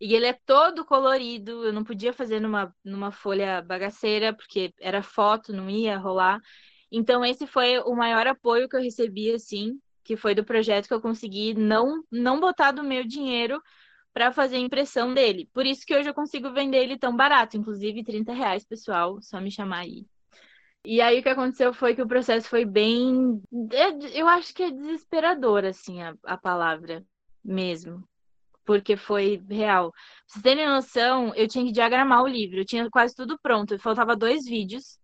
E 0.00 0.14
ele 0.14 0.26
é 0.26 0.32
todo 0.32 0.84
colorido. 0.84 1.64
Eu 1.64 1.72
não 1.72 1.84
podia 1.84 2.12
fazer 2.12 2.40
numa, 2.40 2.74
numa 2.84 3.10
folha 3.10 3.62
bagaceira, 3.62 4.34
porque 4.34 4.72
era 4.80 5.02
foto, 5.02 5.52
não 5.52 5.68
ia 5.68 5.98
rolar. 5.98 6.40
Então, 6.90 7.24
esse 7.24 7.46
foi 7.46 7.78
o 7.80 7.94
maior 7.94 8.26
apoio 8.26 8.68
que 8.68 8.76
eu 8.76 8.80
recebi, 8.82 9.32
assim, 9.32 9.80
que 10.04 10.16
foi 10.16 10.34
do 10.34 10.44
projeto 10.44 10.86
que 10.86 10.94
eu 10.94 11.00
consegui 11.00 11.54
não, 11.54 12.02
não 12.10 12.40
botar 12.40 12.70
do 12.72 12.82
meu 12.82 13.04
dinheiro 13.04 13.60
para 14.16 14.32
fazer 14.32 14.56
a 14.56 14.60
impressão 14.60 15.12
dele. 15.12 15.46
Por 15.52 15.66
isso 15.66 15.84
que 15.84 15.94
hoje 15.94 16.08
eu 16.08 16.14
consigo 16.14 16.50
vender 16.50 16.78
ele 16.78 16.98
tão 16.98 17.14
barato, 17.14 17.58
inclusive 17.58 18.02
30 18.02 18.32
reais, 18.32 18.64
pessoal, 18.64 19.20
só 19.20 19.38
me 19.42 19.50
chamar 19.50 19.80
aí. 19.80 20.06
E 20.86 21.02
aí 21.02 21.20
o 21.20 21.22
que 21.22 21.28
aconteceu 21.28 21.74
foi 21.74 21.94
que 21.94 22.00
o 22.00 22.08
processo 22.08 22.48
foi 22.48 22.64
bem. 22.64 23.42
É, 23.70 24.18
eu 24.18 24.26
acho 24.26 24.54
que 24.54 24.62
é 24.62 24.70
desesperador, 24.70 25.66
assim, 25.66 26.00
a, 26.02 26.14
a 26.24 26.38
palavra 26.38 27.04
mesmo. 27.44 28.08
Porque 28.64 28.96
foi 28.96 29.44
real. 29.50 29.92
Pra 29.92 30.00
vocês 30.28 30.42
terem 30.42 30.66
noção, 30.66 31.34
eu 31.34 31.46
tinha 31.46 31.66
que 31.66 31.72
diagramar 31.72 32.22
o 32.22 32.26
livro, 32.26 32.60
eu 32.60 32.64
tinha 32.64 32.88
quase 32.88 33.14
tudo 33.14 33.38
pronto. 33.42 33.78
Faltava 33.78 34.16
dois 34.16 34.46
vídeos, 34.46 34.98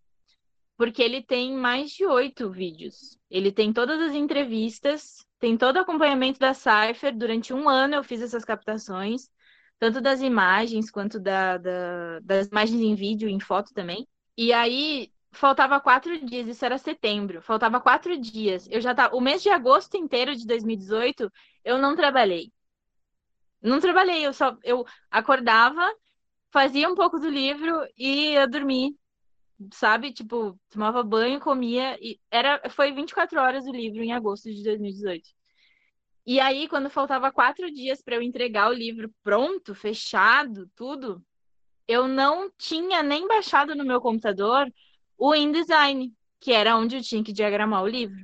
porque 0.75 1.03
ele 1.03 1.23
tem 1.23 1.55
mais 1.55 1.91
de 1.91 2.07
oito 2.07 2.51
vídeos. 2.51 3.19
Ele 3.31 3.53
tem 3.53 3.75
todas 3.75 4.01
as 4.01 4.15
entrevistas, 4.15 5.23
tem 5.43 5.57
todo 5.59 5.77
o 5.77 5.81
acompanhamento 5.81 6.39
da 6.39 6.55
Cypher. 6.55 7.17
Durante 7.17 7.53
um 7.53 7.69
ano 7.69 7.97
eu 7.97 8.05
fiz 8.05 8.23
essas 8.23 8.45
captações, 8.45 9.29
tanto 9.77 10.01
das 10.01 10.21
imagens 10.23 10.89
quanto 10.89 11.19
da, 11.19 11.59
da, 11.59 12.21
das 12.21 12.47
imagens 12.47 12.81
em 12.81 12.95
vídeo 12.95 13.29
e 13.29 13.33
em 13.33 13.41
foto 13.41 13.75
também. 13.75 14.07
E 14.37 14.53
aí 14.53 15.13
faltava 15.33 15.81
quatro 15.81 16.25
dias, 16.25 16.47
isso 16.47 16.65
era 16.65 16.79
setembro, 16.79 17.43
faltava 17.43 17.81
quatro 17.81 18.17
dias. 18.17 18.69
Eu 18.71 18.81
já 18.81 18.95
tava. 18.95 19.17
O 19.17 19.21
mês 19.21 19.43
de 19.43 19.49
agosto 19.51 19.97
inteiro 19.97 20.37
de 20.37 20.47
2018, 20.47 21.29
eu 21.65 21.77
não 21.77 21.97
trabalhei. 21.97 22.53
Não 23.61 23.81
trabalhei, 23.81 24.25
eu 24.25 24.33
só 24.33 24.57
eu 24.63 24.85
acordava, 25.11 25.93
fazia 26.53 26.89
um 26.89 26.95
pouco 26.95 27.19
do 27.19 27.29
livro 27.29 27.85
e 27.99 28.33
ia 28.33 28.47
dormir. 28.49 28.97
Sabe? 29.73 30.13
Tipo, 30.13 30.59
tomava 30.71 31.03
banho, 31.03 31.41
comia 31.41 31.99
e 32.01 32.19
era 32.31 32.61
foi 32.71 32.93
24 32.93 33.41
horas 33.41 33.67
o 33.67 33.73
livro 33.73 34.03
em 34.03 34.13
agosto 34.13 34.53
de 34.53 34.63
2018. 34.63 35.31
E 36.27 36.39
aí, 36.41 36.69
quando 36.69 36.89
faltava 36.89 37.33
quatro 37.33 37.71
dias 37.71 38.01
para 38.01 38.17
eu 38.17 38.23
entregar 38.23 38.71
o 38.71 38.73
livro 38.73 39.13
pronto, 39.25 39.75
fechado, 39.75 40.71
tudo, 40.77 41.25
eu 41.89 42.07
não 42.09 42.51
tinha 42.57 43.03
nem 43.03 43.27
baixado 43.27 43.75
no 43.75 43.85
meu 43.85 44.01
computador 44.01 44.73
o 45.19 45.35
InDesign, 45.35 46.13
que 46.41 46.53
era 46.53 46.77
onde 46.77 46.97
eu 46.97 47.03
tinha 47.03 47.25
que 47.25 47.33
diagramar 47.33 47.83
o 47.83 47.89
livro. 47.89 48.19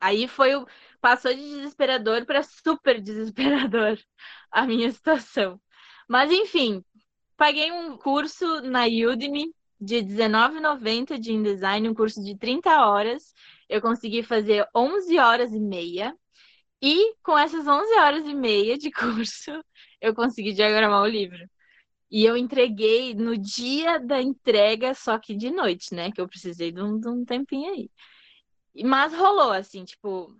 Aí 0.00 0.28
foi 0.28 0.54
o 0.54 0.66
passou 1.00 1.34
de 1.34 1.40
desesperador 1.40 2.24
para 2.26 2.42
super 2.42 3.00
desesperador 3.00 3.98
a 4.50 4.66
minha 4.66 4.90
situação. 4.90 5.60
Mas 6.08 6.30
enfim, 6.30 6.84
paguei 7.36 7.72
um 7.72 7.96
curso 7.96 8.60
na 8.62 8.84
Udemy 8.86 9.54
de 9.84 9.96
R$19,90 9.98 11.18
de 11.18 11.32
InDesign, 11.32 11.88
um 11.88 11.94
curso 11.94 12.22
de 12.22 12.36
30 12.36 12.86
horas. 12.86 13.34
Eu 13.68 13.80
consegui 13.80 14.22
fazer 14.22 14.68
11 14.74 15.18
horas 15.18 15.52
e 15.52 15.60
meia. 15.60 16.16
E 16.82 17.14
com 17.22 17.38
essas 17.38 17.66
11 17.66 17.94
horas 17.98 18.26
e 18.26 18.34
meia 18.34 18.76
de 18.78 18.90
curso, 18.92 19.50
eu 20.00 20.14
consegui 20.14 20.52
diagramar 20.52 21.02
o 21.02 21.06
livro. 21.06 21.38
E 22.10 22.24
eu 22.24 22.36
entreguei 22.36 23.14
no 23.14 23.36
dia 23.36 23.98
da 23.98 24.20
entrega, 24.22 24.94
só 24.94 25.18
que 25.18 25.34
de 25.34 25.50
noite, 25.50 25.94
né? 25.94 26.12
Que 26.12 26.20
eu 26.20 26.28
precisei 26.28 26.70
de 26.70 26.80
um, 26.80 26.98
de 26.98 27.08
um 27.08 27.24
tempinho 27.24 27.72
aí. 27.72 27.90
Mas 28.84 29.12
rolou, 29.14 29.52
assim, 29.52 29.84
tipo. 29.84 30.36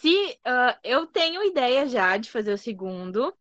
Se 0.00 0.38
uh, 0.46 0.76
eu 0.82 1.06
tenho 1.06 1.44
ideia 1.44 1.86
já 1.88 2.16
de 2.16 2.30
fazer 2.30 2.52
o 2.52 2.58
segundo, 2.58 3.32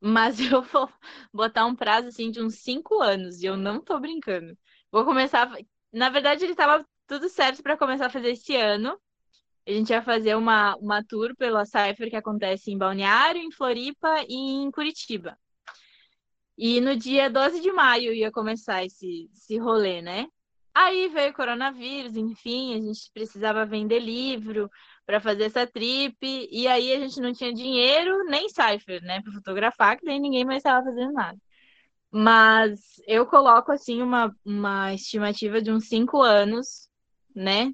mas 0.00 0.38
eu 0.52 0.62
vou 0.62 0.88
botar 1.32 1.66
um 1.66 1.74
prazo 1.74 2.08
assim 2.08 2.30
de 2.30 2.42
uns 2.42 2.56
cinco 2.56 3.00
anos, 3.00 3.42
e 3.42 3.46
eu 3.46 3.56
não 3.56 3.80
tô 3.80 3.98
brincando. 4.00 4.56
Vou 4.90 5.04
começar. 5.04 5.50
Na 5.92 6.08
verdade, 6.10 6.44
ele 6.44 6.54
tava 6.54 6.86
tudo 7.06 7.28
certo 7.28 7.62
para 7.62 7.76
começar 7.76 8.06
a 8.06 8.10
fazer 8.10 8.30
esse 8.30 8.56
ano. 8.56 8.98
A 9.66 9.70
gente 9.70 9.90
ia 9.90 10.02
fazer 10.02 10.34
uma, 10.34 10.76
uma 10.76 11.04
tour 11.04 11.36
pela 11.36 11.64
Cypher 11.64 12.08
que 12.08 12.16
acontece 12.16 12.70
em 12.70 12.78
Balneário, 12.78 13.40
em 13.40 13.52
Floripa 13.52 14.24
e 14.26 14.34
em 14.34 14.70
Curitiba. 14.70 15.38
E 16.56 16.80
no 16.80 16.96
dia 16.96 17.30
12 17.30 17.60
de 17.60 17.70
maio 17.70 18.12
ia 18.12 18.32
começar 18.32 18.84
esse, 18.84 19.30
esse 19.32 19.58
rolê, 19.58 20.02
né? 20.02 20.26
Aí 20.74 21.08
veio 21.08 21.30
o 21.30 21.34
coronavírus, 21.34 22.16
enfim, 22.16 22.74
a 22.74 22.80
gente 22.80 23.10
precisava 23.12 23.66
vender 23.66 23.98
livro 23.98 24.70
para 25.04 25.20
fazer 25.20 25.44
essa 25.44 25.66
trip, 25.66 26.16
e 26.22 26.68
aí 26.68 26.92
a 26.92 27.00
gente 27.00 27.20
não 27.20 27.32
tinha 27.32 27.52
dinheiro 27.52 28.24
nem 28.24 28.48
Cypher, 28.48 29.02
né, 29.02 29.20
para 29.20 29.32
fotografar, 29.32 29.98
que 29.98 30.06
nem 30.06 30.20
ninguém 30.20 30.44
mais 30.44 30.58
estava 30.58 30.84
fazendo 30.84 31.12
nada. 31.12 31.38
Mas 32.10 32.80
eu 33.06 33.26
coloco 33.26 33.70
assim 33.72 34.02
uma, 34.02 34.34
uma 34.44 34.94
estimativa 34.94 35.60
de 35.60 35.70
uns 35.70 35.88
cinco 35.88 36.22
anos, 36.22 36.88
né? 37.34 37.72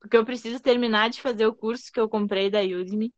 Porque 0.00 0.16
eu 0.16 0.24
preciso 0.24 0.60
terminar 0.60 1.10
de 1.10 1.20
fazer 1.22 1.46
o 1.46 1.54
curso 1.54 1.92
que 1.92 2.00
eu 2.00 2.08
comprei 2.08 2.50
da 2.50 2.60
Udemy, 2.62 3.12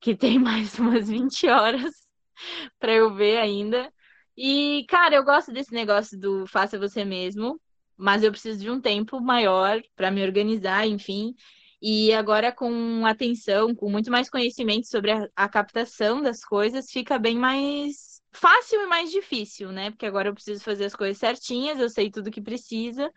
que 0.00 0.14
tem 0.16 0.38
mais 0.38 0.78
umas 0.78 1.08
20 1.08 1.48
horas 1.48 1.92
para 2.78 2.92
eu 2.94 3.14
ver 3.14 3.38
ainda. 3.38 3.92
E, 4.36 4.84
cara, 4.88 5.16
eu 5.16 5.24
gosto 5.24 5.52
desse 5.52 5.72
negócio 5.72 6.18
do 6.18 6.46
faça 6.46 6.78
você 6.78 7.04
mesmo, 7.04 7.60
mas 7.96 8.22
eu 8.22 8.30
preciso 8.30 8.60
de 8.60 8.70
um 8.70 8.80
tempo 8.80 9.20
maior 9.20 9.80
para 9.96 10.10
me 10.10 10.22
organizar, 10.22 10.86
enfim. 10.86 11.34
E 11.80 12.12
agora, 12.12 12.52
com 12.52 13.06
atenção, 13.06 13.74
com 13.74 13.90
muito 13.90 14.10
mais 14.10 14.28
conhecimento 14.30 14.86
sobre 14.88 15.12
a, 15.12 15.28
a 15.36 15.48
captação 15.48 16.22
das 16.22 16.44
coisas, 16.44 16.90
fica 16.90 17.18
bem 17.18 17.36
mais 17.38 18.15
fácil 18.36 18.82
e 18.82 18.86
mais 18.86 19.10
difícil, 19.10 19.72
né? 19.72 19.90
Porque 19.90 20.06
agora 20.06 20.28
eu 20.28 20.34
preciso 20.34 20.62
fazer 20.62 20.84
as 20.86 20.94
coisas 20.96 21.18
certinhas, 21.18 21.78
eu 21.78 21.88
sei 21.88 22.10
tudo 22.10 22.30
que 22.30 22.40
precisa, 22.40 23.12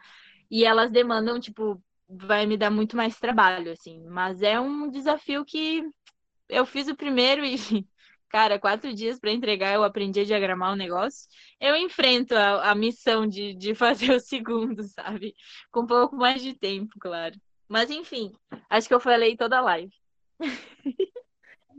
e 0.52 0.66
elas 0.66 0.92
demandam, 0.92 1.40
tipo, 1.40 1.82
vai 2.10 2.46
me 2.46 2.58
dar 2.58 2.72
muito 2.72 2.98
mais 2.98 3.20
trabalho, 3.20 3.72
assim. 3.72 4.04
Mas 4.08 4.42
é 4.42 4.60
um 4.60 4.90
desafio 4.90 5.46
que 5.46 5.84
eu 6.50 6.66
fiz 6.66 6.88
o 6.88 6.96
primeiro 6.96 7.46
e, 7.46 7.56
cara, 8.30 8.60
quatro 8.60 8.94
dias 8.94 9.20
para 9.20 9.32
entregar, 9.32 9.74
eu 9.74 9.84
aprendi 9.84 10.22
a 10.22 10.26
diagramar 10.26 10.74
o 10.74 10.76
negócio. 10.76 11.28
Eu 11.60 11.76
enfrento 11.76 12.36
a, 12.36 12.72
a 12.72 12.76
missão 12.76 13.28
de, 13.28 13.54
de 13.56 13.76
fazer 13.76 14.12
o 14.14 14.20
segundo, 14.20 14.84
sabe? 14.84 15.36
Com 15.72 15.82
um 15.82 15.88
pouco 15.88 16.16
mais 16.16 16.42
de 16.42 16.54
tempo, 16.54 16.98
claro. 17.00 17.36
Mas 17.68 17.90
enfim, 17.92 18.32
acho 18.70 18.88
que 18.88 18.94
eu 18.94 19.00
falei 19.00 19.38
toda 19.38 19.58
a 19.60 19.62
live. 19.62 19.94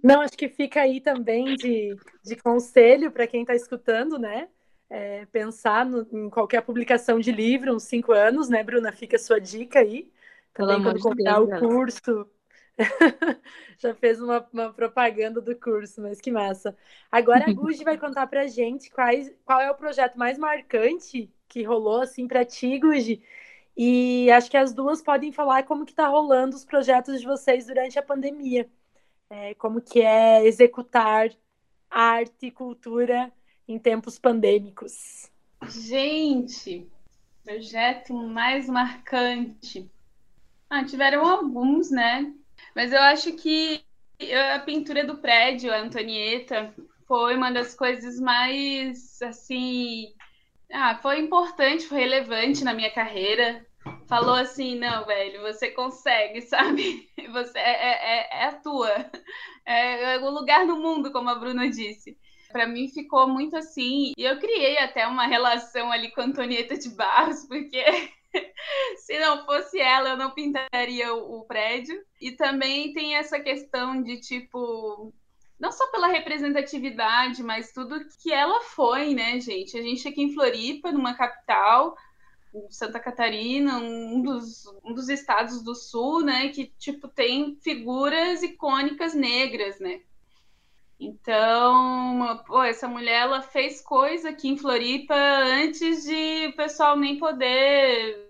Não, 0.02 0.20
acho 0.20 0.36
que 0.36 0.48
fica 0.48 0.80
aí 0.80 1.00
também 1.00 1.56
de, 1.56 1.96
de 2.22 2.36
conselho 2.36 3.10
para 3.10 3.26
quem 3.26 3.42
está 3.42 3.54
escutando, 3.54 4.18
né? 4.18 4.48
É, 4.88 5.26
pensar 5.26 5.86
no, 5.86 6.06
em 6.10 6.28
qualquer 6.28 6.62
publicação 6.62 7.20
de 7.20 7.30
livro, 7.30 7.74
uns 7.74 7.84
cinco 7.84 8.12
anos, 8.12 8.48
né, 8.48 8.62
Bruna? 8.64 8.92
Fica 8.92 9.16
a 9.16 9.20
sua 9.20 9.40
dica 9.40 9.80
aí. 9.80 10.10
Também 10.52 10.82
quando 10.82 11.00
comprar 11.00 11.44
Deus, 11.44 11.62
o 11.62 11.68
curso. 11.68 12.30
Já 13.78 13.94
fez 13.94 14.20
uma, 14.20 14.46
uma, 14.52 14.72
propaganda 14.72 15.40
do 15.40 15.54
curso, 15.54 16.00
mas 16.00 16.20
que 16.20 16.30
massa. 16.30 16.76
Agora 17.10 17.44
a 17.48 17.52
Guji 17.52 17.84
vai 17.84 17.98
contar 17.98 18.26
pra 18.26 18.46
gente 18.46 18.90
quais, 18.90 19.32
qual 19.44 19.60
é 19.60 19.70
o 19.70 19.76
projeto 19.76 20.18
mais 20.18 20.38
marcante 20.38 21.30
que 21.46 21.62
rolou 21.62 22.00
assim 22.00 22.26
para 22.26 22.44
ti, 22.44 22.78
Guji. 22.78 23.22
E 23.76 24.30
acho 24.30 24.50
que 24.50 24.56
as 24.56 24.72
duas 24.74 25.02
podem 25.02 25.30
falar 25.30 25.62
como 25.64 25.86
que 25.86 25.94
tá 25.94 26.08
rolando 26.08 26.56
os 26.56 26.64
projetos 26.64 27.20
de 27.20 27.26
vocês 27.26 27.66
durante 27.66 27.98
a 27.98 28.02
pandemia 28.02 28.68
é, 29.30 29.54
como 29.54 29.80
que 29.80 30.02
é 30.02 30.44
executar 30.44 31.30
arte 31.88 32.46
e 32.46 32.50
cultura 32.50 33.32
em 33.66 33.78
tempos 33.78 34.18
pandêmicos. 34.18 35.30
Gente, 35.68 36.88
projeto 37.44 38.12
mais 38.12 38.68
marcante. 38.68 39.88
Ah, 40.68 40.84
tiveram 40.84 41.26
alguns, 41.26 41.90
né? 41.90 42.32
Mas 42.74 42.92
eu 42.92 43.00
acho 43.00 43.32
que 43.32 43.82
a 44.54 44.58
pintura 44.58 45.04
do 45.04 45.18
prédio, 45.18 45.72
a 45.72 45.78
Antonieta, 45.78 46.74
foi 47.06 47.36
uma 47.36 47.50
das 47.50 47.74
coisas 47.74 48.20
mais, 48.20 49.20
assim... 49.22 50.12
Ah, 50.72 50.96
foi 51.02 51.18
importante, 51.18 51.86
foi 51.86 51.98
relevante 51.98 52.62
na 52.62 52.72
minha 52.72 52.92
carreira 52.92 53.66
falou 54.06 54.34
assim, 54.34 54.78
não, 54.78 55.04
velho, 55.06 55.40
você 55.42 55.70
consegue, 55.70 56.42
sabe? 56.48 57.08
Você 57.32 57.58
é, 57.58 57.70
é, 57.70 57.92
é, 57.92 58.42
é 58.42 58.44
a 58.46 58.52
tua. 58.52 59.10
É, 59.64 60.14
é, 60.14 60.18
o 60.18 60.30
lugar 60.30 60.66
no 60.66 60.80
mundo, 60.80 61.12
como 61.12 61.30
a 61.30 61.34
Bruna 61.34 61.68
disse. 61.68 62.18
Para 62.50 62.66
mim 62.66 62.88
ficou 62.88 63.28
muito 63.28 63.56
assim. 63.56 64.12
E 64.16 64.24
eu 64.24 64.38
criei 64.40 64.78
até 64.78 65.06
uma 65.06 65.26
relação 65.26 65.92
ali 65.92 66.10
com 66.10 66.20
a 66.20 66.24
Antonieta 66.24 66.76
de 66.76 66.88
Barros, 66.90 67.46
porque 67.46 67.84
se 68.98 69.18
não 69.20 69.44
fosse 69.46 69.78
ela, 69.78 70.10
eu 70.10 70.16
não 70.16 70.32
pintaria 70.32 71.14
o, 71.14 71.38
o 71.38 71.44
prédio. 71.44 71.96
E 72.20 72.32
também 72.32 72.92
tem 72.92 73.14
essa 73.14 73.38
questão 73.38 74.02
de 74.02 74.20
tipo 74.20 75.14
não 75.60 75.70
só 75.70 75.86
pela 75.88 76.06
representatividade, 76.06 77.42
mas 77.42 77.70
tudo 77.72 78.00
que 78.22 78.32
ela 78.32 78.62
foi, 78.62 79.14
né, 79.14 79.38
gente? 79.38 79.76
A 79.76 79.82
gente 79.82 80.08
aqui 80.08 80.22
em 80.22 80.32
Floripa, 80.32 80.90
numa 80.90 81.14
capital, 81.14 81.94
Santa 82.70 82.98
Catarina, 82.98 83.78
um 83.78 84.22
dos, 84.22 84.64
um 84.84 84.92
dos 84.92 85.08
estados 85.08 85.62
do 85.62 85.74
sul, 85.74 86.22
né, 86.22 86.48
que 86.48 86.66
tipo 86.78 87.08
tem 87.08 87.56
figuras 87.62 88.42
icônicas 88.42 89.14
negras, 89.14 89.78
né? 89.78 90.00
Então, 90.98 92.42
pô, 92.46 92.62
essa 92.62 92.86
mulher 92.86 93.22
ela 93.22 93.40
fez 93.40 93.80
coisa 93.80 94.30
aqui 94.30 94.48
em 94.48 94.58
Floripa 94.58 95.14
antes 95.14 96.04
de 96.04 96.48
o 96.48 96.56
pessoal 96.56 96.94
nem 96.96 97.18
poder 97.18 98.28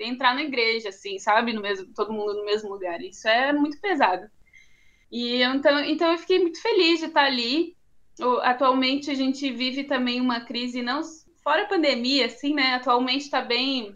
entrar 0.00 0.34
na 0.34 0.42
igreja, 0.42 0.88
assim, 0.88 1.18
sabe, 1.18 1.52
no 1.52 1.60
mesmo, 1.60 1.92
todo 1.94 2.12
mundo 2.12 2.34
no 2.34 2.44
mesmo 2.44 2.70
lugar. 2.70 3.02
Isso 3.02 3.28
é 3.28 3.52
muito 3.52 3.78
pesado. 3.80 4.26
E 5.12 5.42
então, 5.42 5.78
então 5.80 6.12
eu 6.12 6.18
fiquei 6.18 6.38
muito 6.38 6.60
feliz 6.62 7.00
de 7.00 7.06
estar 7.06 7.24
ali. 7.24 7.76
Atualmente 8.42 9.10
a 9.10 9.14
gente 9.14 9.52
vive 9.52 9.84
também 9.84 10.20
uma 10.20 10.40
crise 10.40 10.80
não 10.82 11.02
fora 11.46 11.62
a 11.62 11.68
pandemia, 11.68 12.26
assim, 12.26 12.52
né? 12.54 12.74
Atualmente 12.74 13.26
está 13.26 13.40
bem 13.40 13.94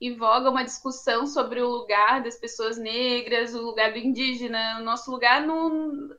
em 0.00 0.16
voga 0.16 0.48
uma 0.48 0.64
discussão 0.64 1.26
sobre 1.26 1.60
o 1.60 1.68
lugar 1.68 2.22
das 2.22 2.36
pessoas 2.36 2.78
negras, 2.78 3.54
o 3.54 3.60
lugar 3.60 3.92
do 3.92 3.98
indígena, 3.98 4.78
o 4.80 4.82
nosso 4.82 5.10
lugar 5.10 5.46
no, 5.46 6.16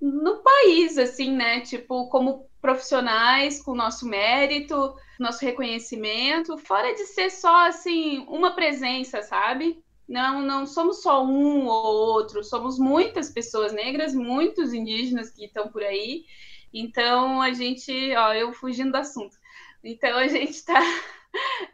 no 0.00 0.36
país, 0.36 0.96
assim, 0.96 1.32
né? 1.32 1.60
Tipo, 1.60 2.08
como 2.08 2.48
profissionais, 2.62 3.62
com 3.62 3.74
nosso 3.74 4.08
mérito, 4.08 4.96
nosso 5.20 5.44
reconhecimento, 5.44 6.56
fora 6.56 6.94
de 6.94 7.04
ser 7.04 7.28
só, 7.28 7.66
assim, 7.66 8.24
uma 8.26 8.54
presença, 8.54 9.20
sabe? 9.20 9.84
Não, 10.08 10.40
não 10.40 10.64
somos 10.64 11.02
só 11.02 11.22
um 11.22 11.66
ou 11.66 12.14
outro, 12.14 12.42
somos 12.42 12.78
muitas 12.78 13.28
pessoas 13.28 13.74
negras, 13.74 14.14
muitos 14.14 14.72
indígenas 14.72 15.28
que 15.28 15.44
estão 15.44 15.68
por 15.68 15.82
aí. 15.82 16.24
Então, 16.72 17.42
a 17.42 17.52
gente, 17.52 17.92
ó, 18.16 18.32
eu 18.32 18.50
fugindo 18.54 18.92
do 18.92 18.96
assunto. 18.96 19.36
Então 19.82 20.16
a 20.18 20.26
gente 20.28 20.52
está. 20.52 20.80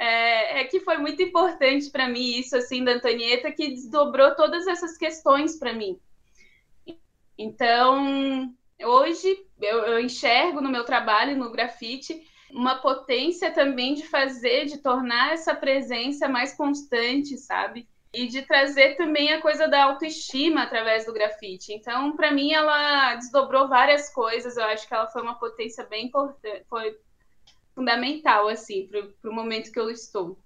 É, 0.01 0.61
é, 0.61 0.65
que 0.65 0.81
foi 0.81 0.99
muito 0.99 1.23
importante 1.23 1.89
para 1.89 2.09
mim 2.09 2.39
isso 2.39 2.57
assim 2.57 2.83
da 2.83 2.95
Antonieta 2.95 3.53
que 3.53 3.69
desdobrou 3.69 4.35
todas 4.35 4.67
essas 4.67 4.99
questões 4.99 5.57
para 5.57 5.73
mim. 5.73 5.97
Então 7.39 8.53
hoje 8.83 9.47
eu, 9.63 9.79
eu 9.85 10.01
enxergo 10.01 10.61
no 10.61 10.69
meu 10.69 10.85
trabalho 10.85 11.37
no 11.37 11.53
grafite 11.53 12.21
uma 12.55 12.77
potência 12.77 13.51
também 13.51 13.95
de 13.95 14.07
fazer, 14.07 14.67
de 14.67 14.79
tornar 14.79 15.33
essa 15.33 15.55
presença 15.55 16.29
mais 16.29 16.55
constante, 16.55 17.37
sabe? 17.37 17.89
E 18.13 18.29
de 18.29 18.43
trazer 18.43 18.97
também 18.97 19.33
a 19.33 19.41
coisa 19.41 19.67
da 19.67 19.85
autoestima 19.85 20.63
através 20.63 21.05
do 21.05 21.13
grafite. 21.13 21.73
Então, 21.73 22.15
para 22.15 22.31
mim, 22.31 22.53
ela 22.53 23.17
desdobrou 23.17 23.69
várias 23.69 24.09
coisas. 24.13 24.57
Eu 24.57 24.65
acho 24.65 24.87
que 24.87 24.95
ela 24.95 25.09
foi 25.09 25.21
uma 25.21 25.35
potência 25.35 25.85
bem 25.85 26.07
importante, 26.07 26.65
foi 26.69 26.97
fundamental, 27.75 28.49
assim, 28.49 28.89
para 28.89 29.31
o 29.31 29.35
momento 29.35 29.73
que 29.73 29.79
eu 29.79 29.91
estou. 29.91 30.39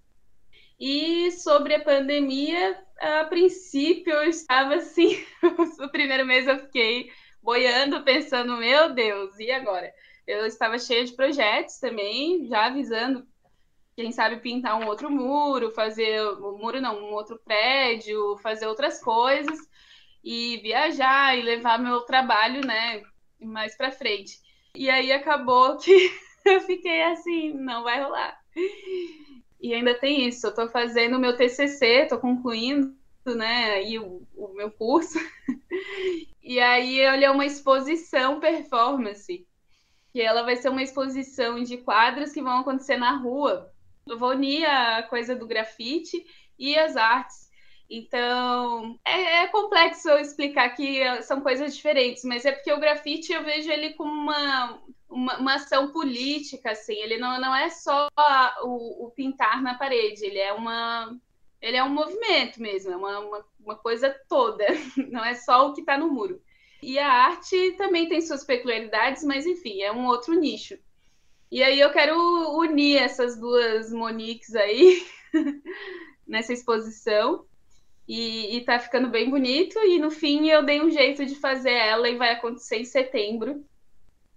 E 0.78 1.30
sobre 1.32 1.74
a 1.74 1.82
pandemia, 1.82 2.78
a 3.00 3.24
princípio 3.24 4.12
eu 4.12 4.24
estava 4.24 4.76
assim, 4.76 5.24
no 5.78 5.90
primeiro 5.90 6.24
mês 6.24 6.46
eu 6.46 6.58
fiquei 6.58 7.10
boiando, 7.42 8.04
pensando, 8.04 8.56
meu 8.56 8.94
Deus, 8.94 9.38
e 9.38 9.50
agora? 9.50 9.92
Eu 10.26 10.46
estava 10.46 10.78
cheia 10.78 11.04
de 11.04 11.14
projetos 11.14 11.78
também, 11.78 12.46
já 12.46 12.66
avisando, 12.66 13.26
quem 13.96 14.12
sabe 14.12 14.36
pintar 14.36 14.78
um 14.78 14.86
outro 14.86 15.10
muro, 15.10 15.72
fazer 15.72 16.22
um 16.22 16.56
muro 16.58 16.80
não, 16.80 16.96
um 16.96 17.12
outro 17.14 17.40
prédio, 17.44 18.36
fazer 18.38 18.66
outras 18.66 19.02
coisas 19.02 19.58
e 20.22 20.58
viajar 20.58 21.36
e 21.36 21.42
levar 21.42 21.78
meu 21.78 22.02
trabalho, 22.02 22.64
né, 22.64 23.02
mais 23.40 23.76
para 23.76 23.90
frente. 23.90 24.38
E 24.74 24.88
aí 24.88 25.10
acabou 25.10 25.76
que 25.78 25.92
eu 26.54 26.60
fiquei 26.62 27.02
assim, 27.02 27.52
não 27.54 27.82
vai 27.82 28.02
rolar. 28.02 28.38
E 29.60 29.74
ainda 29.74 29.94
tem 29.94 30.26
isso, 30.28 30.46
eu 30.46 30.50
estou 30.50 30.68
fazendo 30.68 31.16
o 31.16 31.20
meu 31.20 31.36
TCC, 31.36 32.02
estou 32.02 32.18
concluindo, 32.18 32.94
né, 33.26 33.72
aí 33.72 33.98
o, 33.98 34.22
o, 34.34 34.48
meu 34.54 34.70
curso. 34.70 35.18
E 36.48 36.58
aí 36.60 37.06
olha 37.06 37.30
uma 37.30 37.44
exposição 37.44 38.40
performance, 38.40 39.46
que 40.10 40.18
ela 40.18 40.42
vai 40.44 40.56
ser 40.56 40.70
uma 40.70 40.82
exposição 40.82 41.62
de 41.62 41.76
quadros 41.76 42.32
que 42.32 42.40
vão 42.40 42.60
acontecer 42.60 42.96
na 42.96 43.18
rua. 43.18 43.70
Eu 44.06 44.18
vou 44.18 44.30
unir 44.30 44.64
a 44.64 45.02
coisa 45.02 45.36
do 45.36 45.46
grafite 45.46 46.24
e 46.58 46.74
as 46.74 46.96
artes. 46.96 47.50
Então, 47.90 48.98
é, 49.06 49.42
é, 49.42 49.48
complexo 49.48 50.08
eu 50.08 50.18
explicar 50.18 50.70
que 50.70 51.22
são 51.22 51.42
coisas 51.42 51.76
diferentes, 51.76 52.24
mas 52.24 52.46
é 52.46 52.52
porque 52.52 52.72
o 52.72 52.80
grafite 52.80 53.30
eu 53.30 53.44
vejo 53.44 53.70
ele 53.70 53.92
como 53.92 54.10
uma, 54.10 54.80
uma, 55.08 55.38
uma, 55.38 55.54
ação 55.54 55.90
política, 55.90 56.72
assim. 56.72 56.94
Ele 56.94 57.18
não, 57.18 57.40
não 57.40 57.54
é 57.54 57.70
só 57.70 58.08
o, 58.62 59.06
o, 59.06 59.10
pintar 59.10 59.62
na 59.62 59.74
parede, 59.74 60.24
ele 60.24 60.38
é 60.38 60.52
uma. 60.52 61.16
Ele 61.60 61.76
é 61.76 61.82
um 61.82 61.90
movimento 61.90 62.62
mesmo, 62.62 62.92
é 62.92 62.96
uma, 62.96 63.18
uma, 63.18 63.44
uma 63.60 63.76
coisa 63.76 64.14
toda, 64.28 64.64
não 65.10 65.24
é 65.24 65.34
só 65.34 65.68
o 65.68 65.74
que 65.74 65.80
está 65.80 65.98
no 65.98 66.08
muro. 66.08 66.40
E 66.80 66.98
a 66.98 67.10
arte 67.10 67.72
também 67.72 68.08
tem 68.08 68.20
suas 68.20 68.44
peculiaridades, 68.44 69.24
mas 69.24 69.44
enfim, 69.44 69.82
é 69.82 69.90
um 69.90 70.06
outro 70.06 70.34
nicho. 70.34 70.78
E 71.50 71.62
aí 71.62 71.80
eu 71.80 71.90
quero 71.90 72.14
unir 72.58 72.98
essas 72.98 73.38
duas 73.38 73.90
Moniques 73.92 74.54
aí 74.54 75.02
nessa 76.26 76.52
exposição. 76.52 77.44
E, 78.06 78.56
e 78.56 78.64
tá 78.64 78.78
ficando 78.78 79.08
bem 79.08 79.28
bonito. 79.28 79.78
E 79.80 79.98
no 79.98 80.10
fim 80.10 80.48
eu 80.48 80.64
dei 80.64 80.80
um 80.80 80.90
jeito 80.90 81.26
de 81.26 81.34
fazer 81.34 81.72
ela 81.72 82.08
e 82.08 82.16
vai 82.16 82.32
acontecer 82.32 82.76
em 82.76 82.84
setembro. 82.84 83.64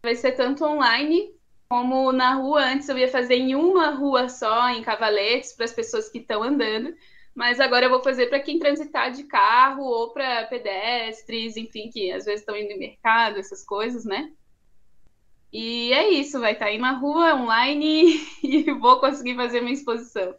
Vai 0.04 0.16
ser 0.16 0.32
tanto 0.34 0.66
online 0.66 1.34
como 1.70 2.12
na 2.12 2.36
rua. 2.36 2.66
Antes 2.66 2.90
eu 2.90 2.98
ia 2.98 3.08
fazer 3.08 3.36
em 3.36 3.56
uma 3.56 3.92
rua 3.92 4.28
só, 4.28 4.70
em 4.70 4.82
Cavaletes, 4.82 5.54
para 5.54 5.66
as 5.66 5.74
pessoas 5.74 6.10
que 6.10 6.18
estão 6.20 6.44
andando. 6.44 6.94
Mas 7.34 7.60
agora 7.60 7.86
eu 7.86 7.90
vou 7.90 8.04
fazer 8.04 8.28
para 8.28 8.40
quem 8.40 8.60
transitar 8.60 9.12
de 9.12 9.24
carro 9.24 9.84
ou 9.84 10.12
para 10.12 10.46
pedestres, 10.48 11.56
enfim, 11.56 11.90
que 11.90 12.12
às 12.12 12.26
vezes 12.26 12.42
estão 12.42 12.58
indo 12.58 12.74
no 12.74 12.80
mercado, 12.80 13.40
essas 13.40 13.64
coisas, 13.64 14.04
né? 14.04 14.32
E 15.52 15.92
é 15.94 16.10
isso, 16.10 16.40
vai 16.40 16.54
estar 16.54 16.66
tá 16.66 16.72
aí 16.72 16.78
na 16.78 16.92
rua, 16.92 17.36
online, 17.36 18.22
e 18.44 18.72
vou 18.74 19.00
conseguir 19.00 19.36
fazer 19.36 19.62
minha 19.62 19.74
exposição. 19.74 20.34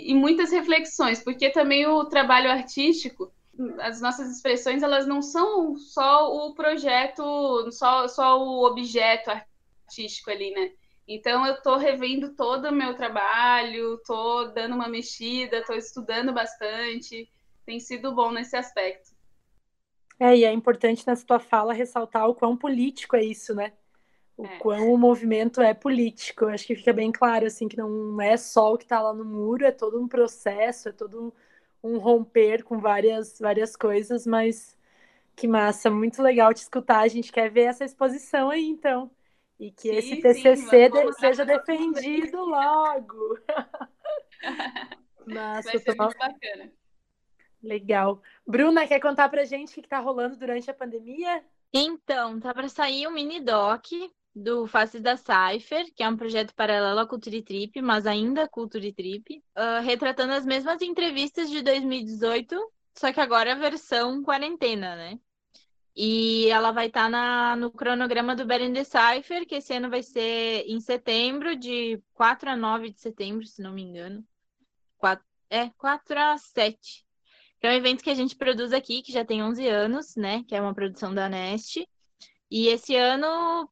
e 0.00 0.14
muitas 0.14 0.50
reflexões, 0.52 1.22
porque 1.22 1.50
também 1.50 1.86
o 1.86 2.04
trabalho 2.06 2.50
artístico, 2.50 3.32
as 3.80 4.00
nossas 4.00 4.30
expressões, 4.30 4.82
elas 4.82 5.06
não 5.06 5.20
são 5.20 5.76
só 5.76 6.32
o 6.32 6.54
projeto, 6.54 7.70
só, 7.72 8.06
só 8.06 8.40
o 8.40 8.64
objeto 8.64 9.30
artístico 9.30 10.30
ali, 10.30 10.52
né? 10.52 10.72
Então 11.06 11.46
eu 11.46 11.54
estou 11.54 11.76
revendo 11.76 12.34
todo 12.34 12.66
o 12.68 12.74
meu 12.74 12.94
trabalho, 12.94 13.94
estou 13.94 14.52
dando 14.52 14.74
uma 14.74 14.88
mexida, 14.88 15.58
estou 15.58 15.74
estudando 15.74 16.32
bastante, 16.32 17.28
tem 17.64 17.80
sido 17.80 18.14
bom 18.14 18.30
nesse 18.30 18.56
aspecto. 18.56 19.16
É, 20.20 20.36
e 20.36 20.44
é 20.44 20.52
importante 20.52 21.06
nessa 21.06 21.24
tua 21.24 21.38
fala 21.38 21.72
ressaltar 21.72 22.28
o 22.28 22.34
quão 22.34 22.56
político 22.56 23.16
é 23.16 23.24
isso, 23.24 23.54
né? 23.54 23.72
O 24.36 24.44
é. 24.44 24.58
quão 24.58 24.92
o 24.92 24.98
movimento 24.98 25.60
é 25.60 25.72
político. 25.72 26.44
Eu 26.44 26.50
acho 26.50 26.66
que 26.66 26.76
fica 26.76 26.92
bem 26.92 27.10
claro, 27.10 27.46
assim, 27.46 27.68
que 27.68 27.76
não 27.76 28.20
é 28.20 28.36
só 28.36 28.74
o 28.74 28.78
que 28.78 28.84
está 28.84 29.00
lá 29.00 29.12
no 29.14 29.24
muro, 29.24 29.64
é 29.64 29.72
todo 29.72 30.00
um 30.00 30.06
processo, 30.06 30.90
é 30.90 30.92
todo 30.92 31.32
um, 31.82 31.98
romper 31.98 32.62
com 32.64 32.78
várias, 32.78 33.38
várias 33.38 33.76
coisas, 33.76 34.26
mas 34.26 34.76
que 35.36 35.46
massa, 35.46 35.90
muito 35.90 36.22
legal 36.22 36.52
te 36.52 36.58
escutar. 36.58 37.00
A 37.00 37.08
gente 37.08 37.30
quer 37.30 37.50
ver 37.50 37.64
essa 37.64 37.84
exposição 37.84 38.50
aí, 38.50 38.64
então. 38.64 39.10
E 39.58 39.70
que 39.70 39.88
sim, 39.88 39.96
esse 39.96 40.16
TCC 40.22 40.56
sim, 40.56 41.12
seja 41.18 41.44
defendido 41.44 42.44
logo. 42.44 43.38
Massa, 45.26 45.70
Vai 45.70 45.78
ser 45.78 45.94
tô... 45.94 46.02
muito 46.02 46.18
bacana. 46.18 46.72
Legal. 47.62 48.22
Bruna, 48.46 48.86
quer 48.86 49.00
contar 49.00 49.28
pra 49.28 49.44
gente 49.44 49.70
o 49.70 49.74
que 49.74 49.80
está 49.80 49.98
rolando 49.98 50.36
durante 50.36 50.70
a 50.70 50.74
pandemia? 50.74 51.44
Então, 51.72 52.38
tá 52.40 52.54
para 52.54 52.68
sair 52.68 53.06
um 53.06 53.10
mini 53.10 53.40
doc 53.40 53.84
do 54.34 54.66
Faces 54.66 55.02
da 55.02 55.16
Cypher, 55.16 55.92
que 55.94 56.02
é 56.02 56.08
um 56.08 56.16
projeto 56.16 56.54
paralelo 56.54 57.00
à 57.00 57.06
Culture 57.06 57.42
Trip, 57.42 57.80
mas 57.82 58.06
ainda 58.06 58.48
Culture 58.48 58.92
Trip, 58.92 59.42
uh, 59.56 59.82
retratando 59.82 60.32
as 60.32 60.44
mesmas 60.46 60.80
entrevistas 60.82 61.50
de 61.50 61.62
2018, 61.62 62.56
só 62.94 63.12
que 63.12 63.20
agora 63.20 63.52
a 63.52 63.58
versão 63.58 64.22
quarentena, 64.22 64.96
né? 64.96 65.18
E 65.96 66.46
ela 66.48 66.70
vai 66.70 66.86
estar 66.86 67.10
tá 67.10 67.56
no 67.56 67.72
cronograma 67.72 68.36
do 68.36 68.46
Beren 68.46 68.72
the 68.72 68.84
Cypher, 68.84 69.46
que 69.46 69.56
esse 69.56 69.74
ano 69.74 69.90
vai 69.90 70.02
ser 70.02 70.64
em 70.66 70.80
setembro, 70.80 71.56
de 71.56 72.00
4 72.14 72.50
a 72.50 72.56
9 72.56 72.90
de 72.90 73.00
setembro, 73.00 73.44
se 73.44 73.60
não 73.60 73.72
me 73.72 73.82
engano. 73.82 74.24
4, 74.98 75.24
é, 75.50 75.70
4 75.70 76.18
a 76.18 76.38
7 76.38 77.08
que 77.60 77.66
é 77.66 77.70
um 77.70 77.74
evento 77.74 78.02
que 78.04 78.10
a 78.10 78.14
gente 78.14 78.36
produz 78.36 78.72
aqui, 78.72 79.02
que 79.02 79.12
já 79.12 79.24
tem 79.24 79.42
11 79.42 79.66
anos, 79.66 80.16
né? 80.16 80.44
Que 80.46 80.54
é 80.54 80.60
uma 80.60 80.74
produção 80.74 81.12
da 81.12 81.28
Nest. 81.28 81.86
E 82.50 82.68
esse 82.68 82.94
ano, 82.94 83.68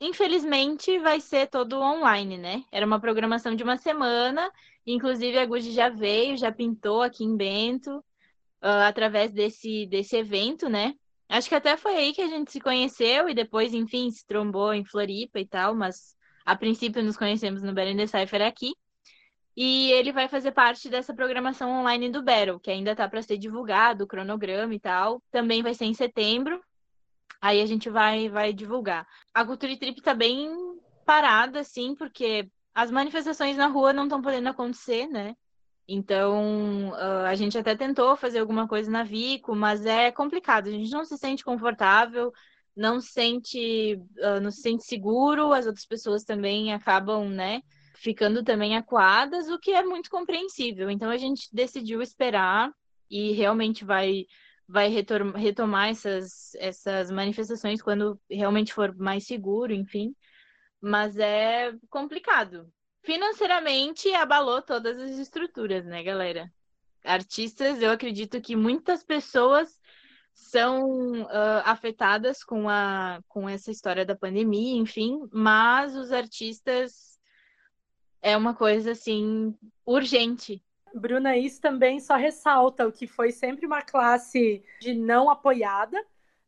infelizmente, 0.00 0.98
vai 0.98 1.20
ser 1.20 1.48
todo 1.48 1.80
online, 1.80 2.38
né? 2.38 2.64
Era 2.70 2.86
uma 2.86 3.00
programação 3.00 3.54
de 3.54 3.62
uma 3.62 3.76
semana. 3.76 4.50
Inclusive, 4.86 5.38
a 5.38 5.46
Guji 5.46 5.72
já 5.72 5.88
veio, 5.88 6.36
já 6.36 6.52
pintou 6.52 7.02
aqui 7.02 7.24
em 7.24 7.36
Bento, 7.36 7.98
uh, 7.98 8.86
através 8.86 9.32
desse, 9.32 9.86
desse 9.86 10.16
evento, 10.16 10.68
né? 10.68 10.94
Acho 11.28 11.48
que 11.48 11.54
até 11.54 11.76
foi 11.76 11.96
aí 11.96 12.12
que 12.12 12.22
a 12.22 12.28
gente 12.28 12.52
se 12.52 12.60
conheceu 12.60 13.28
e 13.28 13.34
depois, 13.34 13.74
enfim, 13.74 14.10
se 14.10 14.24
trombou 14.26 14.72
em 14.72 14.84
Floripa 14.84 15.40
e 15.40 15.46
tal, 15.46 15.74
mas 15.74 16.14
a 16.44 16.54
princípio 16.54 17.02
nos 17.02 17.16
conhecemos 17.16 17.62
no 17.62 17.72
Cypher 18.06 18.42
aqui. 18.42 18.72
E 19.56 19.90
ele 19.92 20.12
vai 20.12 20.28
fazer 20.28 20.52
parte 20.52 20.88
dessa 20.88 21.14
programação 21.14 21.80
online 21.80 22.10
do 22.10 22.22
Battle, 22.22 22.60
que 22.60 22.70
ainda 22.70 22.92
está 22.92 23.08
para 23.08 23.22
ser 23.22 23.38
divulgado, 23.38 24.04
o 24.04 24.06
cronograma 24.06 24.74
e 24.74 24.78
tal. 24.78 25.22
Também 25.30 25.62
vai 25.62 25.74
ser 25.74 25.86
em 25.86 25.94
setembro. 25.94 26.62
Aí 27.46 27.62
a 27.62 27.66
gente 27.66 27.88
vai, 27.88 28.28
vai 28.28 28.52
divulgar. 28.52 29.06
A 29.32 29.44
Cultura 29.44 29.76
Trip 29.76 29.98
está 29.98 30.12
bem 30.12 30.50
parada, 31.04 31.60
assim, 31.60 31.94
porque 31.94 32.50
as 32.74 32.90
manifestações 32.90 33.56
na 33.56 33.68
rua 33.68 33.92
não 33.92 34.02
estão 34.02 34.20
podendo 34.20 34.48
acontecer, 34.48 35.06
né? 35.06 35.36
Então, 35.86 36.88
uh, 36.88 37.24
a 37.24 37.36
gente 37.36 37.56
até 37.56 37.76
tentou 37.76 38.16
fazer 38.16 38.40
alguma 38.40 38.66
coisa 38.66 38.90
na 38.90 39.04
Vico, 39.04 39.54
mas 39.54 39.86
é 39.86 40.10
complicado. 40.10 40.66
A 40.66 40.72
gente 40.72 40.90
não 40.90 41.04
se 41.04 41.16
sente 41.16 41.44
confortável, 41.44 42.32
não 42.74 43.00
se 43.00 43.12
sente, 43.12 43.94
uh, 44.18 44.40
não 44.42 44.50
se 44.50 44.62
sente 44.62 44.82
seguro, 44.82 45.52
as 45.52 45.66
outras 45.66 45.86
pessoas 45.86 46.24
também 46.24 46.72
acabam, 46.72 47.28
né? 47.28 47.62
ficando 47.94 48.42
também 48.42 48.76
acuadas, 48.76 49.48
o 49.48 49.58
que 49.58 49.70
é 49.70 49.84
muito 49.84 50.10
compreensível. 50.10 50.90
Então 50.90 51.10
a 51.10 51.16
gente 51.16 51.48
decidiu 51.52 52.02
esperar 52.02 52.72
e 53.08 53.30
realmente 53.32 53.84
vai 53.84 54.26
vai 54.68 54.88
retomar 54.88 55.88
essas, 55.90 56.54
essas 56.56 57.10
manifestações 57.10 57.80
quando 57.80 58.20
realmente 58.28 58.72
for 58.72 58.94
mais 58.96 59.26
seguro, 59.26 59.72
enfim. 59.72 60.14
Mas 60.80 61.16
é 61.18 61.72
complicado. 61.88 62.70
Financeiramente 63.04 64.12
abalou 64.14 64.60
todas 64.60 64.98
as 64.98 65.18
estruturas, 65.18 65.84
né, 65.84 66.02
galera? 66.02 66.52
Artistas, 67.04 67.80
eu 67.80 67.90
acredito 67.92 68.40
que 68.40 68.56
muitas 68.56 69.04
pessoas 69.04 69.78
são 70.34 71.22
uh, 71.22 71.62
afetadas 71.64 72.42
com, 72.42 72.68
a, 72.68 73.20
com 73.28 73.48
essa 73.48 73.70
história 73.70 74.04
da 74.04 74.16
pandemia, 74.16 74.76
enfim, 74.76 75.20
mas 75.32 75.96
os 75.96 76.12
artistas 76.12 77.16
é 78.20 78.36
uma 78.36 78.54
coisa 78.54 78.90
assim 78.90 79.56
urgente. 79.84 80.62
Bruna, 81.00 81.36
isso 81.36 81.60
também 81.60 82.00
só 82.00 82.16
ressalta 82.16 82.86
o 82.86 82.92
que 82.92 83.06
foi 83.06 83.32
sempre 83.32 83.66
uma 83.66 83.82
classe 83.82 84.62
de 84.80 84.94
não 84.94 85.30
apoiada, 85.30 86.02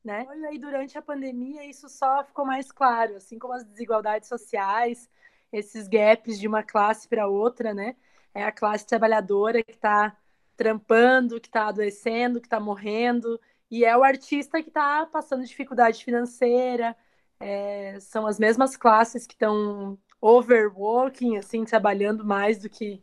né? 0.04 0.26
E 0.36 0.46
aí 0.46 0.58
durante 0.58 0.96
a 0.96 1.02
pandemia 1.02 1.64
isso 1.64 1.88
só 1.88 2.24
ficou 2.24 2.44
mais 2.44 2.72
claro, 2.72 3.16
assim 3.16 3.38
como 3.38 3.54
as 3.54 3.64
desigualdades 3.64 4.28
sociais, 4.28 5.08
esses 5.52 5.88
gaps 5.88 6.38
de 6.38 6.46
uma 6.46 6.62
classe 6.62 7.08
para 7.08 7.28
outra, 7.28 7.74
né? 7.74 7.96
É 8.34 8.44
a 8.44 8.52
classe 8.52 8.86
trabalhadora 8.86 9.62
que 9.62 9.72
está 9.72 10.16
trampando, 10.56 11.40
que 11.40 11.48
está 11.48 11.68
adoecendo, 11.68 12.40
que 12.40 12.46
está 12.46 12.60
morrendo, 12.60 13.40
e 13.70 13.84
é 13.84 13.96
o 13.96 14.02
artista 14.02 14.62
que 14.62 14.68
está 14.68 15.06
passando 15.06 15.44
dificuldade 15.44 16.04
financeira. 16.04 16.96
É, 17.40 17.98
são 18.00 18.26
as 18.26 18.38
mesmas 18.38 18.76
classes 18.76 19.26
que 19.26 19.34
estão 19.34 19.98
overworking, 20.20 21.36
assim, 21.36 21.64
trabalhando 21.64 22.24
mais 22.24 22.58
do 22.58 22.68
que. 22.68 23.02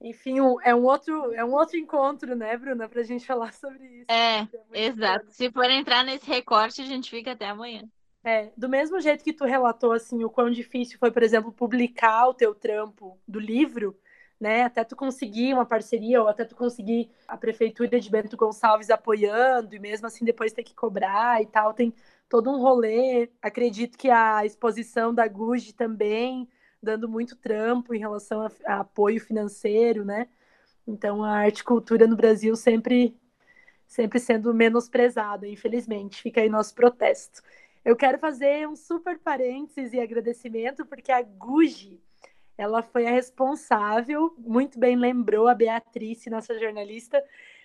Enfim, 0.00 0.36
é, 0.62 0.74
um 0.74 0.84
outro, 0.84 1.32
é 1.32 1.44
um 1.44 1.52
outro 1.54 1.76
encontro, 1.76 2.36
né, 2.36 2.56
Bruna, 2.56 2.88
para 2.88 3.00
a 3.00 3.04
gente 3.04 3.26
falar 3.26 3.52
sobre 3.52 3.84
isso. 3.86 4.06
É, 4.08 4.40
é 4.72 4.86
exato. 4.86 5.26
Se 5.30 5.50
for 5.50 5.70
entrar 5.70 6.04
nesse 6.04 6.26
recorte, 6.26 6.82
a 6.82 6.84
gente 6.84 7.10
fica 7.10 7.32
até 7.32 7.46
amanhã. 7.46 7.82
É, 8.22 8.50
do 8.56 8.68
mesmo 8.68 9.00
jeito 9.00 9.24
que 9.24 9.32
tu 9.32 9.44
relatou, 9.44 9.92
assim, 9.92 10.22
o 10.24 10.30
quão 10.30 10.50
difícil 10.50 10.98
foi, 10.98 11.10
por 11.10 11.22
exemplo, 11.22 11.52
publicar 11.52 12.28
o 12.28 12.34
teu 12.34 12.54
trampo 12.54 13.18
do 13.26 13.38
livro, 13.38 13.96
né, 14.38 14.64
até 14.64 14.84
tu 14.84 14.94
conseguir 14.94 15.54
uma 15.54 15.64
parceria, 15.64 16.20
ou 16.20 16.28
até 16.28 16.44
tu 16.44 16.54
conseguir 16.54 17.08
a 17.26 17.36
prefeitura 17.36 17.98
de 17.98 18.10
Bento 18.10 18.36
Gonçalves 18.36 18.90
apoiando, 18.90 19.74
e 19.74 19.78
mesmo 19.78 20.06
assim 20.06 20.24
depois 20.24 20.52
ter 20.52 20.62
que 20.62 20.74
cobrar 20.74 21.40
e 21.40 21.46
tal, 21.46 21.72
tem 21.72 21.94
todo 22.28 22.50
um 22.50 22.60
rolê. 22.60 23.30
Acredito 23.40 23.96
que 23.96 24.10
a 24.10 24.44
exposição 24.44 25.14
da 25.14 25.26
Guji 25.26 25.72
também 25.72 26.46
dando 26.86 27.08
muito 27.08 27.36
trampo 27.36 27.94
em 27.94 27.98
relação 27.98 28.40
a, 28.42 28.50
a 28.66 28.80
apoio 28.80 29.20
financeiro, 29.20 30.04
né? 30.04 30.28
Então 30.86 31.22
a 31.24 31.30
arte 31.30 31.58
e 31.60 31.64
cultura 31.64 32.06
no 32.06 32.16
Brasil 32.16 32.54
sempre 32.56 33.16
sempre 33.86 34.18
sendo 34.18 34.54
menosprezada, 34.54 35.46
infelizmente. 35.46 36.22
Fica 36.22 36.40
aí 36.40 36.48
nosso 36.48 36.74
protesto. 36.74 37.42
Eu 37.84 37.96
quero 37.96 38.18
fazer 38.18 38.68
um 38.68 38.76
super 38.76 39.18
parênteses 39.18 39.92
e 39.92 40.00
agradecimento 40.00 40.84
porque 40.86 41.12
a 41.12 41.22
Guji, 41.22 42.00
ela 42.58 42.82
foi 42.82 43.06
a 43.06 43.10
responsável, 43.10 44.34
muito 44.38 44.78
bem 44.78 44.96
lembrou 44.96 45.46
a 45.48 45.54
Beatriz, 45.54 46.26
nossa 46.26 46.58
jornalista, 46.58 47.22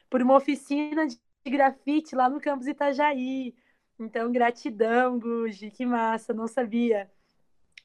por 0.10 0.22
uma 0.22 0.36
oficina 0.36 1.08
de 1.08 1.18
grafite 1.46 2.16
lá 2.16 2.30
no 2.30 2.42
campus 2.42 2.68
Itajaí. 2.68 3.56
Então, 4.00 4.32
gratidão, 4.32 5.20
Guji, 5.20 5.72
que 5.72 5.86
massa, 5.86 6.34
não 6.34 6.48
sabia. 6.48 7.10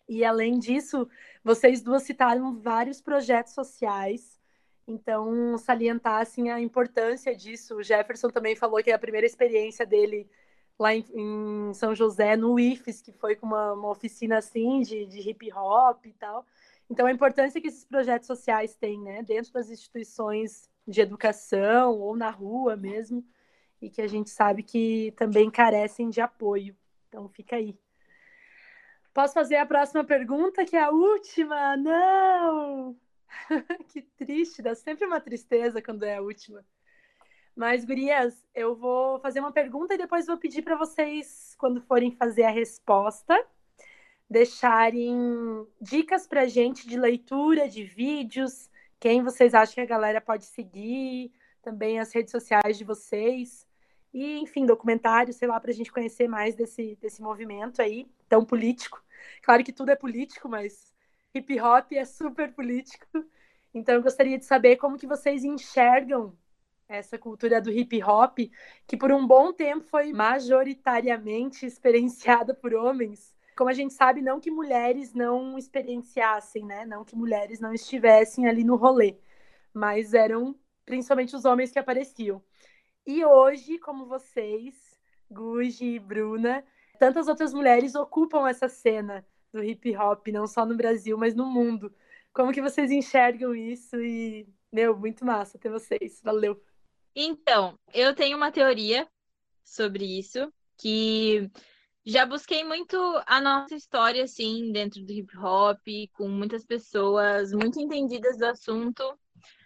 E 0.08 0.24
além 0.24 0.58
disso, 0.58 1.08
vocês 1.42 1.82
duas 1.82 2.02
citaram 2.02 2.56
vários 2.56 3.00
projetos 3.00 3.52
sociais. 3.52 4.40
Então, 4.86 5.58
salientar 5.58 6.20
assim, 6.20 6.48
a 6.50 6.60
importância 6.60 7.34
disso. 7.34 7.76
O 7.76 7.82
Jefferson 7.82 8.28
também 8.28 8.54
falou 8.54 8.82
que 8.82 8.90
é 8.90 8.94
a 8.94 8.98
primeira 8.98 9.26
experiência 9.26 9.84
dele 9.84 10.28
lá 10.78 10.94
em, 10.94 11.04
em 11.14 11.74
São 11.74 11.94
José, 11.94 12.36
no 12.36 12.58
IFES, 12.58 13.02
que 13.02 13.12
foi 13.12 13.34
com 13.34 13.46
uma, 13.46 13.72
uma 13.72 13.90
oficina 13.90 14.38
assim 14.38 14.80
de, 14.82 15.06
de 15.06 15.28
hip 15.28 15.52
hop 15.52 16.06
e 16.06 16.12
tal. 16.12 16.46
Então, 16.88 17.06
a 17.06 17.12
importância 17.12 17.60
que 17.60 17.66
esses 17.66 17.84
projetos 17.84 18.26
sociais 18.26 18.76
têm, 18.76 19.00
né, 19.00 19.22
dentro 19.22 19.52
das 19.52 19.70
instituições 19.70 20.70
de 20.86 21.00
educação 21.00 21.98
ou 21.98 22.16
na 22.16 22.30
rua 22.30 22.76
mesmo 22.76 23.24
e 23.80 23.90
que 23.90 24.00
a 24.00 24.06
gente 24.06 24.30
sabe 24.30 24.62
que 24.62 25.12
também 25.16 25.50
carecem 25.50 26.08
de 26.08 26.20
apoio. 26.20 26.76
Então 27.08 27.28
fica 27.28 27.56
aí. 27.56 27.76
Posso 29.16 29.32
fazer 29.32 29.56
a 29.56 29.64
próxima 29.64 30.04
pergunta, 30.04 30.62
que 30.66 30.76
é 30.76 30.82
a 30.82 30.90
última? 30.90 31.74
Não! 31.74 32.94
que 33.88 34.02
triste, 34.02 34.60
dá 34.60 34.74
sempre 34.74 35.06
uma 35.06 35.18
tristeza 35.18 35.80
quando 35.80 36.02
é 36.02 36.16
a 36.16 36.20
última. 36.20 36.62
Mas, 37.56 37.86
gurias, 37.86 38.46
eu 38.54 38.76
vou 38.76 39.18
fazer 39.20 39.40
uma 39.40 39.52
pergunta 39.52 39.94
e 39.94 39.96
depois 39.96 40.26
vou 40.26 40.36
pedir 40.36 40.60
para 40.60 40.76
vocês, 40.76 41.54
quando 41.56 41.80
forem 41.80 42.10
fazer 42.10 42.42
a 42.42 42.50
resposta, 42.50 43.34
deixarem 44.28 45.66
dicas 45.80 46.26
para 46.26 46.44
gente 46.44 46.86
de 46.86 46.98
leitura, 46.98 47.70
de 47.70 47.84
vídeos, 47.84 48.68
quem 49.00 49.22
vocês 49.22 49.54
acham 49.54 49.76
que 49.76 49.80
a 49.80 49.86
galera 49.86 50.20
pode 50.20 50.44
seguir, 50.44 51.32
também 51.62 51.98
as 51.98 52.12
redes 52.12 52.32
sociais 52.32 52.76
de 52.76 52.84
vocês. 52.84 53.66
E, 54.12 54.40
enfim, 54.40 54.66
documentários, 54.66 55.36
sei 55.36 55.48
lá, 55.48 55.58
para 55.58 55.70
a 55.70 55.74
gente 55.74 55.90
conhecer 55.90 56.28
mais 56.28 56.54
desse, 56.54 56.96
desse 56.96 57.22
movimento 57.22 57.80
aí, 57.80 58.06
tão 58.28 58.44
político. 58.44 59.05
Claro 59.42 59.64
que 59.64 59.72
tudo 59.72 59.90
é 59.90 59.96
político, 59.96 60.48
mas 60.48 60.94
hip 61.34 61.60
hop 61.60 61.92
é 61.92 62.04
super 62.04 62.52
político. 62.52 63.06
Então, 63.74 63.94
eu 63.94 64.02
gostaria 64.02 64.38
de 64.38 64.44
saber 64.44 64.76
como 64.76 64.98
que 64.98 65.06
vocês 65.06 65.44
enxergam 65.44 66.36
essa 66.88 67.18
cultura 67.18 67.60
do 67.60 67.70
hip 67.70 68.02
hop, 68.02 68.38
que 68.86 68.96
por 68.96 69.12
um 69.12 69.26
bom 69.26 69.52
tempo 69.52 69.84
foi 69.84 70.12
majoritariamente 70.12 71.66
experienciada 71.66 72.54
por 72.54 72.74
homens. 72.74 73.34
Como 73.56 73.70
a 73.70 73.72
gente 73.72 73.94
sabe, 73.94 74.22
não 74.22 74.38
que 74.38 74.50
mulheres 74.50 75.14
não 75.14 75.58
experienciassem, 75.58 76.64
né? 76.64 76.84
Não 76.84 77.04
que 77.04 77.16
mulheres 77.16 77.58
não 77.58 77.72
estivessem 77.72 78.46
ali 78.46 78.62
no 78.62 78.76
rolê, 78.76 79.16
mas 79.72 80.14
eram 80.14 80.54
principalmente 80.84 81.34
os 81.34 81.44
homens 81.44 81.72
que 81.72 81.78
apareciam. 81.78 82.42
E 83.06 83.24
hoje, 83.24 83.78
como 83.78 84.06
vocês, 84.06 84.74
Guji 85.30 85.94
e 85.94 85.98
Bruna, 85.98 86.64
tantas 86.98 87.28
outras 87.28 87.52
mulheres 87.52 87.94
ocupam 87.94 88.48
essa 88.48 88.68
cena 88.68 89.26
do 89.52 89.62
hip 89.62 89.96
hop, 89.96 90.26
não 90.28 90.46
só 90.46 90.64
no 90.66 90.76
Brasil, 90.76 91.16
mas 91.16 91.34
no 91.34 91.46
mundo. 91.46 91.92
Como 92.32 92.52
que 92.52 92.60
vocês 92.60 92.90
enxergam 92.90 93.54
isso? 93.54 93.96
E, 93.96 94.46
meu, 94.72 94.96
muito 94.96 95.24
massa 95.24 95.58
ter 95.58 95.70
vocês. 95.70 96.20
Valeu. 96.22 96.60
Então, 97.14 97.78
eu 97.94 98.14
tenho 98.14 98.36
uma 98.36 98.52
teoria 98.52 99.08
sobre 99.64 100.04
isso, 100.18 100.52
que 100.76 101.50
já 102.04 102.26
busquei 102.26 102.62
muito 102.62 102.96
a 103.26 103.40
nossa 103.40 103.74
história, 103.74 104.22
assim, 104.24 104.70
dentro 104.70 105.02
do 105.04 105.12
hip 105.12 105.36
hop, 105.38 105.80
com 106.12 106.28
muitas 106.28 106.64
pessoas 106.64 107.52
muito 107.52 107.80
entendidas 107.80 108.36
do 108.36 108.44
assunto, 108.44 109.02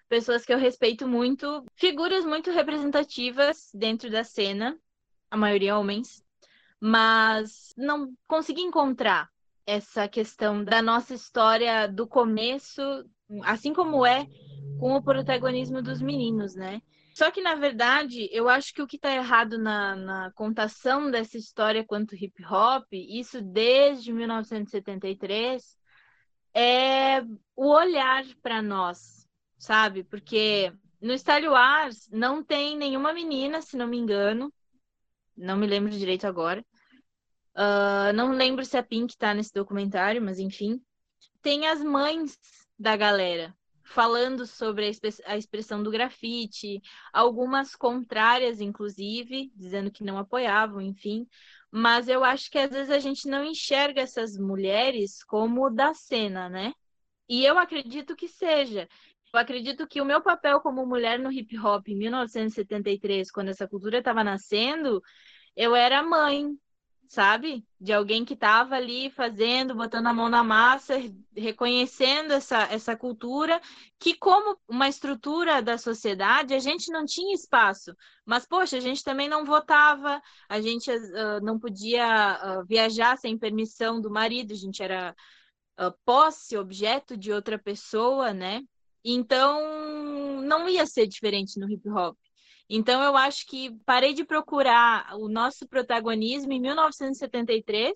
pessoas 0.08 0.44
que 0.44 0.52
eu 0.52 0.58
respeito 0.58 1.06
muito, 1.06 1.64
figuras 1.74 2.24
muito 2.24 2.50
representativas 2.50 3.70
dentro 3.74 4.10
da 4.10 4.24
cena, 4.24 4.78
a 5.30 5.36
maioria 5.36 5.76
homens, 5.76 6.24
mas 6.80 7.74
não 7.76 8.12
consegui 8.26 8.62
encontrar 8.62 9.28
essa 9.66 10.08
questão 10.08 10.64
da 10.64 10.80
nossa 10.80 11.14
história 11.14 11.86
do 11.86 12.06
começo, 12.06 12.82
assim 13.44 13.72
como 13.72 14.04
é 14.04 14.26
com 14.78 14.96
o 14.96 15.02
protagonismo 15.02 15.82
dos 15.82 16.00
meninos, 16.00 16.54
né? 16.54 16.80
Só 17.14 17.30
que, 17.30 17.42
na 17.42 17.54
verdade, 17.54 18.28
eu 18.32 18.48
acho 18.48 18.72
que 18.72 18.80
o 18.80 18.86
que 18.86 18.96
está 18.96 19.12
errado 19.12 19.58
na, 19.58 19.94
na, 19.94 20.32
contação 20.32 21.10
dessa 21.10 21.36
história 21.36 21.84
quanto 21.84 22.14
hip 22.14 22.42
hop, 22.46 22.86
isso 22.92 23.42
desde 23.42 24.12
1973, 24.12 25.76
é 26.54 27.20
o 27.54 27.68
olhar 27.68 28.24
para 28.42 28.62
nós, 28.62 29.26
sabe? 29.58 30.02
Porque 30.02 30.72
no 31.00 31.12
Estádio 31.12 31.54
Ars 31.54 32.08
não 32.10 32.42
tem 32.42 32.76
nenhuma 32.76 33.12
menina, 33.12 33.60
se 33.60 33.76
não 33.76 33.86
me 33.86 33.98
engano, 33.98 34.52
não 35.36 35.56
me 35.56 35.66
lembro 35.66 35.90
direito 35.90 36.26
agora. 36.26 36.64
Uh, 37.54 38.12
não 38.14 38.32
lembro 38.32 38.64
se 38.64 38.76
a 38.76 38.82
Pink 38.82 39.12
está 39.12 39.34
nesse 39.34 39.52
documentário, 39.52 40.22
mas 40.22 40.38
enfim. 40.38 40.80
Tem 41.42 41.66
as 41.66 41.82
mães 41.82 42.38
da 42.78 42.96
galera, 42.96 43.54
falando 43.84 44.46
sobre 44.46 44.90
a, 45.26 45.36
expressão 45.36 45.82
do 45.82 45.90
grafite, 45.90 46.80
algumas 47.12 47.74
contrárias, 47.74 48.60
inclusive, 48.60 49.50
dizendo 49.54 49.90
que 49.90 50.04
não 50.04 50.16
apoiavam, 50.18 50.80
enfim. 50.80 51.26
Mas 51.70 52.08
eu 52.08 52.24
acho 52.24 52.50
que 52.50 52.58
às 52.58 52.70
vezes 52.70 52.90
a 52.90 52.98
gente 52.98 53.28
não 53.28 53.44
enxerga 53.44 54.00
essas 54.00 54.36
mulheres 54.36 55.22
como 55.24 55.70
da 55.70 55.92
cena, 55.94 56.48
né? 56.48 56.72
E 57.28 57.44
eu 57.44 57.58
acredito 57.58 58.16
que 58.16 58.28
seja. 58.28 58.88
Eu 59.32 59.38
acredito 59.40 59.86
que 59.86 60.00
o 60.00 60.04
meu 60.04 60.20
papel 60.20 60.60
como 60.60 60.84
mulher 60.84 61.18
no 61.18 61.30
hip 61.32 61.56
hop 61.58 61.88
em 61.88 61.96
1973, 61.96 63.30
quando 63.30 63.48
essa 63.48 63.68
cultura 63.68 63.98
estava 63.98 64.24
nascendo, 64.24 65.00
eu 65.56 65.74
era 65.76 66.02
mãe, 66.02 66.56
sabe? 67.10 67.64
De 67.80 67.92
alguém 67.92 68.24
que 68.24 68.34
estava 68.34 68.76
ali 68.76 69.10
fazendo, 69.10 69.74
botando 69.74 70.06
a 70.06 70.12
mão 70.12 70.28
na 70.28 70.42
massa, 70.44 70.94
reconhecendo 71.36 72.32
essa, 72.32 72.62
essa 72.72 72.96
cultura, 72.96 73.60
que, 73.98 74.14
como 74.16 74.56
uma 74.68 74.88
estrutura 74.88 75.60
da 75.60 75.76
sociedade, 75.78 76.54
a 76.54 76.58
gente 76.58 76.90
não 76.92 77.04
tinha 77.04 77.34
espaço. 77.34 77.96
Mas, 78.24 78.46
poxa, 78.46 78.76
a 78.76 78.80
gente 78.80 79.02
também 79.04 79.28
não 79.28 79.44
votava, 79.44 80.20
a 80.48 80.60
gente 80.60 80.90
uh, 80.90 81.40
não 81.42 81.58
podia 81.58 82.60
uh, 82.60 82.66
viajar 82.66 83.16
sem 83.18 83.38
permissão 83.38 84.00
do 84.00 84.10
marido, 84.10 84.52
a 84.52 84.56
gente 84.56 84.82
era 84.82 85.14
uh, 85.80 85.92
posse, 86.04 86.56
objeto 86.56 87.16
de 87.16 87.32
outra 87.32 87.58
pessoa, 87.58 88.32
né? 88.32 88.62
Então, 89.04 90.42
não 90.42 90.68
ia 90.68 90.86
ser 90.86 91.06
diferente 91.06 91.58
no 91.58 91.70
hip 91.70 91.88
hop. 91.88 92.16
Então, 92.68 93.02
eu 93.02 93.16
acho 93.16 93.46
que 93.46 93.76
parei 93.84 94.12
de 94.12 94.24
procurar 94.24 95.16
o 95.16 95.28
nosso 95.28 95.66
protagonismo 95.66 96.52
em 96.52 96.60
1973, 96.60 97.92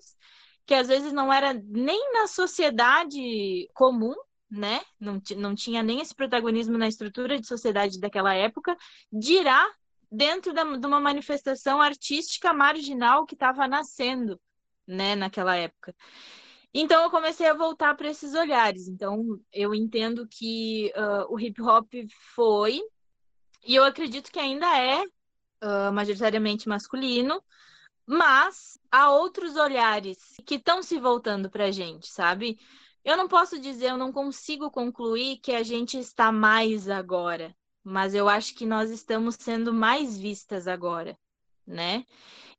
que 0.65 0.73
às 0.73 0.87
vezes 0.87 1.13
não 1.13 1.31
era 1.31 1.53
nem 1.53 2.11
na 2.13 2.27
sociedade 2.27 3.69
comum, 3.73 4.13
né? 4.49 4.81
Não, 4.99 5.21
não 5.37 5.55
tinha 5.55 5.81
nem 5.81 6.01
esse 6.01 6.13
protagonismo 6.13 6.77
na 6.77 6.87
estrutura 6.87 7.39
de 7.39 7.47
sociedade 7.47 7.99
daquela 7.99 8.33
época, 8.33 8.75
dirá 9.11 9.65
dentro 10.11 10.53
da, 10.53 10.63
de 10.63 10.85
uma 10.85 10.99
manifestação 10.99 11.81
artística 11.81 12.53
marginal 12.53 13.25
que 13.25 13.35
estava 13.35 13.67
nascendo, 13.67 14.39
né, 14.87 15.15
naquela 15.15 15.55
época. 15.55 15.95
Então 16.77 17.03
eu 17.03 17.09
comecei 17.09 17.47
a 17.47 17.53
voltar 17.53 17.95
para 17.95 18.09
esses 18.09 18.33
olhares. 18.33 18.89
Então 18.89 19.39
eu 19.53 19.73
entendo 19.73 20.27
que 20.27 20.91
uh, 20.93 21.33
o 21.33 21.39
hip 21.39 21.61
hop 21.61 21.89
foi 22.35 22.81
e 23.65 23.75
eu 23.75 23.83
acredito 23.85 24.29
que 24.29 24.37
ainda 24.37 24.67
é 24.77 25.01
uh, 25.01 25.93
majoritariamente 25.93 26.67
masculino, 26.67 27.41
mas 28.05 28.77
há 28.91 29.09
outros 29.09 29.55
olhares 29.55 30.17
que 30.45 30.55
estão 30.55 30.83
se 30.83 30.99
voltando 30.99 31.49
para 31.49 31.67
a 31.67 31.71
gente, 31.71 32.07
sabe? 32.07 32.59
Eu 33.05 33.15
não 33.15 33.29
posso 33.29 33.57
dizer, 33.57 33.91
eu 33.91 33.97
não 33.97 34.11
consigo 34.11 34.69
concluir 34.69 35.37
que 35.37 35.53
a 35.53 35.63
gente 35.63 35.97
está 35.97 36.29
mais 36.29 36.89
agora, 36.89 37.55
mas 37.85 38.13
eu 38.13 38.27
acho 38.27 38.53
que 38.53 38.65
nós 38.65 38.91
estamos 38.91 39.35
sendo 39.39 39.73
mais 39.73 40.17
vistas 40.17 40.67
agora, 40.67 41.17
né? 41.65 42.05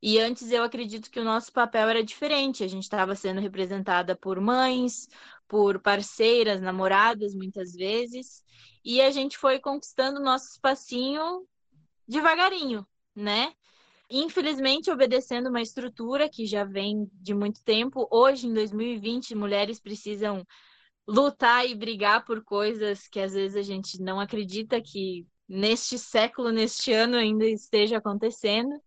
E 0.01 0.19
antes 0.19 0.51
eu 0.51 0.63
acredito 0.63 1.09
que 1.09 1.19
o 1.19 1.23
nosso 1.23 1.51
papel 1.51 1.89
era 1.89 2.03
diferente, 2.03 2.63
a 2.63 2.67
gente 2.67 2.83
estava 2.83 3.15
sendo 3.15 3.41
representada 3.41 4.15
por 4.15 4.39
mães, 4.39 5.07
por 5.47 5.79
parceiras, 5.79 6.61
namoradas, 6.61 7.33
muitas 7.33 7.73
vezes, 7.73 8.43
e 8.83 9.01
a 9.01 9.09
gente 9.11 9.37
foi 9.37 9.59
conquistando 9.59 10.19
nosso 10.19 10.51
espacinho 10.51 11.45
devagarinho, 12.07 12.85
né? 13.15 13.53
Infelizmente, 14.09 14.89
obedecendo 14.89 15.49
uma 15.49 15.61
estrutura 15.61 16.29
que 16.29 16.45
já 16.45 16.63
vem 16.63 17.09
de 17.13 17.33
muito 17.33 17.61
tempo. 17.63 18.07
Hoje, 18.09 18.47
em 18.47 18.53
2020, 18.53 19.35
mulheres 19.35 19.79
precisam 19.79 20.45
lutar 21.05 21.65
e 21.65 21.75
brigar 21.75 22.23
por 22.25 22.43
coisas 22.43 23.07
que 23.07 23.19
às 23.19 23.33
vezes 23.33 23.57
a 23.57 23.61
gente 23.61 24.01
não 24.01 24.19
acredita 24.19 24.81
que 24.81 25.25
neste 25.47 25.97
século, 25.97 26.51
neste 26.51 26.91
ano 26.93 27.17
ainda 27.17 27.45
esteja 27.45 27.97
acontecendo. 27.97 28.81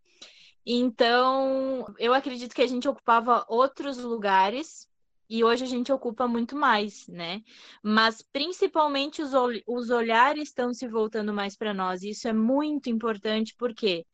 Então, 0.64 1.86
eu 1.98 2.12
acredito 2.12 2.54
que 2.54 2.62
a 2.62 2.66
gente 2.66 2.88
ocupava 2.88 3.44
outros 3.48 3.96
lugares 3.98 4.88
e 5.28 5.44
hoje 5.44 5.64
a 5.64 5.66
gente 5.66 5.92
ocupa 5.92 6.26
muito 6.26 6.56
mais, 6.56 7.06
né? 7.06 7.42
Mas 7.82 8.20
principalmente 8.20 9.22
os, 9.22 9.32
ol 9.32 9.52
os 9.66 9.88
olhares 9.88 10.48
estão 10.48 10.74
se 10.74 10.88
voltando 10.88 11.32
mais 11.32 11.56
para 11.56 11.72
nós, 11.72 12.02
e 12.02 12.10
isso 12.10 12.26
é 12.26 12.32
muito 12.32 12.90
importante 12.90 13.54
porque 13.56 14.04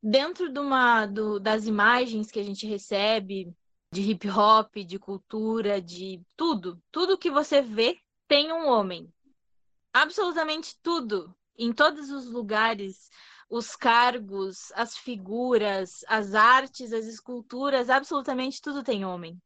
dentro 0.00 0.52
de 0.52 0.60
uma, 0.60 1.04
do, 1.04 1.40
das 1.40 1.66
imagens 1.66 2.30
que 2.30 2.38
a 2.38 2.44
gente 2.44 2.64
recebe 2.64 3.52
de 3.92 4.02
hip 4.02 4.28
hop, 4.30 4.76
de 4.76 4.98
cultura, 4.98 5.80
de 5.80 6.22
tudo, 6.36 6.80
tudo 6.92 7.18
que 7.18 7.30
você 7.30 7.60
vê 7.60 7.98
tem 8.28 8.52
um 8.52 8.68
homem. 8.68 9.12
Absolutamente 9.92 10.76
tudo, 10.80 11.34
em 11.58 11.72
todos 11.72 12.10
os 12.10 12.26
lugares, 12.26 13.10
os 13.48 13.76
cargos, 13.76 14.72
as 14.74 14.96
figuras, 14.96 16.04
as 16.08 16.34
artes, 16.34 16.92
as 16.92 17.06
esculturas, 17.06 17.88
absolutamente 17.88 18.60
tudo 18.60 18.82
tem 18.82 19.04
homem. 19.04 19.40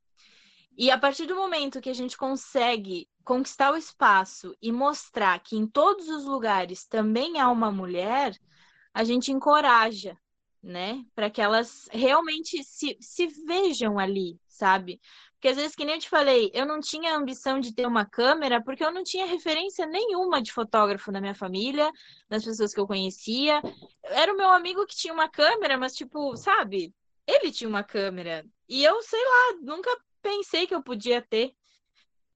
E 0.77 0.91
a 0.91 0.99
partir 0.99 1.27
do 1.27 1.35
momento 1.35 1.81
que 1.81 1.91
a 1.91 1.95
gente 1.95 2.17
consegue 2.17 3.09
conquistar 3.25 3.73
o 3.73 3.77
espaço 3.77 4.57
e 4.63 4.73
mostrar 4.73 5.39
que 5.41 5.57
em 5.57 5.67
todos 5.67 6.09
os 6.09 6.25
lugares 6.25 6.87
também 6.87 7.39
há 7.39 7.51
uma 7.51 7.71
mulher, 7.71 8.35
a 8.95 9.05
gente 9.05 9.31
encoraja, 9.31 10.17
né? 10.63 11.05
Para 11.15 11.31
que 11.31 11.41
elas 11.41 11.89
realmente 11.93 12.65
se, 12.65 12.97
se 13.01 13.27
vejam 13.47 13.99
ali, 13.99 14.39
sabe? 14.49 15.01
Porque 15.41 15.49
às 15.49 15.57
vezes, 15.57 15.75
que 15.75 15.87
nem 15.87 15.95
eu 15.95 16.01
te 16.01 16.11
falei, 16.11 16.51
eu 16.53 16.67
não 16.67 16.81
tinha 16.81 17.17
ambição 17.17 17.59
de 17.59 17.73
ter 17.73 17.87
uma 17.87 18.05
câmera 18.05 18.63
porque 18.63 18.85
eu 18.85 18.93
não 18.93 19.03
tinha 19.03 19.25
referência 19.25 19.87
nenhuma 19.87 20.43
de 20.43 20.53
fotógrafo 20.53 21.11
na 21.11 21.19
minha 21.19 21.35
família, 21.35 21.91
das 22.29 22.45
pessoas 22.45 22.75
que 22.75 22.79
eu 22.79 22.87
conhecia. 22.87 23.63
Era 24.03 24.35
o 24.35 24.37
meu 24.37 24.51
amigo 24.51 24.85
que 24.85 24.95
tinha 24.95 25.15
uma 25.15 25.31
câmera, 25.31 25.79
mas, 25.79 25.95
tipo, 25.95 26.37
sabe? 26.37 26.95
Ele 27.27 27.51
tinha 27.51 27.71
uma 27.71 27.83
câmera. 27.83 28.45
E 28.69 28.85
eu, 28.85 29.01
sei 29.03 29.19
lá, 29.25 29.57
nunca 29.63 29.91
pensei 30.21 30.67
que 30.67 30.75
eu 30.75 30.83
podia 30.83 31.23
ter. 31.23 31.55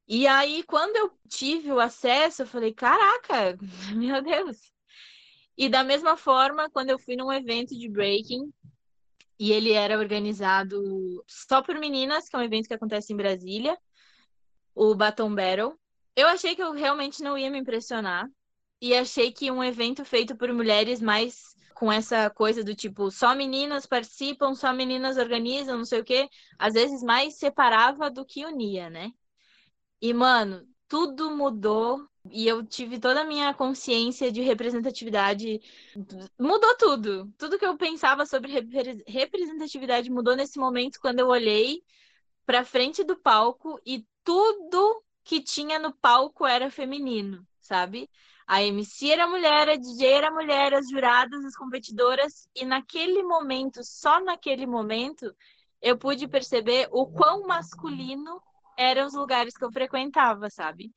E 0.08 0.26
aí, 0.26 0.62
quando 0.62 0.96
eu 0.96 1.12
tive 1.28 1.70
o 1.72 1.80
acesso, 1.80 2.40
eu 2.40 2.46
falei, 2.46 2.72
caraca, 2.72 3.54
meu 3.94 4.22
Deus. 4.22 4.72
E 5.58 5.68
da 5.68 5.84
mesma 5.84 6.16
forma, 6.16 6.70
quando 6.70 6.88
eu 6.88 6.98
fui 6.98 7.16
num 7.16 7.30
evento 7.30 7.78
de 7.78 7.86
breaking, 7.86 8.50
e 9.38 9.52
ele 9.52 9.72
era 9.72 9.98
organizado 9.98 11.24
só 11.26 11.62
por 11.62 11.78
meninas, 11.78 12.28
que 12.28 12.36
é 12.36 12.38
um 12.38 12.42
evento 12.42 12.68
que 12.68 12.74
acontece 12.74 13.12
em 13.12 13.16
Brasília, 13.16 13.76
o 14.74 14.94
Baton 14.94 15.34
Battle. 15.34 15.78
Eu 16.16 16.28
achei 16.28 16.54
que 16.54 16.62
eu 16.62 16.72
realmente 16.72 17.22
não 17.22 17.36
ia 17.36 17.50
me 17.50 17.58
impressionar, 17.58 18.28
e 18.80 18.94
achei 18.94 19.32
que 19.32 19.50
um 19.50 19.64
evento 19.64 20.04
feito 20.04 20.36
por 20.36 20.52
mulheres 20.52 21.00
mais 21.00 21.54
com 21.74 21.90
essa 21.90 22.30
coisa 22.30 22.62
do 22.62 22.74
tipo, 22.74 23.10
só 23.10 23.34
meninas 23.34 23.86
participam, 23.86 24.54
só 24.54 24.72
meninas 24.72 25.16
organizam, 25.16 25.78
não 25.78 25.84
sei 25.84 26.00
o 26.00 26.04
quê, 26.04 26.28
às 26.58 26.74
vezes 26.74 27.02
mais 27.02 27.36
separava 27.36 28.10
do 28.10 28.24
que 28.24 28.44
unia, 28.44 28.88
né? 28.88 29.10
E, 30.00 30.12
mano, 30.14 30.66
tudo 30.86 31.34
mudou 31.34 32.08
e 32.30 32.46
eu 32.46 32.64
tive 32.64 32.98
toda 32.98 33.20
a 33.20 33.24
minha 33.24 33.52
consciência 33.52 34.32
de 34.32 34.40
representatividade. 34.40 35.60
Mudou 36.38 36.76
tudo. 36.76 37.32
Tudo 37.38 37.58
que 37.58 37.66
eu 37.66 37.76
pensava 37.76 38.24
sobre 38.26 38.52
representatividade 39.06 40.10
mudou 40.10 40.34
nesse 40.34 40.58
momento 40.58 40.98
quando 41.00 41.20
eu 41.20 41.28
olhei 41.28 41.82
para 42.46 42.64
frente 42.64 43.04
do 43.04 43.16
palco 43.16 43.80
e 43.84 44.06
tudo 44.22 45.02
que 45.22 45.42
tinha 45.42 45.78
no 45.78 45.92
palco 45.92 46.46
era 46.46 46.70
feminino, 46.70 47.46
sabe? 47.60 48.08
A 48.46 48.62
MC 48.62 49.10
era 49.10 49.26
mulher, 49.26 49.70
a 49.70 49.76
DJ 49.76 50.06
era 50.12 50.30
mulher, 50.30 50.74
as 50.74 50.88
juradas, 50.90 51.44
as 51.44 51.56
competidoras, 51.56 52.46
e 52.54 52.64
naquele 52.64 53.22
momento, 53.22 53.82
só 53.82 54.20
naquele 54.20 54.66
momento, 54.66 55.34
eu 55.80 55.96
pude 55.96 56.28
perceber 56.28 56.86
o 56.90 57.06
quão 57.06 57.46
masculino 57.46 58.42
eram 58.76 59.06
os 59.06 59.14
lugares 59.14 59.56
que 59.56 59.64
eu 59.64 59.72
frequentava, 59.72 60.50
sabe? 60.50 60.92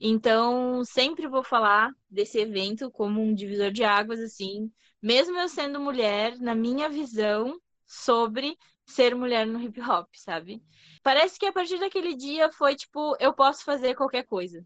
Então, 0.00 0.84
sempre 0.84 1.26
vou 1.26 1.42
falar 1.42 1.90
desse 2.10 2.38
evento 2.38 2.90
como 2.90 3.20
um 3.22 3.34
divisor 3.34 3.70
de 3.70 3.82
águas, 3.82 4.20
assim, 4.20 4.70
mesmo 5.02 5.38
eu 5.38 5.48
sendo 5.48 5.80
mulher, 5.80 6.38
na 6.38 6.54
minha 6.54 6.88
visão 6.88 7.58
sobre 7.86 8.56
ser 8.84 9.14
mulher 9.14 9.46
no 9.46 9.60
hip 9.60 9.80
hop, 9.80 10.08
sabe? 10.14 10.62
Parece 11.02 11.38
que 11.38 11.46
a 11.46 11.52
partir 11.52 11.78
daquele 11.78 12.14
dia 12.14 12.50
foi 12.52 12.74
tipo, 12.74 13.16
eu 13.18 13.32
posso 13.32 13.64
fazer 13.64 13.94
qualquer 13.94 14.24
coisa. 14.24 14.64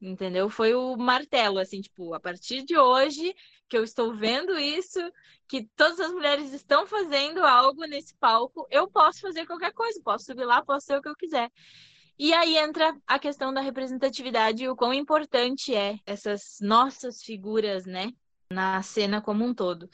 Entendeu? 0.00 0.48
Foi 0.48 0.74
o 0.74 0.96
martelo, 0.96 1.58
assim, 1.58 1.82
tipo, 1.82 2.14
a 2.14 2.20
partir 2.20 2.62
de 2.64 2.76
hoje 2.76 3.34
que 3.68 3.76
eu 3.76 3.84
estou 3.84 4.14
vendo 4.14 4.58
isso, 4.58 4.98
que 5.46 5.68
todas 5.76 6.00
as 6.00 6.10
mulheres 6.10 6.52
estão 6.54 6.86
fazendo 6.86 7.44
algo 7.44 7.84
nesse 7.84 8.16
palco, 8.16 8.66
eu 8.70 8.88
posso 8.90 9.20
fazer 9.20 9.46
qualquer 9.46 9.72
coisa, 9.72 10.00
posso 10.02 10.24
subir 10.24 10.44
lá, 10.44 10.64
posso 10.64 10.86
ser 10.86 10.96
o 10.96 11.02
que 11.02 11.08
eu 11.08 11.16
quiser. 11.16 11.50
E 12.22 12.34
aí 12.34 12.58
entra 12.58 12.94
a 13.06 13.18
questão 13.18 13.50
da 13.50 13.62
representatividade 13.62 14.62
e 14.62 14.68
o 14.68 14.76
quão 14.76 14.92
importante 14.92 15.74
é 15.74 15.98
essas 16.04 16.58
nossas 16.60 17.22
figuras, 17.22 17.86
né, 17.86 18.12
na 18.52 18.82
cena 18.82 19.22
como 19.22 19.42
um 19.42 19.54
todo. 19.54 19.88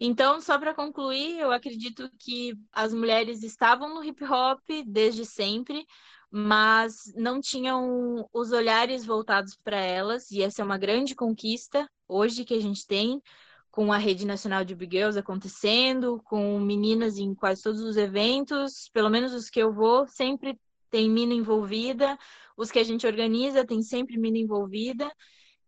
Então, 0.00 0.40
só 0.40 0.58
para 0.58 0.74
concluir, 0.74 1.38
eu 1.38 1.52
acredito 1.52 2.10
que 2.18 2.52
as 2.72 2.92
mulheres 2.92 3.44
estavam 3.44 3.94
no 3.94 4.02
hip 4.02 4.24
hop 4.24 4.58
desde 4.84 5.24
sempre, 5.24 5.86
mas 6.28 7.12
não 7.14 7.40
tinham 7.40 8.28
os 8.32 8.50
olhares 8.50 9.06
voltados 9.06 9.56
para 9.62 9.78
elas, 9.78 10.32
e 10.32 10.42
essa 10.42 10.62
é 10.62 10.64
uma 10.64 10.76
grande 10.76 11.14
conquista 11.14 11.88
hoje 12.08 12.44
que 12.44 12.54
a 12.54 12.60
gente 12.60 12.84
tem, 12.84 13.22
com 13.70 13.92
a 13.92 13.98
Rede 13.98 14.26
Nacional 14.26 14.64
de 14.64 14.74
Big 14.74 14.96
Girls 14.96 15.16
acontecendo, 15.16 16.20
com 16.24 16.58
meninas 16.58 17.18
em 17.18 17.36
quase 17.36 17.62
todos 17.62 17.82
os 17.82 17.96
eventos, 17.96 18.90
pelo 18.92 19.08
menos 19.08 19.32
os 19.32 19.48
que 19.48 19.60
eu 19.60 19.72
vou, 19.72 20.08
sempre 20.08 20.58
tem 20.92 21.10
mina 21.10 21.32
envolvida, 21.34 22.18
os 22.56 22.70
que 22.70 22.78
a 22.78 22.84
gente 22.84 23.06
organiza 23.06 23.66
tem 23.66 23.82
sempre 23.82 24.18
mina 24.18 24.38
envolvida. 24.38 25.10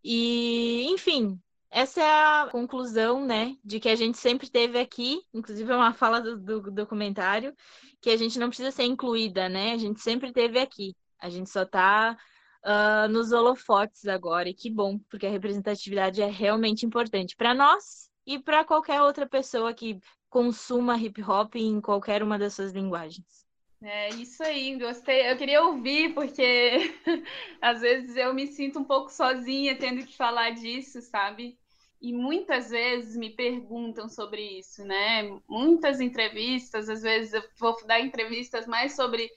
E, 0.05 0.87
enfim, 0.91 1.41
essa 1.71 2.01
é 2.03 2.05
a 2.05 2.49
conclusão, 2.53 3.25
né, 3.25 3.57
de 3.65 3.81
que 3.81 3.89
a 3.89 3.97
gente 3.97 4.19
sempre 4.19 4.51
teve 4.51 4.79
aqui, 4.79 5.21
inclusive 5.33 5.73
é 5.73 5.77
uma 5.77 5.95
fala 5.95 6.21
do, 6.21 6.39
do, 6.39 6.71
documentário, 6.71 7.55
que 8.03 8.11
a 8.11 8.17
gente 8.17 8.39
não 8.39 8.49
precisa 8.49 8.71
ser 8.71 8.85
incluída, 8.85 9.49
né? 9.49 9.73
A 9.73 9.79
gente 9.79 10.01
sempre 10.01 10.31
teve 10.33 10.59
aqui. 10.61 10.95
A 11.19 11.31
gente 11.31 11.49
só 11.51 11.63
está 11.63 12.13
uh, 12.13 12.69
ah, 12.69 13.09
nos 13.09 13.33
holofotes 13.33 14.07
agora, 14.07 14.49
e 14.49 14.55
que 14.55 14.71
bom, 14.71 14.99
porque 15.09 15.27
a 15.27 15.31
representatividade 15.31 16.21
é 16.21 16.31
realmente 16.31 16.85
importante 16.85 17.35
para 17.35 17.55
nós 17.55 18.11
e 18.27 18.39
para 18.39 18.65
qualquer 18.65 19.01
outra 19.03 19.27
pessoa 19.27 19.73
que 19.73 19.99
consuma 20.29 20.99
hip 20.99 21.23
hop 21.23 21.55
em 21.57 21.81
qualquer 21.81 22.23
uma 22.23 22.39
das 22.39 22.55
suas 22.55 22.73
linguagens. 22.73 23.44
É 23.87 24.09
isso 24.15 24.43
aí, 24.43 24.79
gostei. 24.79 25.31
Eu 25.31 25.37
queria 25.37 25.63
ouvir, 25.63 26.15
porque 26.15 26.95
às 27.61 27.83
vezes 27.83 28.17
eu 28.17 28.33
me 28.33 28.47
sinto 28.47 28.79
um 28.79 28.85
pouco 28.85 29.11
sozinha 29.13 29.77
tendo 29.79 30.07
que 30.07 30.17
falar 30.17 30.51
disso, 30.53 31.03
sabe? 31.03 31.59
E 32.01 32.11
muitas 32.13 32.71
vezes 32.71 33.15
me 33.15 33.29
perguntam 33.31 34.09
sobre 34.09 34.59
isso, 34.59 34.85
né? 34.85 35.39
Muitas 35.47 36.01
entrevistas, 36.01 36.89
às 36.89 37.03
vezes 37.03 37.35
eu 37.35 37.45
vou 37.59 37.77
dar 37.87 38.01
entrevistas 38.01 38.67
mais 38.67 38.97
sobre, 38.97 39.31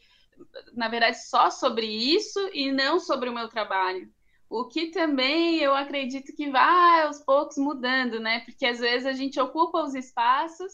na 0.74 0.88
verdade, 0.88 1.20
só 1.28 1.50
sobre 1.50 1.86
isso 1.86 2.40
e 2.54 2.72
não 2.72 3.00
sobre 3.02 3.30
o 3.30 3.34
meu 3.34 3.50
trabalho. 3.50 4.10
O 4.50 4.66
que 4.66 4.92
também 4.92 5.58
eu 5.60 5.76
acredito 5.76 6.34
que 6.34 6.50
vai 6.50 7.02
aos 7.02 7.20
poucos 7.20 7.58
mudando, 7.58 8.18
né? 8.20 8.40
Porque 8.42 8.66
às 8.66 8.80
vezes 8.80 9.06
a 9.06 9.14
gente 9.14 9.40
ocupa 9.42 9.84
os 9.84 9.94
espaços, 9.94 10.72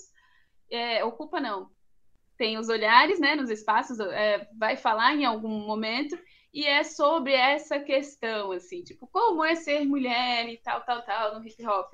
é, 0.69 1.03
ocupa 1.03 1.39
não, 1.39 1.71
tem 2.37 2.57
os 2.57 2.69
olhares, 2.69 3.19
né, 3.19 3.35
nos 3.35 3.49
espaços, 3.49 3.99
é, 3.99 4.47
vai 4.57 4.75
falar 4.75 5.15
em 5.15 5.25
algum 5.25 5.65
momento, 5.65 6.17
e 6.53 6.65
é 6.65 6.83
sobre 6.83 7.33
essa 7.33 7.79
questão, 7.79 8.51
assim, 8.51 8.83
tipo, 8.83 9.07
como 9.07 9.43
é 9.43 9.55
ser 9.55 9.85
mulher 9.85 10.47
e 10.49 10.57
tal, 10.57 10.81
tal, 10.81 11.01
tal, 11.01 11.39
no 11.39 11.47
hip 11.47 11.65
hop. 11.65 11.93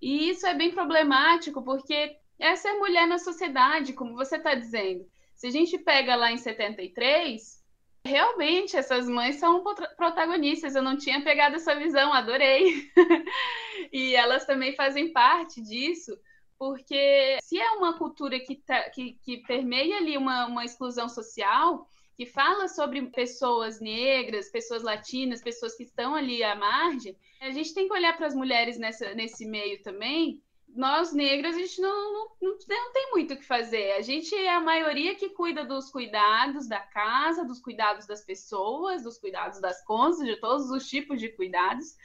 E 0.00 0.30
isso 0.30 0.46
é 0.46 0.54
bem 0.54 0.70
problemático, 0.70 1.62
porque 1.62 2.16
é 2.38 2.54
ser 2.54 2.74
mulher 2.74 3.06
na 3.08 3.18
sociedade, 3.18 3.92
como 3.92 4.14
você 4.14 4.36
está 4.36 4.54
dizendo. 4.54 5.04
Se 5.34 5.48
a 5.48 5.50
gente 5.50 5.76
pega 5.78 6.14
lá 6.14 6.30
em 6.30 6.38
73, 6.38 7.58
realmente 8.04 8.76
essas 8.76 9.08
mães 9.08 9.36
são 9.36 9.64
protagonistas. 9.96 10.76
Eu 10.76 10.82
não 10.82 10.96
tinha 10.96 11.22
pegado 11.22 11.56
essa 11.56 11.74
visão, 11.74 12.12
adorei. 12.12 12.88
e 13.92 14.14
elas 14.14 14.46
também 14.46 14.74
fazem 14.74 15.12
parte 15.12 15.60
disso 15.60 16.16
porque 16.58 17.38
se 17.40 17.58
é 17.58 17.70
uma 17.72 17.96
cultura 17.96 18.38
que, 18.40 18.56
tá, 18.56 18.90
que, 18.90 19.16
que 19.22 19.38
permeia 19.38 19.96
ali 19.98 20.16
uma, 20.16 20.46
uma 20.46 20.64
exclusão 20.64 21.08
social, 21.08 21.88
que 22.16 22.26
fala 22.26 22.66
sobre 22.66 23.00
pessoas 23.10 23.80
negras, 23.80 24.50
pessoas 24.50 24.82
latinas, 24.82 25.40
pessoas 25.40 25.76
que 25.76 25.84
estão 25.84 26.16
ali 26.16 26.42
à 26.42 26.56
margem, 26.56 27.16
a 27.40 27.50
gente 27.50 27.72
tem 27.72 27.86
que 27.86 27.94
olhar 27.94 28.16
para 28.16 28.26
as 28.26 28.34
mulheres 28.34 28.76
nessa, 28.76 29.14
nesse 29.14 29.46
meio 29.46 29.80
também. 29.84 30.42
Nós 30.74 31.12
negras, 31.12 31.54
a 31.54 31.58
gente 31.60 31.80
não, 31.80 32.12
não, 32.12 32.28
não, 32.42 32.58
não 32.68 32.92
tem 32.92 33.10
muito 33.12 33.34
o 33.34 33.36
que 33.36 33.44
fazer. 33.44 33.92
A 33.92 34.02
gente 34.02 34.34
é 34.34 34.52
a 34.52 34.60
maioria 34.60 35.14
que 35.14 35.28
cuida 35.28 35.64
dos 35.64 35.90
cuidados 35.90 36.66
da 36.66 36.80
casa, 36.80 37.44
dos 37.44 37.60
cuidados 37.60 38.04
das 38.04 38.24
pessoas, 38.24 39.04
dos 39.04 39.16
cuidados 39.16 39.60
das 39.60 39.82
contas, 39.84 40.18
de 40.18 40.36
todos 40.40 40.70
os 40.70 40.88
tipos 40.88 41.20
de 41.20 41.28
cuidados. 41.28 41.96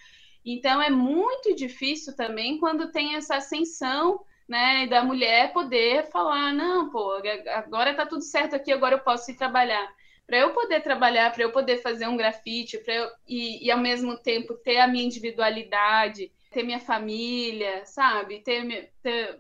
Então 0.46 0.80
é 0.80 0.92
muito 0.92 1.56
difícil 1.56 2.16
também 2.16 2.60
quando 2.60 2.92
tem 2.92 3.16
essa 3.16 3.38
ascensão 3.38 4.24
né? 4.48 4.84
E 4.84 4.88
da 4.88 5.04
mulher 5.04 5.54
poder 5.54 6.10
falar, 6.12 6.54
não, 6.54 6.90
pô, 6.90 7.22
agora 7.48 7.94
tá 7.94 8.06
tudo 8.06 8.22
certo 8.22 8.56
aqui, 8.56 8.72
agora 8.72 8.96
eu 8.96 9.00
posso 9.00 9.32
ir 9.32 9.36
trabalhar. 9.36 9.94
Para 10.26 10.38
eu 10.38 10.52
poder 10.54 10.82
trabalhar, 10.82 11.32
para 11.32 11.44
eu 11.44 11.52
poder 11.52 11.82
fazer 11.82 12.08
um 12.08 12.18
grafite, 12.18 12.78
para 12.78 12.94
eu 12.94 13.10
e, 13.28 13.66
e 13.66 13.72
ao 13.72 13.78
mesmo 13.78 14.18
tempo 14.18 14.54
ter 14.54 14.78
a 14.78 14.88
minha 14.88 15.04
individualidade, 15.04 16.32
ter 16.50 16.64
minha 16.64 16.80
família, 16.80 17.86
sabe? 17.86 18.40
Ter, 18.40 18.92
ter 19.02 19.40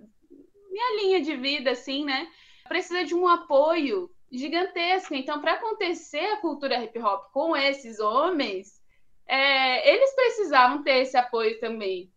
minha 0.70 1.02
linha 1.02 1.22
de 1.22 1.36
vida, 1.38 1.72
assim, 1.72 2.04
né? 2.04 2.28
Precisa 2.68 3.06
de 3.06 3.16
um 3.16 3.28
apoio 3.28 4.10
gigantesco. 4.32 5.14
Então, 5.14 5.40
para 5.40 5.54
acontecer 5.54 6.26
a 6.34 6.38
cultura 6.38 6.84
hip 6.84 7.00
hop 7.00 7.32
com 7.32 7.56
esses 7.56 8.00
homens, 8.00 8.82
é, 9.28 9.94
eles 9.94 10.14
precisavam 10.16 10.84
ter 10.84 11.02
esse 11.02 11.16
apoio 11.16 11.60
também. 11.60 12.12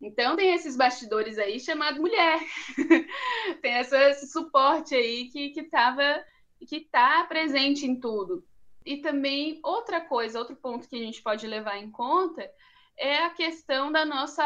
Então 0.00 0.36
tem 0.36 0.52
esses 0.52 0.76
bastidores 0.76 1.38
aí 1.38 1.58
chamado 1.58 2.00
mulher. 2.00 2.40
tem 3.62 3.74
essa, 3.74 4.10
esse 4.10 4.26
suporte 4.28 4.94
aí 4.94 5.28
que 5.30 5.50
que 5.50 5.64
tava 5.64 6.24
que 6.66 6.76
está 6.76 7.24
presente 7.24 7.86
em 7.86 7.98
tudo. 7.98 8.44
E 8.84 8.98
também 8.98 9.60
outra 9.62 10.00
coisa, 10.00 10.38
outro 10.38 10.56
ponto 10.56 10.88
que 10.88 10.96
a 10.96 10.98
gente 10.98 11.22
pode 11.22 11.46
levar 11.46 11.78
em 11.78 11.90
conta 11.90 12.50
é 12.96 13.24
a 13.24 13.30
questão 13.30 13.90
da 13.90 14.04
nossa 14.04 14.44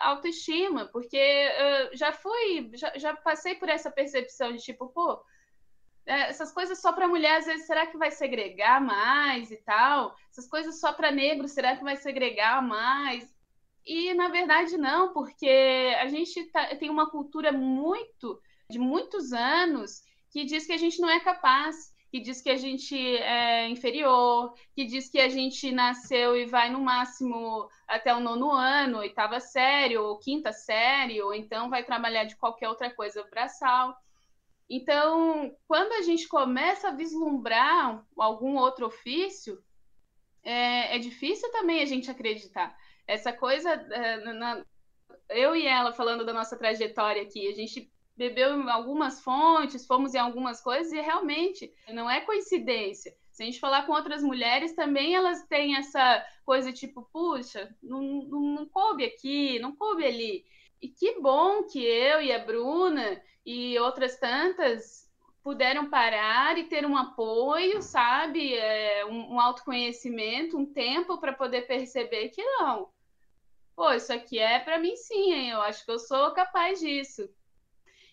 autoestima, 0.00 0.86
porque 0.86 1.18
uh, 1.18 1.96
já 1.96 2.12
fui, 2.12 2.70
já, 2.74 2.92
já, 2.96 3.16
passei 3.16 3.56
por 3.56 3.68
essa 3.68 3.90
percepção 3.90 4.52
de 4.52 4.62
tipo, 4.62 4.88
pô, 4.88 5.20
é, 6.06 6.28
essas 6.28 6.52
coisas 6.52 6.80
só 6.80 6.92
para 6.92 7.08
mulher, 7.08 7.38
às 7.38 7.46
vezes, 7.46 7.66
será 7.66 7.86
que 7.86 7.98
vai 7.98 8.10
segregar 8.12 8.80
mais 8.80 9.50
e 9.50 9.56
tal? 9.56 10.14
Essas 10.30 10.48
coisas 10.48 10.78
só 10.78 10.92
para 10.92 11.10
negro, 11.10 11.48
será 11.48 11.76
que 11.76 11.82
vai 11.82 11.96
segregar 11.96 12.62
mais? 12.62 13.35
E 13.86 14.12
na 14.14 14.28
verdade 14.28 14.76
não, 14.76 15.12
porque 15.12 15.94
a 16.00 16.08
gente 16.08 16.44
tá, 16.50 16.74
tem 16.74 16.90
uma 16.90 17.08
cultura 17.08 17.52
muito 17.52 18.40
de 18.68 18.78
muitos 18.78 19.32
anos 19.32 20.02
que 20.30 20.44
diz 20.44 20.66
que 20.66 20.72
a 20.72 20.76
gente 20.76 21.00
não 21.00 21.08
é 21.08 21.20
capaz, 21.20 21.94
que 22.10 22.20
diz 22.20 22.40
que 22.40 22.50
a 22.50 22.56
gente 22.56 22.96
é 22.96 23.68
inferior, 23.68 24.52
que 24.74 24.84
diz 24.84 25.08
que 25.08 25.20
a 25.20 25.28
gente 25.28 25.70
nasceu 25.70 26.36
e 26.36 26.46
vai 26.46 26.68
no 26.70 26.80
máximo 26.80 27.68
até 27.86 28.14
o 28.14 28.20
nono 28.20 28.50
ano, 28.50 28.98
oitava 28.98 29.38
série, 29.38 29.96
ou 29.96 30.18
quinta 30.18 30.52
série, 30.52 31.22
ou 31.22 31.32
então 31.32 31.70
vai 31.70 31.84
trabalhar 31.84 32.24
de 32.24 32.36
qualquer 32.36 32.68
outra 32.68 32.90
coisa 32.90 33.22
braçal. 33.30 33.96
Então, 34.68 35.54
quando 35.68 35.92
a 35.92 36.02
gente 36.02 36.26
começa 36.26 36.88
a 36.88 36.92
vislumbrar 36.92 38.04
algum 38.18 38.56
outro 38.56 38.86
ofício, 38.86 39.62
é, 40.42 40.96
é 40.96 40.98
difícil 40.98 41.50
também 41.52 41.82
a 41.82 41.86
gente 41.86 42.10
acreditar. 42.10 42.76
Essa 43.06 43.32
coisa, 43.32 43.70
é, 43.70 44.16
na, 44.32 44.64
eu 45.30 45.54
e 45.54 45.66
ela 45.66 45.92
falando 45.92 46.24
da 46.24 46.32
nossa 46.32 46.56
trajetória 46.56 47.22
aqui, 47.22 47.48
a 47.48 47.54
gente 47.54 47.90
bebeu 48.16 48.58
em 48.58 48.70
algumas 48.70 49.20
fontes, 49.20 49.86
fomos 49.86 50.14
em 50.14 50.18
algumas 50.18 50.60
coisas 50.60 50.92
e 50.92 51.00
realmente 51.00 51.72
não 51.92 52.10
é 52.10 52.20
coincidência. 52.22 53.14
Se 53.30 53.42
a 53.42 53.46
gente 53.46 53.60
falar 53.60 53.84
com 53.84 53.92
outras 53.92 54.22
mulheres, 54.22 54.74
também 54.74 55.14
elas 55.14 55.46
têm 55.46 55.76
essa 55.76 56.24
coisa 56.44 56.72
tipo, 56.72 57.06
puxa, 57.12 57.68
não, 57.82 58.00
não, 58.00 58.40
não 58.40 58.66
coube 58.66 59.04
aqui, 59.04 59.58
não 59.58 59.76
coube 59.76 60.04
ali. 60.04 60.44
E 60.80 60.88
que 60.88 61.20
bom 61.20 61.64
que 61.64 61.84
eu 61.84 62.22
e 62.22 62.32
a 62.32 62.38
Bruna 62.38 63.20
e 63.44 63.78
outras 63.78 64.18
tantas 64.18 65.06
puderam 65.42 65.90
parar 65.90 66.58
e 66.58 66.64
ter 66.64 66.86
um 66.86 66.96
apoio, 66.96 67.82
sabe? 67.82 68.54
É, 68.54 69.04
um, 69.04 69.34
um 69.34 69.40
autoconhecimento, 69.40 70.56
um 70.56 70.66
tempo 70.66 71.18
para 71.18 71.32
poder 71.32 71.66
perceber 71.66 72.30
que 72.30 72.42
não. 72.42 72.88
Pô, 73.76 73.92
isso 73.92 74.10
aqui 74.10 74.38
é 74.38 74.58
para 74.58 74.78
mim 74.78 74.96
sim, 74.96 75.32
hein? 75.34 75.50
eu 75.50 75.60
acho 75.60 75.84
que 75.84 75.90
eu 75.90 75.98
sou 75.98 76.32
capaz 76.32 76.80
disso. 76.80 77.28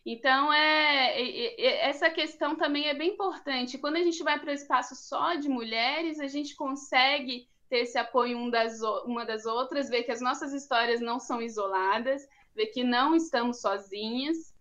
Então, 0.06 0.52
é, 0.52 1.88
essa 1.88 2.10
questão 2.10 2.58
também 2.58 2.88
é 2.88 2.94
bem 2.94 3.12
importante. 3.12 3.78
Quando 3.78 3.96
a 3.96 4.04
gente 4.04 4.22
vai 4.22 4.38
para 4.38 4.52
o 4.52 4.54
espaço 4.54 4.94
só 4.96 5.36
de 5.36 5.48
mulheres, 5.48 6.20
a 6.20 6.28
gente 6.28 6.56
consegue 6.56 7.48
ter 7.70 7.80
esse 7.80 7.98
apoio 7.98 8.38
um 8.38 8.50
das, 8.50 8.82
uma 9.06 9.26
das 9.26 9.46
outras, 9.46 9.90
ver 9.90 10.04
que 10.04 10.12
as 10.12 10.20
nossas 10.20 10.52
histórias 10.52 11.00
não 11.00 11.20
são 11.20 11.42
isoladas, 11.42 12.28
ver 12.54 12.68
que 12.68 12.84
não 12.84 13.16
estamos 13.16 13.62
sozinhas. 13.62 14.54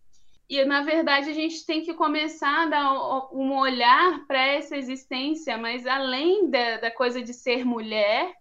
E, 0.48 0.64
na 0.64 0.82
verdade, 0.82 1.30
a 1.30 1.34
gente 1.34 1.66
tem 1.66 1.82
que 1.82 1.94
começar 1.94 2.62
a 2.62 2.66
dar 2.66 3.32
um 3.34 3.58
olhar 3.58 4.24
para 4.26 4.46
essa 4.46 4.76
existência, 4.76 5.58
mas 5.58 5.84
além 5.86 6.48
da, 6.48 6.76
da, 6.76 6.90
coisa 6.90 7.20
de 7.20 7.34
ser 7.34 7.64
mulher, 7.64 8.32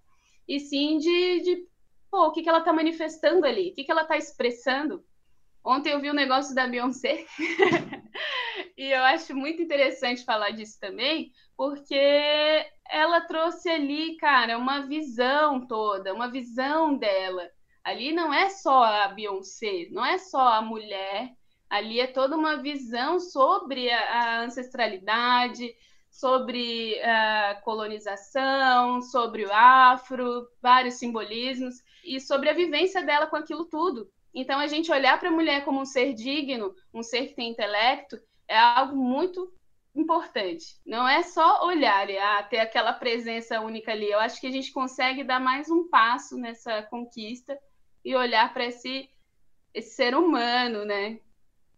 e 0.47 0.59
sim 0.59 0.99
de, 0.99 1.39
de 1.41 1.70
pô, 2.11 2.27
o 2.27 2.31
que, 2.31 2.43
que 2.43 2.49
ela 2.49 2.59
está 2.59 2.73
manifestando 2.73 3.45
ali, 3.45 3.71
o 3.71 3.73
que, 3.73 3.85
que 3.85 3.91
ela 3.91 4.01
está 4.01 4.17
expressando. 4.17 5.03
Ontem 5.63 5.93
eu 5.93 6.01
vi 6.01 6.11
um 6.11 6.15
negócio 6.15 6.53
da 6.53 6.67
Beyoncé 6.67 7.25
e 8.77 8.91
eu 8.91 9.03
acho 9.05 9.33
muito 9.35 9.61
interessante 9.61 10.25
falar 10.25 10.51
disso 10.51 10.77
também, 10.79 11.31
porque 11.55 11.95
ela 12.89 13.21
trouxe 13.21 13.69
ali, 13.69 14.17
cara, 14.17 14.57
uma 14.57 14.81
visão 14.87 15.65
toda, 15.65 16.13
uma 16.13 16.29
visão 16.29 16.97
dela. 16.97 17.49
Ali 17.83 18.11
não 18.11 18.33
é 18.33 18.49
só 18.49 18.83
a 18.83 19.07
Beyoncé, 19.07 19.87
não 19.91 20.05
é 20.05 20.17
só 20.17 20.55
a 20.55 20.61
mulher, 20.61 21.31
ali 21.69 21.99
é 21.99 22.07
toda 22.07 22.35
uma 22.35 22.57
visão 22.57 23.19
sobre 23.19 23.89
a 23.89 24.41
ancestralidade, 24.41 25.73
sobre 26.11 27.01
a 27.01 27.59
colonização, 27.63 29.01
sobre 29.01 29.45
o 29.45 29.53
afro, 29.53 30.47
vários 30.61 30.95
simbolismos, 30.95 31.75
e 32.03 32.19
sobre 32.19 32.49
a 32.49 32.53
vivência 32.53 33.01
dela 33.01 33.27
com 33.27 33.37
aquilo 33.37 33.65
tudo. 33.65 34.11
Então, 34.33 34.59
a 34.59 34.67
gente 34.67 34.91
olhar 34.91 35.19
para 35.19 35.29
a 35.29 35.31
mulher 35.31 35.63
como 35.63 35.79
um 35.79 35.85
ser 35.85 36.13
digno, 36.13 36.75
um 36.93 37.01
ser 37.01 37.27
que 37.27 37.35
tem 37.35 37.49
intelecto, 37.49 38.19
é 38.47 38.57
algo 38.57 38.95
muito 38.95 39.51
importante. 39.95 40.79
Não 40.85 41.07
é 41.07 41.23
só 41.23 41.65
olhar 41.65 42.09
e 42.09 42.17
ah, 42.17 42.43
ter 42.43 42.59
aquela 42.59 42.93
presença 42.93 43.59
única 43.59 43.91
ali. 43.91 44.09
Eu 44.09 44.19
acho 44.19 44.39
que 44.39 44.47
a 44.47 44.51
gente 44.51 44.71
consegue 44.71 45.23
dar 45.23 45.39
mais 45.39 45.69
um 45.69 45.87
passo 45.89 46.37
nessa 46.37 46.81
conquista 46.83 47.57
e 48.03 48.15
olhar 48.15 48.53
para 48.53 48.65
esse, 48.65 49.09
esse 49.73 49.95
ser 49.95 50.15
humano, 50.15 50.85
né? 50.85 51.19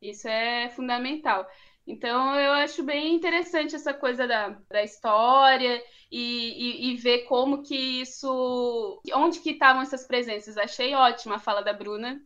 Isso 0.02 0.28
é 0.28 0.70
fundamental. 0.70 1.48
Então, 1.86 2.40
eu 2.40 2.54
acho 2.54 2.82
bem 2.84 3.14
interessante 3.14 3.76
essa 3.76 3.94
coisa 3.94 4.26
da, 4.26 4.58
da 4.70 4.84
história 4.84 5.84
e, 6.12 6.90
e, 6.90 6.92
e 6.92 6.96
ver 6.96 7.24
como 7.24 7.62
que 7.62 7.76
isso... 7.76 9.02
Onde 9.14 9.40
que 9.40 9.52
estavam 9.52 9.82
essas 9.82 10.08
presenças. 10.08 10.58
Achei 10.58 10.96
ótima 10.96 11.36
a 11.36 11.40
fala 11.40 11.62
da 11.62 11.74
Bruna, 11.74 12.22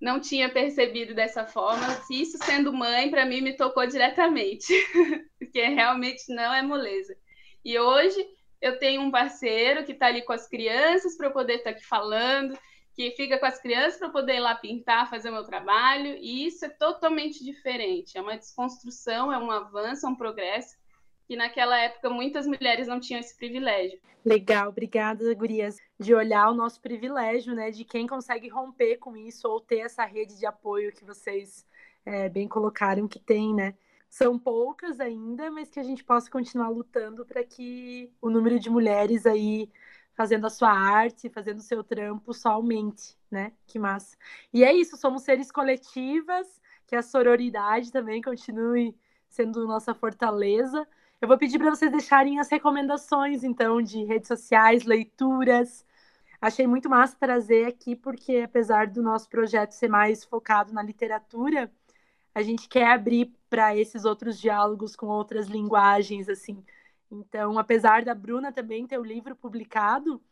não 0.00 0.18
tinha 0.18 0.48
percebido 0.48 1.14
dessa 1.14 1.46
forma. 1.46 1.86
Isso 2.10 2.38
sendo 2.38 2.72
mãe, 2.72 3.10
para 3.10 3.26
mim, 3.26 3.40
me 3.42 3.56
tocou 3.56 3.86
diretamente, 3.86 4.72
porque 5.38 5.62
realmente 5.62 6.34
não 6.34 6.52
é 6.52 6.62
moleza. 6.62 7.14
E 7.64 7.78
hoje 7.78 8.26
eu 8.60 8.78
tenho 8.78 9.02
um 9.02 9.10
parceiro 9.10 9.84
que 9.84 9.92
está 9.92 10.06
ali 10.06 10.22
com 10.22 10.32
as 10.32 10.48
crianças 10.48 11.16
para 11.16 11.28
eu 11.28 11.32
poder 11.32 11.56
estar 11.56 11.70
tá 11.70 11.76
aqui 11.76 11.84
falando, 11.84 12.58
que 13.00 13.16
fica 13.16 13.38
com 13.38 13.46
as 13.46 13.58
crianças 13.58 13.98
para 13.98 14.10
poder 14.10 14.34
ir 14.34 14.40
lá 14.40 14.54
pintar, 14.54 15.08
fazer 15.08 15.30
o 15.30 15.32
meu 15.32 15.44
trabalho, 15.44 16.18
e 16.20 16.46
isso 16.46 16.66
é 16.66 16.68
totalmente 16.68 17.42
diferente. 17.42 18.18
É 18.18 18.20
uma 18.20 18.36
desconstrução, 18.36 19.32
é 19.32 19.38
um 19.38 19.50
avanço, 19.50 20.04
é 20.04 20.08
um 20.08 20.14
progresso 20.14 20.76
que 21.26 21.34
naquela 21.34 21.78
época 21.78 22.10
muitas 22.10 22.46
mulheres 22.46 22.86
não 22.86 23.00
tinham 23.00 23.20
esse 23.20 23.34
privilégio. 23.34 23.98
Legal, 24.22 24.68
obrigada, 24.68 25.32
Gurias, 25.34 25.78
de 25.98 26.14
olhar 26.14 26.50
o 26.50 26.54
nosso 26.54 26.78
privilégio, 26.82 27.54
né, 27.54 27.70
de 27.70 27.84
quem 27.84 28.06
consegue 28.06 28.48
romper 28.48 28.98
com 28.98 29.16
isso 29.16 29.48
ou 29.48 29.60
ter 29.60 29.78
essa 29.78 30.04
rede 30.04 30.38
de 30.38 30.44
apoio 30.44 30.92
que 30.92 31.04
vocês 31.04 31.64
é, 32.04 32.28
bem 32.28 32.46
colocaram 32.46 33.08
que 33.08 33.18
tem, 33.18 33.54
né? 33.54 33.74
São 34.10 34.38
poucas 34.38 35.00
ainda, 35.00 35.50
mas 35.50 35.70
que 35.70 35.80
a 35.80 35.84
gente 35.84 36.04
possa 36.04 36.30
continuar 36.30 36.68
lutando 36.68 37.24
para 37.24 37.44
que 37.44 38.12
o 38.20 38.28
número 38.28 38.58
de 38.58 38.68
mulheres 38.68 39.24
aí 39.24 39.70
fazendo 40.20 40.46
a 40.46 40.50
sua 40.50 40.70
arte, 40.70 41.30
fazendo 41.30 41.58
o 41.58 41.62
seu 41.62 41.82
trampo 41.82 42.34
só 42.34 42.50
aumente, 42.50 43.16
né? 43.30 43.52
Que 43.66 43.78
massa. 43.78 44.16
E 44.52 44.62
é 44.62 44.72
isso, 44.72 44.96
somos 44.96 45.22
seres 45.22 45.50
coletivas, 45.50 46.60
que 46.86 46.94
a 46.94 47.02
sororidade 47.02 47.90
também 47.90 48.20
continue 48.20 48.94
sendo 49.28 49.66
nossa 49.66 49.94
fortaleza 49.94 50.86
eu 51.20 51.28
vou 51.28 51.36
pedir 51.36 51.58
para 51.58 51.68
vocês 51.68 51.92
deixarem 51.92 52.40
as 52.40 52.48
recomendações, 52.48 53.44
então, 53.44 53.82
de 53.82 54.02
redes 54.04 54.26
sociais, 54.26 54.84
leituras. 54.84 55.84
Achei 56.40 56.66
muito 56.66 56.88
massa 56.88 57.14
trazer 57.20 57.66
aqui, 57.66 57.94
porque 57.94 58.38
apesar 58.38 58.86
do 58.86 59.02
nosso 59.02 59.28
projeto 59.28 59.72
ser 59.72 59.88
mais 59.88 60.24
focado 60.24 60.72
na 60.72 60.82
literatura, 60.82 61.70
a 62.34 62.40
gente 62.40 62.66
quer 62.66 62.86
abrir 62.86 63.34
para 63.50 63.76
esses 63.76 64.06
outros 64.06 64.40
diálogos 64.40 64.96
com 64.96 65.08
outras 65.08 65.46
linguagens, 65.46 66.26
assim. 66.26 66.64
Então, 67.10 67.58
apesar 67.58 68.04
da 68.04 68.14
Bruna 68.14 68.52
também 68.52 68.86
ter 68.86 68.98
o 68.98 69.04
livro 69.04 69.34
publicado, 69.34 70.22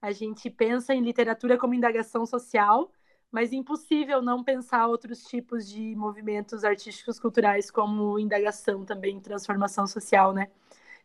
a 0.00 0.12
gente 0.12 0.50
pensa 0.50 0.94
em 0.94 1.02
literatura 1.02 1.58
como 1.58 1.74
indagação 1.74 2.26
social, 2.26 2.92
mas 3.30 3.52
impossível 3.52 4.22
não 4.22 4.44
pensar 4.44 4.86
outros 4.86 5.24
tipos 5.24 5.68
de 5.68 5.94
movimentos 5.96 6.64
artísticos 6.64 7.18
culturais 7.18 7.70
como 7.70 8.18
indagação 8.18 8.84
também, 8.84 9.20
transformação 9.20 9.86
social, 9.86 10.32
né? 10.32 10.50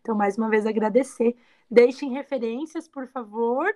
Então, 0.02 0.16
mais 0.16 0.38
uma 0.38 0.50
vez, 0.50 0.66
agradecer. 0.66 1.36
Deixem 1.70 2.12
referências, 2.12 2.88
por 2.88 3.08
favor, 3.08 3.74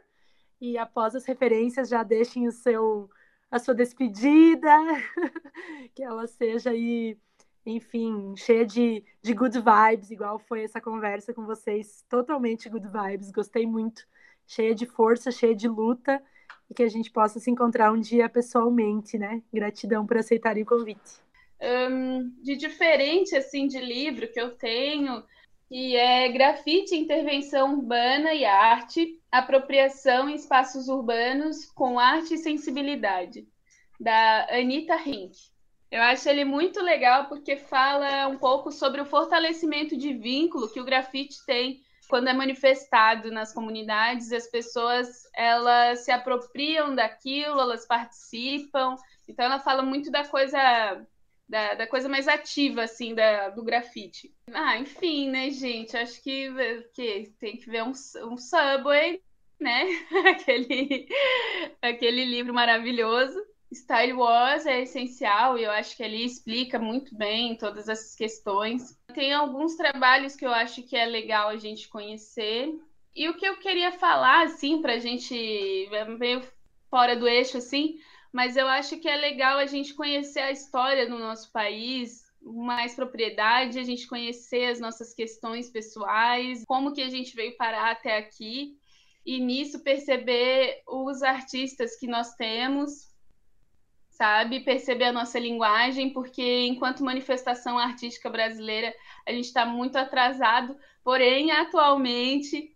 e 0.62 0.78
após 0.78 1.16
as 1.16 1.26
referências 1.26 1.90
já 1.90 2.04
deixem 2.04 2.48
o 2.48 2.52
seu 2.52 3.10
a 3.52 3.60
sua 3.60 3.74
despedida, 3.76 4.70
que 5.96 6.04
ela 6.04 6.28
seja 6.28 6.72
aí, 6.72 7.18
enfim, 7.66 8.36
cheia 8.38 8.66
de, 8.66 9.04
de 9.22 9.34
good 9.34 9.58
vibes, 9.58 10.12
igual 10.12 10.38
foi 10.38 10.64
essa 10.64 10.80
conversa 10.80 11.34
com 11.34 11.46
vocês, 11.46 12.06
totalmente 12.08 12.70
good 12.70 12.88
vibes, 12.88 13.32
gostei 13.32 13.66
muito, 13.66 14.06
cheia 14.46 14.76
de 14.76 14.86
força, 14.86 15.32
cheia 15.32 15.56
de 15.56 15.68
luta, 15.68 16.22
e 16.70 16.74
que 16.74 16.84
a 16.84 16.90
gente 16.90 17.12
possa 17.12 17.40
se 17.40 17.50
encontrar 17.50 17.92
um 17.92 18.00
dia 18.00 18.30
pessoalmente, 18.30 19.18
né? 19.18 19.42
Gratidão 19.54 20.06
por 20.06 20.18
aceitarem 20.18 20.64
o 20.64 20.66
convite. 20.66 21.24
Um, 21.62 22.30
de 22.42 22.56
diferente 22.56 23.36
assim 23.36 23.68
de 23.68 23.80
livro 23.80 24.32
que 24.32 24.40
eu 24.40 24.52
tenho, 24.56 25.24
que 25.68 25.96
é 25.96 26.30
Grafite, 26.30 26.96
Intervenção 26.96 27.76
Urbana 27.76 28.34
e 28.34 28.46
Arte, 28.46 29.20
Apropriação 29.32 30.30
em 30.30 30.36
Espaços 30.36 30.88
Urbanos 30.88 31.66
com 31.66 31.98
Arte 31.98 32.36
e 32.36 32.38
Sensibilidade, 32.38 33.48
da 34.00 34.48
Anita 34.50 34.96
Rink. 34.96 35.55
Eu 35.92 36.02
acho 36.02 36.28
ele 36.28 36.44
muito 36.44 36.82
legal 36.82 37.26
porque 37.26 37.56
fala 37.56 38.28
um 38.28 38.38
pouco 38.38 38.72
sobre 38.72 39.02
o 39.02 39.06
fortalecimento 39.06 39.96
de 39.96 40.14
vínculo 40.14 40.70
que 40.70 40.82
o 40.82 40.86
grafite 40.86 41.46
tem 41.46 41.82
quando 42.08 42.28
é 42.28 42.34
manifestado 42.34 43.32
nas 43.32 43.54
comunidades, 43.54 44.32
as 44.32 44.48
pessoas 44.48 45.28
elas 45.34 46.00
se 46.06 46.12
apropriam 46.12 46.94
daquilo, 46.94 47.60
elas 47.60 47.86
participam. 47.86 48.96
Então 49.28 49.46
ela 49.46 49.60
fala 49.60 49.82
muito 49.82 50.12
da 50.12 50.24
coisa 50.24 51.06
da, 51.48 51.76
da 51.76 51.88
coisa 51.88 52.10
mais 52.10 52.28
ativa 52.28 52.84
assim 52.84 53.14
da, 53.14 53.50
do 53.50 53.64
grafite. 53.64 54.34
Ah, 54.52 54.78
enfim, 54.78 55.30
né, 55.30 55.50
gente? 55.52 55.96
Acho 55.96 56.22
que, 56.22 56.52
que 56.94 57.34
tem 57.40 57.58
que 57.58 57.70
ver 57.70 57.84
um, 57.84 57.92
um 57.92 58.38
Subway, 58.38 59.22
né? 59.60 59.86
aquele 60.30 61.08
aquele 61.82 62.26
livro 62.26 62.54
maravilhoso. 62.54 63.40
Style 63.74 64.14
Wars 64.14 64.66
é 64.66 64.82
essencial 64.82 65.58
e 65.58 65.64
eu 65.64 65.72
acho 65.72 65.96
que 65.98 66.04
ali 66.04 66.24
explica 66.24 66.80
muito 66.80 67.16
bem 67.16 67.58
todas 67.58 67.90
essas 67.90 68.16
questões. 68.16 68.98
Tem 69.14 69.34
alguns 69.34 69.76
trabalhos 69.76 70.36
que 70.36 70.46
eu 70.46 70.52
acho 70.52 70.84
que 70.84 70.96
é 70.96 71.06
legal 71.06 71.50
a 71.50 71.58
gente 71.58 71.88
conhecer. 71.88 72.74
E 73.16 73.28
o 73.30 73.36
que 73.36 73.46
eu 73.46 73.58
queria 73.58 73.92
falar, 73.92 74.44
assim, 74.44 74.82
para 74.82 74.94
a 74.94 75.00
gente 75.00 75.36
é 75.92 76.06
meio 76.06 76.44
fora 76.90 77.16
do 77.16 77.28
eixo, 77.28 77.58
assim, 77.58 78.00
mas 78.32 78.58
eu 78.58 78.68
acho 78.68 78.98
que 78.98 79.08
é 79.08 79.16
legal 79.16 79.58
a 79.58 79.66
gente 79.66 79.94
conhecer 79.94 80.42
a 80.42 80.52
história 80.52 81.08
do 81.08 81.18
nosso 81.18 81.52
país, 81.52 82.26
mais 82.42 82.94
propriedade, 82.94 83.80
a 83.80 83.84
gente 83.84 84.08
conhecer 84.08 84.66
as 84.66 84.80
nossas 84.80 85.14
questões 85.14 85.70
pessoais, 85.70 86.64
como 86.68 86.94
que 86.94 87.02
a 87.02 87.10
gente 87.10 87.36
veio 87.36 87.58
parar 87.58 87.92
até 87.92 88.18
aqui 88.18 88.78
e 89.26 89.40
nisso 89.40 89.80
perceber 89.80 90.84
os 90.88 91.24
artistas 91.24 91.98
que 91.98 92.08
nós 92.08 92.36
temos, 92.36 93.15
sabe? 94.16 94.62
Perceber 94.62 95.06
a 95.06 95.12
nossa 95.12 95.38
linguagem, 95.38 96.12
porque 96.12 96.66
enquanto 96.66 97.04
manifestação 97.04 97.78
artística 97.78 98.30
brasileira, 98.30 98.94
a 99.28 99.32
gente 99.32 99.46
está 99.46 99.66
muito 99.66 99.98
atrasado, 99.98 100.76
porém, 101.04 101.52
atualmente, 101.52 102.74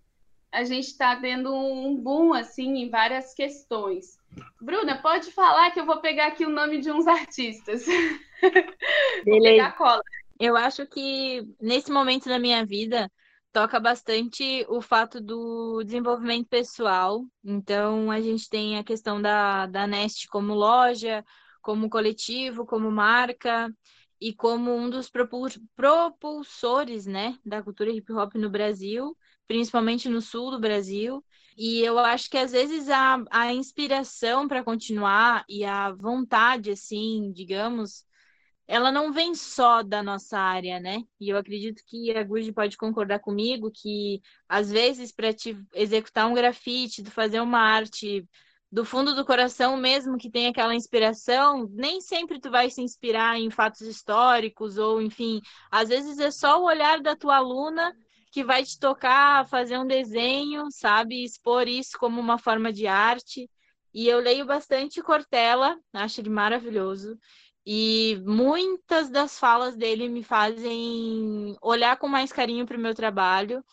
a 0.51 0.63
gente 0.63 0.87
está 0.87 1.15
tendo 1.15 1.53
um 1.53 1.95
boom, 1.95 2.33
assim, 2.33 2.79
em 2.79 2.89
várias 2.89 3.33
questões. 3.33 4.17
Bruna, 4.61 5.01
pode 5.01 5.31
falar 5.31 5.71
que 5.71 5.79
eu 5.79 5.85
vou 5.85 6.01
pegar 6.01 6.27
aqui 6.27 6.45
o 6.45 6.49
nome 6.49 6.79
de 6.79 6.91
uns 6.91 7.07
artistas. 7.07 7.85
Beleza. 9.23 9.75
Eu 10.39 10.55
acho 10.55 10.85
que 10.85 11.45
nesse 11.59 11.91
momento 11.91 12.29
da 12.29 12.39
minha 12.39 12.65
vida, 12.65 13.11
toca 13.59 13.77
bastante 13.77 14.65
o 14.69 14.81
fato 14.81 15.19
do 15.19 15.83
desenvolvimento 15.83 16.47
pessoal. 16.47 17.25
Então, 17.43 18.09
a 18.09 18.21
gente 18.21 18.47
tem 18.47 18.77
a 18.77 18.85
questão 18.85 19.21
da, 19.21 19.65
da 19.65 19.85
Nest 19.85 20.29
como 20.29 20.53
loja, 20.53 21.25
como 21.61 21.89
coletivo, 21.89 22.65
como 22.65 22.89
marca 22.89 23.69
e 24.17 24.33
como 24.33 24.73
um 24.73 24.89
dos 24.89 25.11
propulsores 25.75 27.05
né, 27.05 27.37
da 27.45 27.61
cultura 27.61 27.91
hip 27.91 28.09
hop 28.13 28.35
no 28.35 28.49
Brasil, 28.49 29.13
principalmente 29.45 30.07
no 30.07 30.21
sul 30.21 30.51
do 30.51 30.59
Brasil. 30.59 31.21
E 31.57 31.81
eu 31.81 31.99
acho 31.99 32.29
que 32.29 32.37
às 32.37 32.53
vezes 32.53 32.87
a, 32.87 33.21
a 33.29 33.53
inspiração 33.53 34.47
para 34.47 34.63
continuar 34.63 35.43
e 35.49 35.65
a 35.65 35.91
vontade, 35.91 36.71
assim, 36.71 37.29
digamos, 37.33 38.05
ela 38.69 38.91
não 38.91 39.11
vem 39.11 39.33
só 39.33 39.81
da 39.81 40.03
nossa 40.03 40.37
área, 40.37 40.79
né? 40.79 41.01
E 41.19 41.29
eu 41.29 41.37
acredito 41.37 41.81
que 41.87 42.15
a 42.15 42.23
Guji 42.23 42.51
pode 42.51 42.77
concordar 42.77 43.17
comigo 43.19 43.71
que, 43.71 44.21
às 44.47 44.69
vezes, 44.71 45.11
para 45.11 45.33
te 45.33 45.57
executar 45.73 46.27
um 46.27 46.35
grafite, 46.35 47.03
fazer 47.05 47.39
uma 47.41 47.59
arte 47.59 48.23
do 48.71 48.85
fundo 48.85 49.15
do 49.15 49.25
coração 49.25 49.75
mesmo, 49.75 50.19
que 50.19 50.29
tem 50.29 50.45
aquela 50.45 50.75
inspiração, 50.75 51.67
nem 51.71 51.99
sempre 51.99 52.39
tu 52.39 52.51
vai 52.51 52.69
se 52.69 52.79
inspirar 52.83 53.39
em 53.39 53.49
fatos 53.49 53.81
históricos, 53.81 54.77
ou 54.77 55.01
enfim, 55.01 55.41
às 55.71 55.89
vezes 55.89 56.19
é 56.19 56.29
só 56.29 56.61
o 56.61 56.65
olhar 56.65 57.01
da 57.01 57.15
tua 57.15 57.37
aluna 57.37 57.91
que 58.31 58.43
vai 58.43 58.63
te 58.63 58.77
tocar 58.79 59.47
fazer 59.47 59.79
um 59.79 59.87
desenho, 59.87 60.67
sabe? 60.69 61.23
Expor 61.23 61.67
isso 61.67 61.97
como 61.97 62.21
uma 62.21 62.37
forma 62.37 62.71
de 62.71 62.85
arte. 62.85 63.49
E 63.91 64.07
eu 64.07 64.19
leio 64.19 64.45
bastante 64.45 65.01
Cortella, 65.01 65.75
acho 65.91 66.21
ele 66.21 66.29
maravilhoso. 66.29 67.17
E 67.71 68.19
muitas 68.25 69.11
das 69.11 69.37
falas 69.37 69.77
dele 69.77 70.09
me 70.09 70.23
fazem 70.23 71.55
olhar 71.61 71.97
com 71.97 72.07
mais 72.07 72.33
carinho 72.33 72.65
para 72.65 72.75
o 72.75 72.79
meu 72.79 72.95
trabalho. 72.95 73.63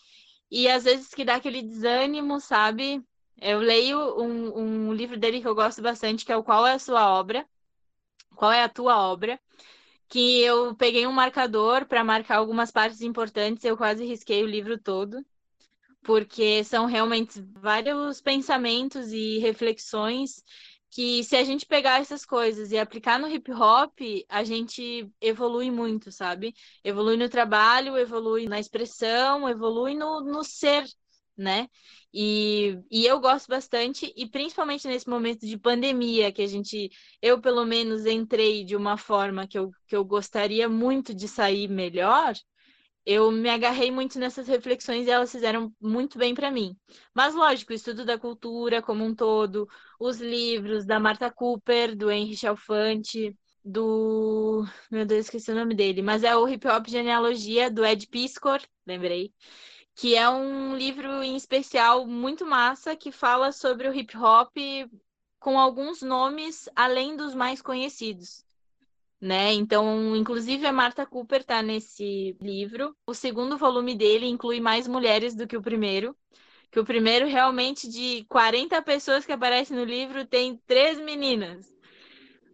E 0.51 0.69
às 0.69 0.85
vezes 0.85 1.15
que 1.15 1.25
dá 1.25 1.37
aquele 1.37 1.63
desânimo, 1.63 2.39
sabe? 2.39 3.03
Eu 3.41 3.59
leio 3.59 3.99
um, 4.21 4.89
um 4.89 4.93
livro 4.93 5.19
dele 5.19 5.41
que 5.41 5.49
eu 5.49 5.55
gosto 5.55 5.81
bastante, 5.81 6.27
que 6.27 6.33
é 6.33 6.37
o 6.37 6.45
Qual 6.45 6.67
é 6.67 6.75
a 6.75 6.79
Sua 6.79 7.09
Obra? 7.19 7.49
Qual 8.35 8.53
é 8.53 8.63
a 8.63 8.69
Tua 8.69 8.99
Obra? 8.99 9.41
Que 10.11 10.43
eu 10.43 10.75
peguei 10.75 11.07
um 11.07 11.13
marcador 11.13 11.87
para 11.87 12.05
marcar 12.05 12.37
algumas 12.37 12.71
partes 12.71 13.01
importantes, 13.01 13.65
eu 13.65 13.79
quase 13.79 14.05
risquei 14.05 14.45
o 14.45 14.47
livro 14.47 14.79
todo, 14.79 15.25
porque 16.03 16.63
são 16.65 16.85
realmente 16.85 17.41
vários 17.55 18.21
pensamentos 18.21 19.11
e 19.11 19.39
reflexões 19.39 20.45
que 20.91 21.23
se 21.25 21.37
a 21.37 21.45
gente 21.45 21.67
pegar 21.67 22.01
essas 22.01 22.25
coisas 22.25 22.73
e 22.73 22.79
aplicar 22.79 23.19
no 23.19 23.29
hip 23.29 23.51
hop, 23.53 23.93
a 24.29 24.45
gente 24.45 25.11
evolui 25.21 25.71
muito, 25.71 26.11
sabe? 26.11 26.55
Evolui 26.83 27.17
no 27.17 27.29
trabalho, 27.29 27.97
evolui 27.99 28.47
na 28.49 28.59
expressão, 28.59 29.49
evolui 29.49 29.95
no, 29.95 30.21
no 30.23 30.43
ser, 30.45 30.85
né? 31.37 31.69
E, 32.13 32.79
e 32.91 33.05
eu 33.05 33.21
gosto 33.21 33.49
bastante, 33.49 34.13
e 34.17 34.27
principalmente 34.29 34.89
nesse 34.89 35.09
momento 35.09 35.47
de 35.47 35.59
pandemia, 35.59 36.33
que 36.33 36.41
a 36.43 36.47
gente, 36.47 36.91
eu 37.21 37.41
pelo 37.41 37.65
menos 37.67 38.07
entrei 38.07 38.65
de 38.65 38.75
uma 38.75 38.97
forma 38.97 39.47
que 39.47 39.59
eu, 39.59 39.71
que 39.87 39.95
eu 39.95 40.05
gostaria 40.05 40.69
muito 40.69 41.15
de 41.15 41.29
sair 41.29 41.69
melhor, 41.69 42.35
eu 43.07 43.31
me 43.31 43.49
agarrei 43.49 43.91
muito 43.91 44.19
nessas 44.19 44.49
reflexões 44.49 45.07
e 45.07 45.11
elas 45.11 45.31
fizeram 45.31 45.73
muito 45.81 46.19
bem 46.19 46.35
para 46.35 46.51
mim. 46.51 46.77
Mas, 47.15 47.35
lógico, 47.35 47.73
o 47.73 47.77
estudo 47.77 48.05
da 48.05 48.19
cultura 48.19 48.83
como 48.83 49.05
um 49.05 49.15
todo, 49.15 49.69
os 50.01 50.21
livros 50.21 50.85
da 50.85 50.99
Marta 50.99 51.31
Cooper, 51.31 51.97
do 51.97 52.11
Henry 52.11 52.37
Chalfante, 52.37 53.39
do. 53.65 54.65
Meu 54.91 55.07
Deus, 55.07 55.27
esqueci 55.27 55.53
o 55.53 55.55
nome 55.55 55.75
dele, 55.75 56.03
mas 56.03 56.25
é 56.25 56.37
o 56.37 56.49
Hip 56.49 56.67
Hop 56.69 56.87
Genealogia, 56.89 57.71
do 57.71 57.85
Ed 57.85 58.07
Piscor, 58.09 58.61
lembrei. 58.87 59.33
Que 59.95 60.17
é 60.17 60.29
um 60.29 60.77
livro 60.77 61.23
em 61.23 61.37
especial 61.37 62.07
muito 62.07 62.45
massa 62.47 62.97
que 62.97 63.13
fala 63.13 63.53
sobre 63.53 63.89
o 63.89 63.95
hip 63.95 64.17
hop 64.17 64.55
com 65.39 65.59
alguns 65.59 66.03
nomes 66.03 66.69
além 66.75 67.17
dos 67.17 67.35
mais 67.35 67.63
conhecidos 67.63 68.46
né? 69.21 69.53
Então, 69.53 70.15
inclusive 70.15 70.67
a 70.67 70.73
Marta 70.73 71.07
Cooper 71.07 71.41
está 71.41 71.63
nesse 71.63 72.37
livro. 72.41 72.95
O 73.07 73.15
segundo 73.15 73.57
volume 73.57 73.95
dele 73.95 74.27
inclui 74.27 74.61
mais 74.61 74.87
mulheres 74.87 75.35
do 75.35 75.47
que 75.47 75.57
o 75.57 75.63
primeiro. 75.63 76.17
Que 76.71 76.81
o 76.81 76.85
primeiro 76.85 77.27
realmente 77.27 77.89
de 77.89 78.25
40 78.29 78.81
pessoas 78.83 79.25
que 79.25 79.33
aparecem 79.33 79.77
no 79.77 79.85
livro 79.85 80.27
tem 80.27 80.61
três 80.67 80.99
meninas. 80.99 81.75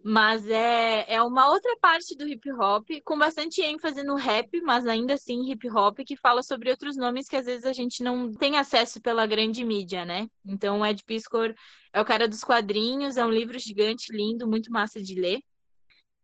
Mas 0.05 0.49
é, 0.49 1.05
é 1.15 1.23
uma 1.23 1.49
outra 1.49 1.77
parte 1.81 2.17
do 2.17 2.27
hip 2.27 2.51
hop, 2.53 2.89
com 3.05 3.17
bastante 3.17 3.63
ênfase 3.63 4.03
no 4.03 4.17
rap, 4.17 4.61
mas 4.63 4.85
ainda 4.87 5.15
assim 5.15 5.49
hip 5.49 5.71
hop, 5.71 5.99
que 6.05 6.17
fala 6.17 6.43
sobre 6.43 6.71
outros 6.71 6.97
nomes 6.97 7.29
que 7.29 7.37
às 7.37 7.47
vezes 7.47 7.65
a 7.65 7.73
gente 7.73 8.03
não 8.03 8.33
tem 8.33 8.57
acesso 8.59 9.01
pela 9.01 9.27
grande 9.27 9.65
mídia, 9.65 10.05
né? 10.05 10.27
Então, 10.45 10.85
Ed 10.85 11.05
Piscor 11.05 11.55
é 11.93 12.01
o 12.01 12.05
cara 12.05 12.27
dos 12.27 12.43
quadrinhos, 12.43 13.17
é 13.17 13.25
um 13.25 13.31
livro 13.31 13.57
gigante, 13.61 14.13
lindo, 14.13 14.49
muito 14.49 14.73
massa 14.73 15.01
de 15.01 15.15
ler. 15.15 15.41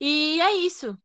E 0.01 0.41
é 0.41 0.53
isso. 0.55 0.97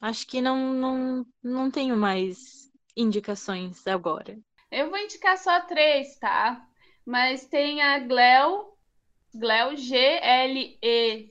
Acho 0.00 0.26
que 0.26 0.40
não, 0.40 0.72
não, 0.72 1.26
não 1.42 1.70
tenho 1.70 1.96
mais 1.96 2.70
indicações 2.96 3.86
agora. 3.86 4.38
Eu 4.70 4.88
vou 4.90 4.98
indicar 4.98 5.36
só 5.38 5.60
três, 5.60 6.18
tá? 6.18 6.66
Mas 7.04 7.46
tem 7.46 7.82
a 7.82 7.98
Gleo, 8.00 8.76
Gleo 9.34 9.76
G-L-E-O, 9.76 11.26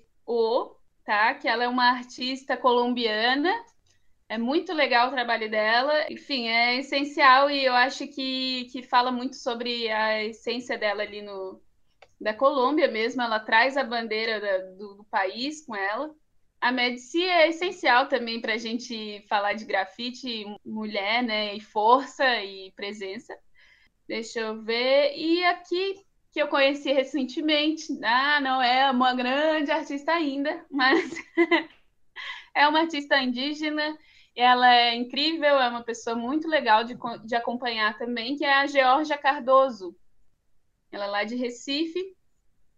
tá? 1.04 1.34
Que 1.36 1.48
ela 1.48 1.64
é 1.64 1.68
uma 1.68 1.90
artista 1.92 2.56
colombiana. 2.58 3.52
É 4.28 4.38
muito 4.38 4.74
legal 4.74 5.08
o 5.10 5.12
trabalho 5.12 5.50
dela. 5.50 6.12
Enfim, 6.12 6.48
é 6.48 6.78
essencial 6.78 7.50
e 7.50 7.66
eu 7.66 7.74
acho 7.74 8.08
que, 8.08 8.66
que 8.72 8.82
fala 8.84 9.12
muito 9.12 9.36
sobre 9.36 9.90
a 9.92 10.24
essência 10.24 10.78
dela 10.78 11.04
ali 11.04 11.22
no 11.22 11.62
da 12.20 12.34
Colômbia 12.34 12.88
mesmo. 12.88 13.22
Ela 13.22 13.40
traz 13.40 13.78
a 13.78 13.84
bandeira 13.84 14.40
da, 14.40 14.58
do, 14.72 14.96
do 14.96 15.04
país 15.06 15.66
com 15.66 15.76
ela. 15.76 16.16
A 16.66 16.72
Medici 16.72 17.22
é 17.22 17.50
essencial 17.50 18.08
também 18.08 18.42
para 18.42 18.54
a 18.54 18.58
gente 18.58 19.24
falar 19.30 19.54
de 19.54 19.66
grafite, 19.66 20.48
mulher, 20.66 21.22
né? 21.22 21.54
E 21.54 21.60
força 21.60 22.26
e 22.44 22.72
presença. 22.72 23.38
Deixa 24.08 24.40
eu 24.40 24.64
ver. 24.64 25.16
E 25.16 25.44
aqui 25.44 26.04
que 26.32 26.42
eu 26.42 26.48
conheci 26.48 26.92
recentemente, 26.92 27.86
ah, 28.04 28.42
não 28.42 28.60
é 28.64 28.90
uma 28.90 29.14
grande 29.14 29.70
artista 29.70 30.14
ainda, 30.14 30.66
mas 30.72 31.14
é 32.56 32.68
uma 32.68 32.80
artista 32.80 33.16
indígena. 33.22 33.96
Ela 34.36 34.74
é 34.74 34.96
incrível, 34.96 35.60
é 35.60 35.70
uma 35.70 35.84
pessoa 35.84 36.16
muito 36.16 36.48
legal 36.48 36.84
de, 36.84 36.98
de 37.26 37.36
acompanhar 37.36 37.96
também, 37.96 38.36
que 38.36 38.44
é 38.44 38.52
a 38.52 38.66
Georgia 38.66 39.20
Cardoso. 39.20 39.96
Ela 40.92 41.06
é 41.06 41.10
lá 41.10 41.24
de 41.26 41.36
Recife 41.36 42.15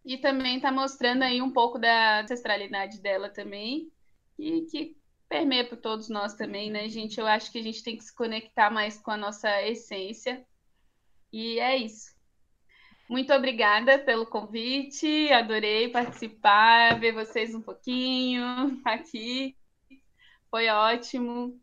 e 0.08 0.18
também 0.18 0.56
está 0.56 0.72
mostrando 0.72 1.24
aí 1.24 1.42
um 1.42 1.52
pouco 1.52 1.78
da 1.78 2.22
ancestralidade 2.22 3.02
dela 3.02 3.30
também, 3.30 3.92
e 4.40 4.62
que 4.62 4.96
permeia 5.28 5.68
por 5.68 5.78
todos 5.78 6.08
nós 6.08 6.34
também, 6.34 6.72
né, 6.72 6.88
gente? 6.88 7.20
Eu 7.20 7.28
acho 7.28 7.52
que 7.52 7.60
a 7.60 7.62
gente 7.62 7.84
tem 7.84 7.98
que 7.98 8.06
se 8.06 8.16
conectar 8.16 8.70
mais 8.70 8.98
com 8.98 9.12
a 9.12 9.18
nossa 9.18 9.62
essência. 9.64 10.48
E 11.30 11.60
é 11.60 11.76
isso. 11.76 12.16
Muito 13.10 13.34
obrigada 13.34 14.00
pelo 14.00 14.26
convite, 14.26 15.30
adorei 15.34 15.90
participar, 15.90 16.98
ver 16.98 17.12
vocês 17.12 17.54
um 17.54 17.62
pouquinho 17.62 18.82
aqui. 18.86 19.58
Foi 20.50 20.70
ótimo. 20.70 21.60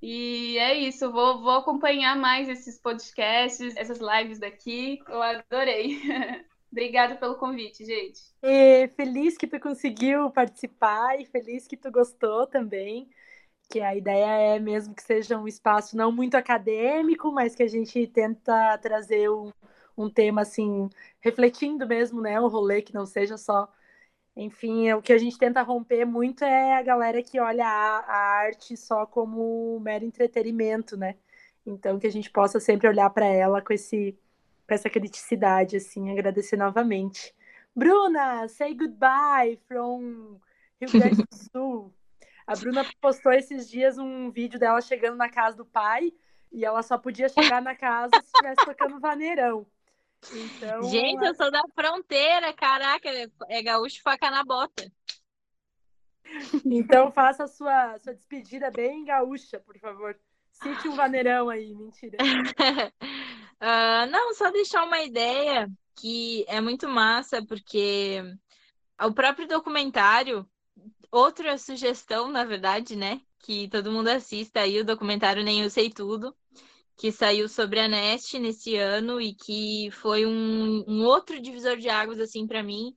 E 0.00 0.56
é 0.58 0.72
isso, 0.72 1.10
vou, 1.10 1.40
vou 1.40 1.56
acompanhar 1.56 2.16
mais 2.16 2.48
esses 2.48 2.80
podcasts, 2.80 3.74
essas 3.74 3.98
lives 3.98 4.38
daqui. 4.38 5.00
Eu 5.08 5.20
adorei. 5.20 6.00
Obrigada 6.70 7.16
pelo 7.16 7.36
convite, 7.36 7.84
gente. 7.84 8.20
E 8.42 8.88
feliz 8.88 9.36
que 9.36 9.46
tu 9.46 9.58
conseguiu 9.60 10.30
participar 10.30 11.20
e 11.20 11.24
feliz 11.26 11.66
que 11.66 11.76
tu 11.76 11.90
gostou 11.90 12.46
também. 12.46 13.08
Que 13.70 13.80
a 13.80 13.96
ideia 13.96 14.56
é 14.56 14.58
mesmo 14.58 14.94
que 14.94 15.02
seja 15.02 15.38
um 15.38 15.48
espaço 15.48 15.96
não 15.96 16.12
muito 16.12 16.36
acadêmico, 16.36 17.32
mas 17.32 17.54
que 17.54 17.62
a 17.62 17.68
gente 17.68 18.06
tenta 18.08 18.78
trazer 18.78 19.28
um, 19.30 19.52
um 19.96 20.10
tema 20.10 20.42
assim, 20.42 20.88
refletindo 21.20 21.86
mesmo, 21.86 22.20
né? 22.20 22.40
O 22.40 22.48
rolê 22.48 22.82
que 22.82 22.94
não 22.94 23.06
seja 23.06 23.36
só 23.36 23.68
enfim, 24.36 24.92
o 24.92 25.00
que 25.02 25.12
a 25.12 25.18
gente 25.18 25.38
tenta 25.38 25.62
romper 25.62 26.04
muito 26.04 26.44
é 26.44 26.74
a 26.76 26.82
galera 26.82 27.22
que 27.22 27.40
olha 27.40 27.66
a, 27.66 27.98
a 28.00 28.16
arte 28.40 28.76
só 28.76 29.06
como 29.06 29.80
mero 29.80 30.04
entretenimento, 30.04 30.96
né? 30.96 31.16
Então, 31.64 31.98
que 31.98 32.06
a 32.06 32.12
gente 32.12 32.30
possa 32.30 32.60
sempre 32.60 32.86
olhar 32.88 33.08
para 33.10 33.26
ela 33.26 33.62
com, 33.62 33.72
esse, 33.72 34.18
com 34.66 34.74
essa 34.74 34.90
criticidade, 34.90 35.76
assim, 35.76 36.10
agradecer 36.10 36.56
novamente. 36.56 37.34
Bruna, 37.74 38.48
say 38.48 38.74
goodbye 38.74 39.58
from 39.68 40.40
Rio 40.80 40.90
Grande 40.90 41.22
do 41.22 41.26
Sul. 41.52 41.94
A 42.46 42.54
Bruna 42.54 42.84
postou 43.00 43.32
esses 43.32 43.68
dias 43.68 43.98
um 43.98 44.30
vídeo 44.30 44.58
dela 44.58 44.80
chegando 44.80 45.16
na 45.16 45.28
casa 45.28 45.56
do 45.56 45.64
pai 45.64 46.12
e 46.52 46.64
ela 46.64 46.82
só 46.82 46.96
podia 46.96 47.28
chegar 47.28 47.60
na 47.60 47.74
casa 47.74 48.10
se 48.14 48.26
estivesse 48.26 48.64
tocando 48.64 49.00
vaneirão. 49.00 49.66
Então, 50.32 50.82
Gente, 50.84 51.24
eu 51.24 51.34
sou 51.34 51.50
da 51.50 51.62
fronteira, 51.74 52.52
caraca, 52.52 53.08
é 53.48 53.62
gaúcho 53.62 54.00
faca 54.02 54.30
na 54.30 54.44
bota. 54.44 54.90
Então 56.64 57.12
faça 57.12 57.44
a 57.44 57.48
sua, 57.48 57.98
sua 57.98 58.14
despedida 58.14 58.70
bem 58.70 59.04
gaúcha, 59.04 59.60
por 59.60 59.78
favor. 59.78 60.18
Cite 60.50 60.88
um 60.88 60.96
vaneirão 60.96 61.48
aí, 61.48 61.74
mentira. 61.74 62.16
uh, 63.60 64.10
não, 64.10 64.34
só 64.34 64.50
deixar 64.50 64.84
uma 64.84 65.02
ideia 65.02 65.68
que 65.96 66.44
é 66.48 66.60
muito 66.60 66.88
massa, 66.88 67.44
porque 67.44 68.22
o 69.00 69.12
próprio 69.12 69.48
documentário, 69.48 70.48
outra 71.10 71.58
sugestão, 71.58 72.30
na 72.30 72.44
verdade, 72.44 72.96
né? 72.96 73.20
Que 73.40 73.68
todo 73.68 73.92
mundo 73.92 74.08
assista 74.08 74.60
aí 74.60 74.80
o 74.80 74.84
documentário 74.84 75.44
Nem 75.44 75.62
Eu 75.62 75.70
Sei 75.70 75.90
Tudo 75.90 76.34
que 76.96 77.12
saiu 77.12 77.48
sobre 77.48 77.78
a 77.78 77.88
Nest 77.88 78.38
nesse 78.38 78.76
ano 78.76 79.20
e 79.20 79.34
que 79.34 79.90
foi 79.92 80.24
um, 80.24 80.82
um 80.88 81.04
outro 81.04 81.40
divisor 81.40 81.76
de 81.76 81.88
águas 81.90 82.18
assim 82.18 82.46
para 82.46 82.62
mim, 82.62 82.96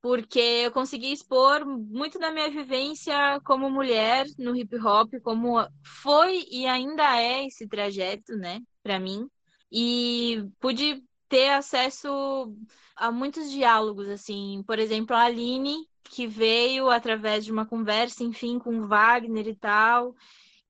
porque 0.00 0.38
eu 0.38 0.70
consegui 0.70 1.12
expor 1.12 1.66
muito 1.66 2.18
da 2.18 2.30
minha 2.30 2.48
vivência 2.48 3.40
como 3.44 3.68
mulher 3.68 4.26
no 4.38 4.56
hip 4.56 4.76
hop, 4.78 5.12
como 5.22 5.66
foi 6.02 6.46
e 6.48 6.66
ainda 6.66 7.20
é 7.20 7.46
esse 7.46 7.66
trajeto, 7.66 8.36
né, 8.36 8.60
para 8.82 9.00
mim. 9.00 9.28
E 9.76 10.48
pude 10.60 11.02
ter 11.28 11.50
acesso 11.50 12.54
a 12.94 13.10
muitos 13.10 13.50
diálogos 13.50 14.08
assim, 14.08 14.62
por 14.64 14.78
exemplo, 14.78 15.16
a 15.16 15.22
Aline 15.22 15.88
que 16.04 16.28
veio 16.28 16.88
através 16.90 17.44
de 17.44 17.50
uma 17.50 17.66
conversa, 17.66 18.22
enfim, 18.22 18.56
com 18.56 18.86
Wagner 18.86 19.48
e 19.48 19.56
tal, 19.56 20.14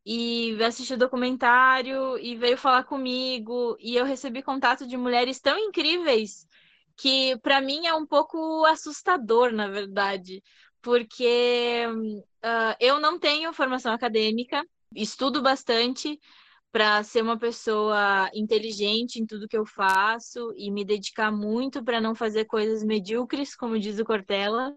e 0.06 0.56
assistiu 0.64 0.96
o 0.96 0.98
documentário 0.98 2.16
e 2.18 2.34
veio 2.34 2.56
falar 2.56 2.84
comigo. 2.84 3.76
E 3.78 3.94
eu 3.94 4.06
recebi 4.06 4.42
contato 4.42 4.86
de 4.86 4.96
mulheres 4.96 5.38
tão 5.38 5.58
incríveis 5.58 6.48
que 6.96 7.36
para 7.42 7.60
mim 7.60 7.86
é 7.86 7.92
um 7.92 8.06
pouco 8.06 8.64
assustador, 8.64 9.52
na 9.52 9.68
verdade, 9.68 10.42
porque 10.80 11.84
uh, 12.42 12.76
eu 12.80 12.98
não 13.00 13.18
tenho 13.18 13.52
formação 13.52 13.92
acadêmica, 13.92 14.64
estudo 14.94 15.42
bastante 15.42 16.18
para 16.74 17.04
ser 17.04 17.22
uma 17.22 17.38
pessoa 17.38 18.28
inteligente 18.34 19.20
em 19.20 19.24
tudo 19.24 19.46
que 19.46 19.56
eu 19.56 19.64
faço 19.64 20.52
e 20.56 20.72
me 20.72 20.84
dedicar 20.84 21.30
muito 21.30 21.84
para 21.84 22.00
não 22.00 22.16
fazer 22.16 22.46
coisas 22.46 22.82
medíocres, 22.82 23.54
como 23.54 23.78
diz 23.78 24.00
o 24.00 24.04
Cortella. 24.04 24.74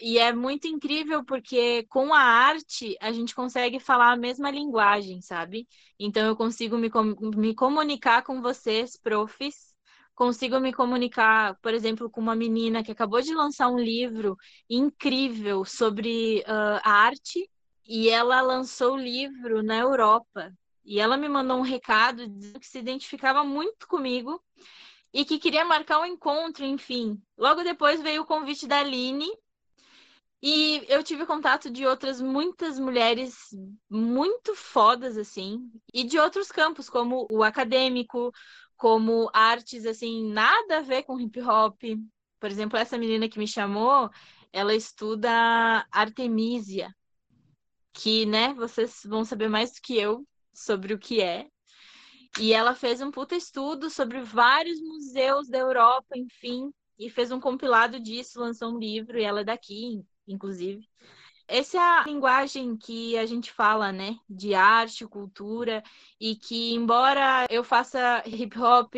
E 0.00 0.18
é 0.18 0.32
muito 0.32 0.66
incrível 0.66 1.22
porque 1.22 1.82
com 1.90 2.14
a 2.14 2.18
arte 2.18 2.96
a 2.98 3.12
gente 3.12 3.34
consegue 3.34 3.78
falar 3.78 4.12
a 4.12 4.16
mesma 4.16 4.50
linguagem, 4.50 5.20
sabe? 5.20 5.68
Então 5.98 6.26
eu 6.26 6.34
consigo 6.34 6.78
me, 6.78 6.88
com 6.88 7.14
me 7.36 7.54
comunicar 7.54 8.22
com 8.22 8.40
vocês, 8.40 8.96
profs, 8.96 9.74
consigo 10.14 10.58
me 10.58 10.72
comunicar, 10.72 11.58
por 11.60 11.74
exemplo, 11.74 12.08
com 12.08 12.22
uma 12.22 12.34
menina 12.34 12.82
que 12.82 12.92
acabou 12.92 13.20
de 13.20 13.34
lançar 13.34 13.68
um 13.68 13.78
livro 13.78 14.34
incrível 14.68 15.62
sobre 15.66 16.38
uh, 16.48 16.80
arte 16.82 17.50
e 17.86 18.08
ela 18.08 18.40
lançou 18.40 18.94
o 18.94 18.98
livro 18.98 19.62
na 19.62 19.76
Europa. 19.76 20.50
E 20.84 21.00
ela 21.00 21.16
me 21.16 21.28
mandou 21.28 21.58
um 21.58 21.62
recado 21.62 22.28
dizendo 22.28 22.60
que 22.60 22.66
se 22.66 22.78
identificava 22.78 23.42
muito 23.42 23.88
comigo 23.88 24.42
e 25.12 25.24
que 25.24 25.38
queria 25.38 25.64
marcar 25.64 26.00
um 26.00 26.06
encontro, 26.06 26.64
enfim. 26.64 27.22
Logo 27.38 27.62
depois 27.62 28.02
veio 28.02 28.22
o 28.22 28.26
convite 28.26 28.66
da 28.66 28.80
Aline 28.80 29.30
e 30.42 30.84
eu 30.88 31.02
tive 31.02 31.24
contato 31.24 31.70
de 31.70 31.86
outras 31.86 32.20
muitas 32.20 32.78
mulheres 32.78 33.34
muito 33.88 34.54
fodas, 34.54 35.16
assim, 35.16 35.70
e 35.92 36.04
de 36.04 36.18
outros 36.18 36.52
campos, 36.52 36.90
como 36.90 37.26
o 37.30 37.42
acadêmico, 37.42 38.30
como 38.76 39.30
artes, 39.32 39.86
assim, 39.86 40.30
nada 40.30 40.78
a 40.78 40.82
ver 40.82 41.04
com 41.04 41.18
hip 41.18 41.40
hop. 41.40 41.80
Por 42.38 42.50
exemplo, 42.50 42.78
essa 42.78 42.98
menina 42.98 43.26
que 43.26 43.38
me 43.38 43.48
chamou, 43.48 44.10
ela 44.52 44.74
estuda 44.74 45.30
Artemisia, 45.90 46.94
que, 47.94 48.26
né, 48.26 48.52
vocês 48.52 49.00
vão 49.06 49.24
saber 49.24 49.48
mais 49.48 49.72
do 49.72 49.80
que 49.80 49.96
eu 49.96 50.26
sobre 50.54 50.94
o 50.94 50.98
que 50.98 51.20
é. 51.20 51.46
E 52.38 52.52
ela 52.52 52.74
fez 52.74 53.00
um 53.00 53.10
puta 53.10 53.36
estudo 53.36 53.90
sobre 53.90 54.20
vários 54.20 54.80
museus 54.80 55.48
da 55.48 55.58
Europa, 55.58 56.16
enfim, 56.16 56.72
e 56.98 57.08
fez 57.08 57.30
um 57.30 57.40
compilado 57.40 58.00
disso, 58.00 58.40
lançou 58.40 58.74
um 58.74 58.78
livro, 58.78 59.18
e 59.18 59.22
ela 59.22 59.40
é 59.40 59.44
daqui, 59.44 60.02
inclusive. 60.26 60.88
Essa 61.46 61.76
é 61.76 61.80
a 61.80 62.04
linguagem 62.04 62.76
que 62.76 63.16
a 63.18 63.26
gente 63.26 63.52
fala, 63.52 63.92
né, 63.92 64.16
de 64.28 64.54
arte, 64.54 65.06
cultura, 65.06 65.82
e 66.18 66.34
que, 66.34 66.72
embora 66.72 67.46
eu 67.50 67.62
faça 67.62 68.22
hip 68.26 68.58
hop, 68.58 68.94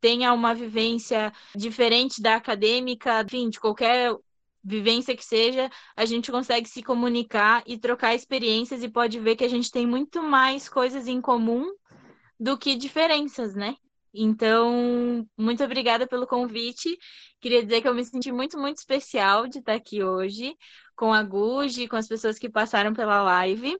tenha 0.00 0.32
uma 0.32 0.54
vivência 0.54 1.32
diferente 1.54 2.20
da 2.20 2.36
acadêmica, 2.36 3.22
enfim, 3.22 3.48
de 3.48 3.58
qualquer 3.58 4.14
vivência 4.62 5.16
que 5.16 5.24
seja, 5.24 5.70
a 5.96 6.04
gente 6.04 6.30
consegue 6.30 6.68
se 6.68 6.82
comunicar 6.82 7.62
e 7.66 7.78
trocar 7.78 8.14
experiências 8.14 8.82
e 8.82 8.88
pode 8.88 9.18
ver 9.18 9.36
que 9.36 9.44
a 9.44 9.48
gente 9.48 9.70
tem 9.70 9.86
muito 9.86 10.22
mais 10.22 10.68
coisas 10.68 11.08
em 11.08 11.20
comum 11.20 11.66
do 12.38 12.56
que 12.58 12.74
diferenças, 12.74 13.54
né? 13.54 13.76
Então, 14.14 15.26
muito 15.38 15.64
obrigada 15.64 16.06
pelo 16.06 16.26
convite. 16.26 16.98
Queria 17.40 17.62
dizer 17.62 17.80
que 17.80 17.88
eu 17.88 17.94
me 17.94 18.04
senti 18.04 18.30
muito, 18.30 18.58
muito 18.58 18.78
especial 18.78 19.48
de 19.48 19.58
estar 19.58 19.74
aqui 19.74 20.02
hoje 20.02 20.56
com 20.94 21.12
a 21.12 21.22
Guji, 21.22 21.88
com 21.88 21.96
as 21.96 22.06
pessoas 22.06 22.38
que 22.38 22.48
passaram 22.48 22.92
pela 22.92 23.22
live. 23.22 23.76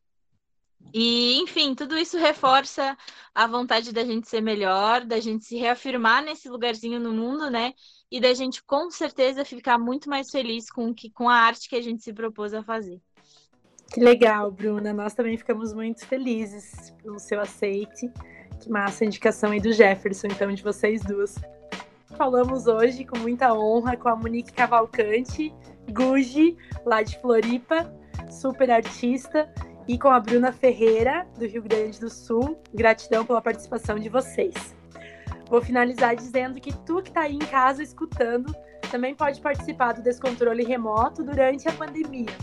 E, 0.95 1.39
enfim, 1.41 1.75
tudo 1.75 1.97
isso 1.97 2.19
reforça 2.19 2.97
a 3.35 3.47
vontade 3.47 3.93
da 3.93 4.05
gente 4.05 4.29
ser 4.29 4.43
melhor, 4.43 5.05
da 5.05 5.19
gente 5.21 5.45
se 5.45 5.57
reafirmar 5.57 6.23
nesse 6.23 6.49
lugarzinho 6.49 7.01
no 7.01 7.13
mundo, 7.13 7.51
né? 7.51 7.73
E 8.11 8.21
da 8.21 8.35
gente 8.35 8.63
com 8.63 8.91
certeza 8.91 9.45
ficar 9.45 9.79
muito 9.79 10.11
mais 10.11 10.31
feliz 10.31 10.71
com, 10.71 10.93
que, 10.95 11.11
com 11.11 11.29
a 11.29 11.35
arte 11.35 11.69
que 11.69 11.77
a 11.77 11.81
gente 11.81 12.03
se 12.03 12.13
propôs 12.13 12.53
a 12.53 12.63
fazer. 12.63 13.01
Que 13.93 14.01
legal, 14.01 14.51
Bruna. 14.51 14.93
Nós 14.93 15.15
também 15.15 15.37
ficamos 15.37 15.73
muito 15.73 16.07
felizes 16.07 16.93
pelo 17.03 17.19
seu 17.19 17.41
aceite. 17.41 18.11
Que 18.61 18.71
massa 18.71 19.05
a 19.05 19.07
indicação 19.07 19.51
aí 19.51 19.61
do 19.61 19.73
Jefferson, 19.73 20.29
então, 20.29 20.53
de 20.53 20.63
vocês 20.63 21.03
duas. 21.03 21.35
Falamos 22.17 22.67
hoje 22.67 23.05
com 23.05 23.19
muita 23.19 23.53
honra 23.55 23.97
com 23.97 24.09
a 24.09 24.15
Monique 24.15 24.53
Cavalcante, 24.53 25.53
Guji, 25.91 26.57
lá 26.85 27.03
de 27.03 27.19
Floripa, 27.21 27.93
super 28.31 28.71
artista, 28.71 29.53
e 29.93 29.99
com 29.99 30.09
a 30.09 30.19
Bruna 30.19 30.51
Ferreira, 30.53 31.27
do 31.39 31.47
Rio 31.47 31.63
Grande 31.63 32.01
do 32.01 32.09
Sul. 32.09 32.59
Gratidão 32.73 33.27
pela 33.27 33.43
participação 33.43 33.99
de 33.99 34.09
vocês. 34.09 34.75
Vou 35.51 35.61
finalizar 35.61 36.17
dizendo 36.17 36.59
que 36.59 36.75
tu 36.75 37.03
que 37.03 37.11
está 37.11 37.21
aí 37.25 37.35
em 37.35 37.39
casa 37.39 37.83
escutando 37.83 38.57
também 38.91 39.15
pode 39.15 39.39
participar 39.43 39.93
do 39.93 40.01
descontrole 40.01 40.65
remoto 40.65 41.23
durante 41.23 41.69
a 41.69 41.73
pandemia. 41.73 42.35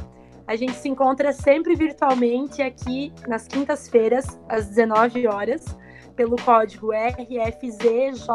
A 0.45 0.55
gente 0.55 0.73
se 0.73 0.87
encontra 0.87 1.33
sempre 1.33 1.75
virtualmente 1.75 2.61
aqui 2.61 3.11
nas 3.27 3.47
quintas-feiras, 3.47 4.39
às 4.47 4.67
19 4.67 5.25
horas 5.25 5.75
pelo 6.15 6.35
código 6.35 6.91
RFZJZABRGG 6.91 8.29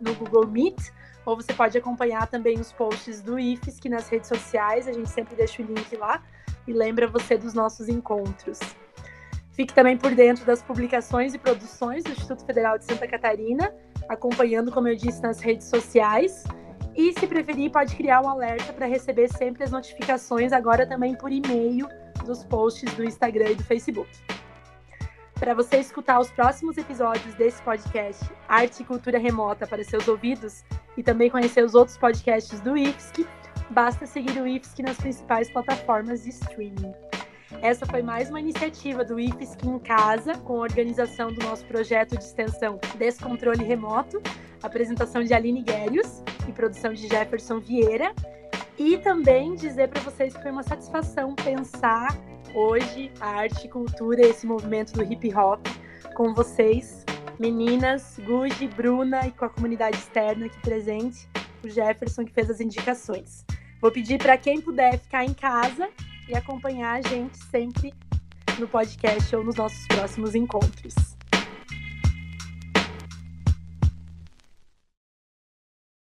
no 0.00 0.12
Google 0.16 0.48
Meet, 0.48 0.90
ou 1.24 1.36
você 1.36 1.52
pode 1.52 1.78
acompanhar 1.78 2.26
também 2.26 2.58
os 2.58 2.72
posts 2.72 3.22
do 3.22 3.38
IFSC 3.38 3.88
nas 3.88 4.08
redes 4.08 4.28
sociais, 4.28 4.88
a 4.88 4.92
gente 4.92 5.08
sempre 5.08 5.36
deixa 5.36 5.62
o 5.62 5.66
link 5.66 5.96
lá 5.96 6.20
e 6.66 6.72
lembra 6.72 7.06
você 7.06 7.36
dos 7.36 7.54
nossos 7.54 7.88
encontros. 7.88 8.58
Fique 9.52 9.74
também 9.74 9.96
por 9.96 10.14
dentro 10.14 10.44
das 10.44 10.62
publicações 10.62 11.34
e 11.34 11.38
produções 11.38 12.04
do 12.04 12.10
Instituto 12.10 12.44
Federal 12.44 12.78
de 12.78 12.84
Santa 12.84 13.06
Catarina, 13.06 13.74
acompanhando, 14.08 14.72
como 14.72 14.88
eu 14.88 14.96
disse, 14.96 15.20
nas 15.22 15.40
redes 15.40 15.68
sociais. 15.68 16.44
E, 16.96 17.12
se 17.12 17.26
preferir, 17.26 17.70
pode 17.70 17.94
criar 17.94 18.22
um 18.22 18.28
alerta 18.28 18.72
para 18.72 18.86
receber 18.86 19.28
sempre 19.28 19.62
as 19.64 19.70
notificações, 19.70 20.52
agora 20.52 20.86
também 20.86 21.14
por 21.14 21.30
e-mail, 21.30 21.88
dos 22.24 22.44
posts 22.44 22.92
do 22.94 23.04
Instagram 23.04 23.50
e 23.50 23.54
do 23.56 23.64
Facebook. 23.64 24.10
Para 25.34 25.54
você 25.54 25.78
escutar 25.78 26.20
os 26.20 26.30
próximos 26.30 26.76
episódios 26.76 27.34
desse 27.34 27.62
podcast 27.62 28.24
Arte 28.46 28.82
e 28.82 28.84
Cultura 28.84 29.18
Remota 29.18 29.66
para 29.66 29.82
seus 29.82 30.06
ouvidos 30.06 30.62
e 30.96 31.02
também 31.02 31.30
conhecer 31.30 31.64
os 31.64 31.74
outros 31.74 31.96
podcasts 31.96 32.60
do 32.60 32.76
IFSC, 32.76 33.26
basta 33.70 34.04
seguir 34.04 34.40
o 34.40 34.46
IFSC 34.46 34.82
nas 34.82 34.96
principais 34.96 35.50
plataformas 35.50 36.24
de 36.24 36.30
streaming. 36.30 36.92
Essa 37.62 37.86
foi 37.86 38.02
mais 38.02 38.28
uma 38.28 38.40
iniciativa 38.40 39.04
do 39.04 39.18
IFSC 39.18 39.66
em 39.66 39.78
Casa, 39.78 40.34
com 40.38 40.54
a 40.54 40.60
organização 40.60 41.32
do 41.32 41.44
nosso 41.44 41.64
projeto 41.66 42.16
de 42.16 42.24
extensão 42.24 42.78
Descontrole 42.96 43.64
Remoto, 43.64 44.20
apresentação 44.62 45.22
de 45.22 45.34
Aline 45.34 45.62
Guérios 45.62 46.22
e 46.48 46.52
produção 46.52 46.92
de 46.92 47.06
Jefferson 47.08 47.60
Vieira. 47.60 48.12
E 48.78 48.98
também 48.98 49.54
dizer 49.54 49.88
para 49.88 50.00
vocês 50.00 50.34
que 50.34 50.42
foi 50.42 50.50
uma 50.50 50.62
satisfação 50.62 51.34
pensar 51.34 52.16
hoje 52.54 53.12
a 53.20 53.28
arte 53.28 53.66
e 53.66 53.68
cultura, 53.68 54.22
esse 54.22 54.46
movimento 54.46 54.92
do 54.92 55.02
hip 55.02 55.32
hop 55.34 55.66
com 56.14 56.34
vocês, 56.34 57.04
meninas, 57.38 58.18
Guji, 58.24 58.68
Bruna 58.68 59.26
e 59.26 59.30
com 59.32 59.44
a 59.44 59.48
comunidade 59.48 59.96
externa 59.96 60.46
aqui 60.46 60.60
presente, 60.60 61.28
o 61.62 61.68
Jefferson 61.68 62.24
que 62.24 62.32
fez 62.32 62.50
as 62.50 62.60
indicações. 62.60 63.44
Vou 63.80 63.90
pedir 63.90 64.18
para 64.18 64.36
quem 64.36 64.60
puder 64.60 64.98
ficar 64.98 65.24
em 65.24 65.32
casa 65.32 65.88
e 66.28 66.34
acompanhar 66.34 66.98
a 66.98 67.08
gente 67.08 67.38
sempre 67.38 67.94
no 68.58 68.68
podcast 68.68 69.34
ou 69.34 69.42
nos 69.42 69.56
nossos 69.56 69.86
próximos 69.86 70.34
encontros. 70.34 71.19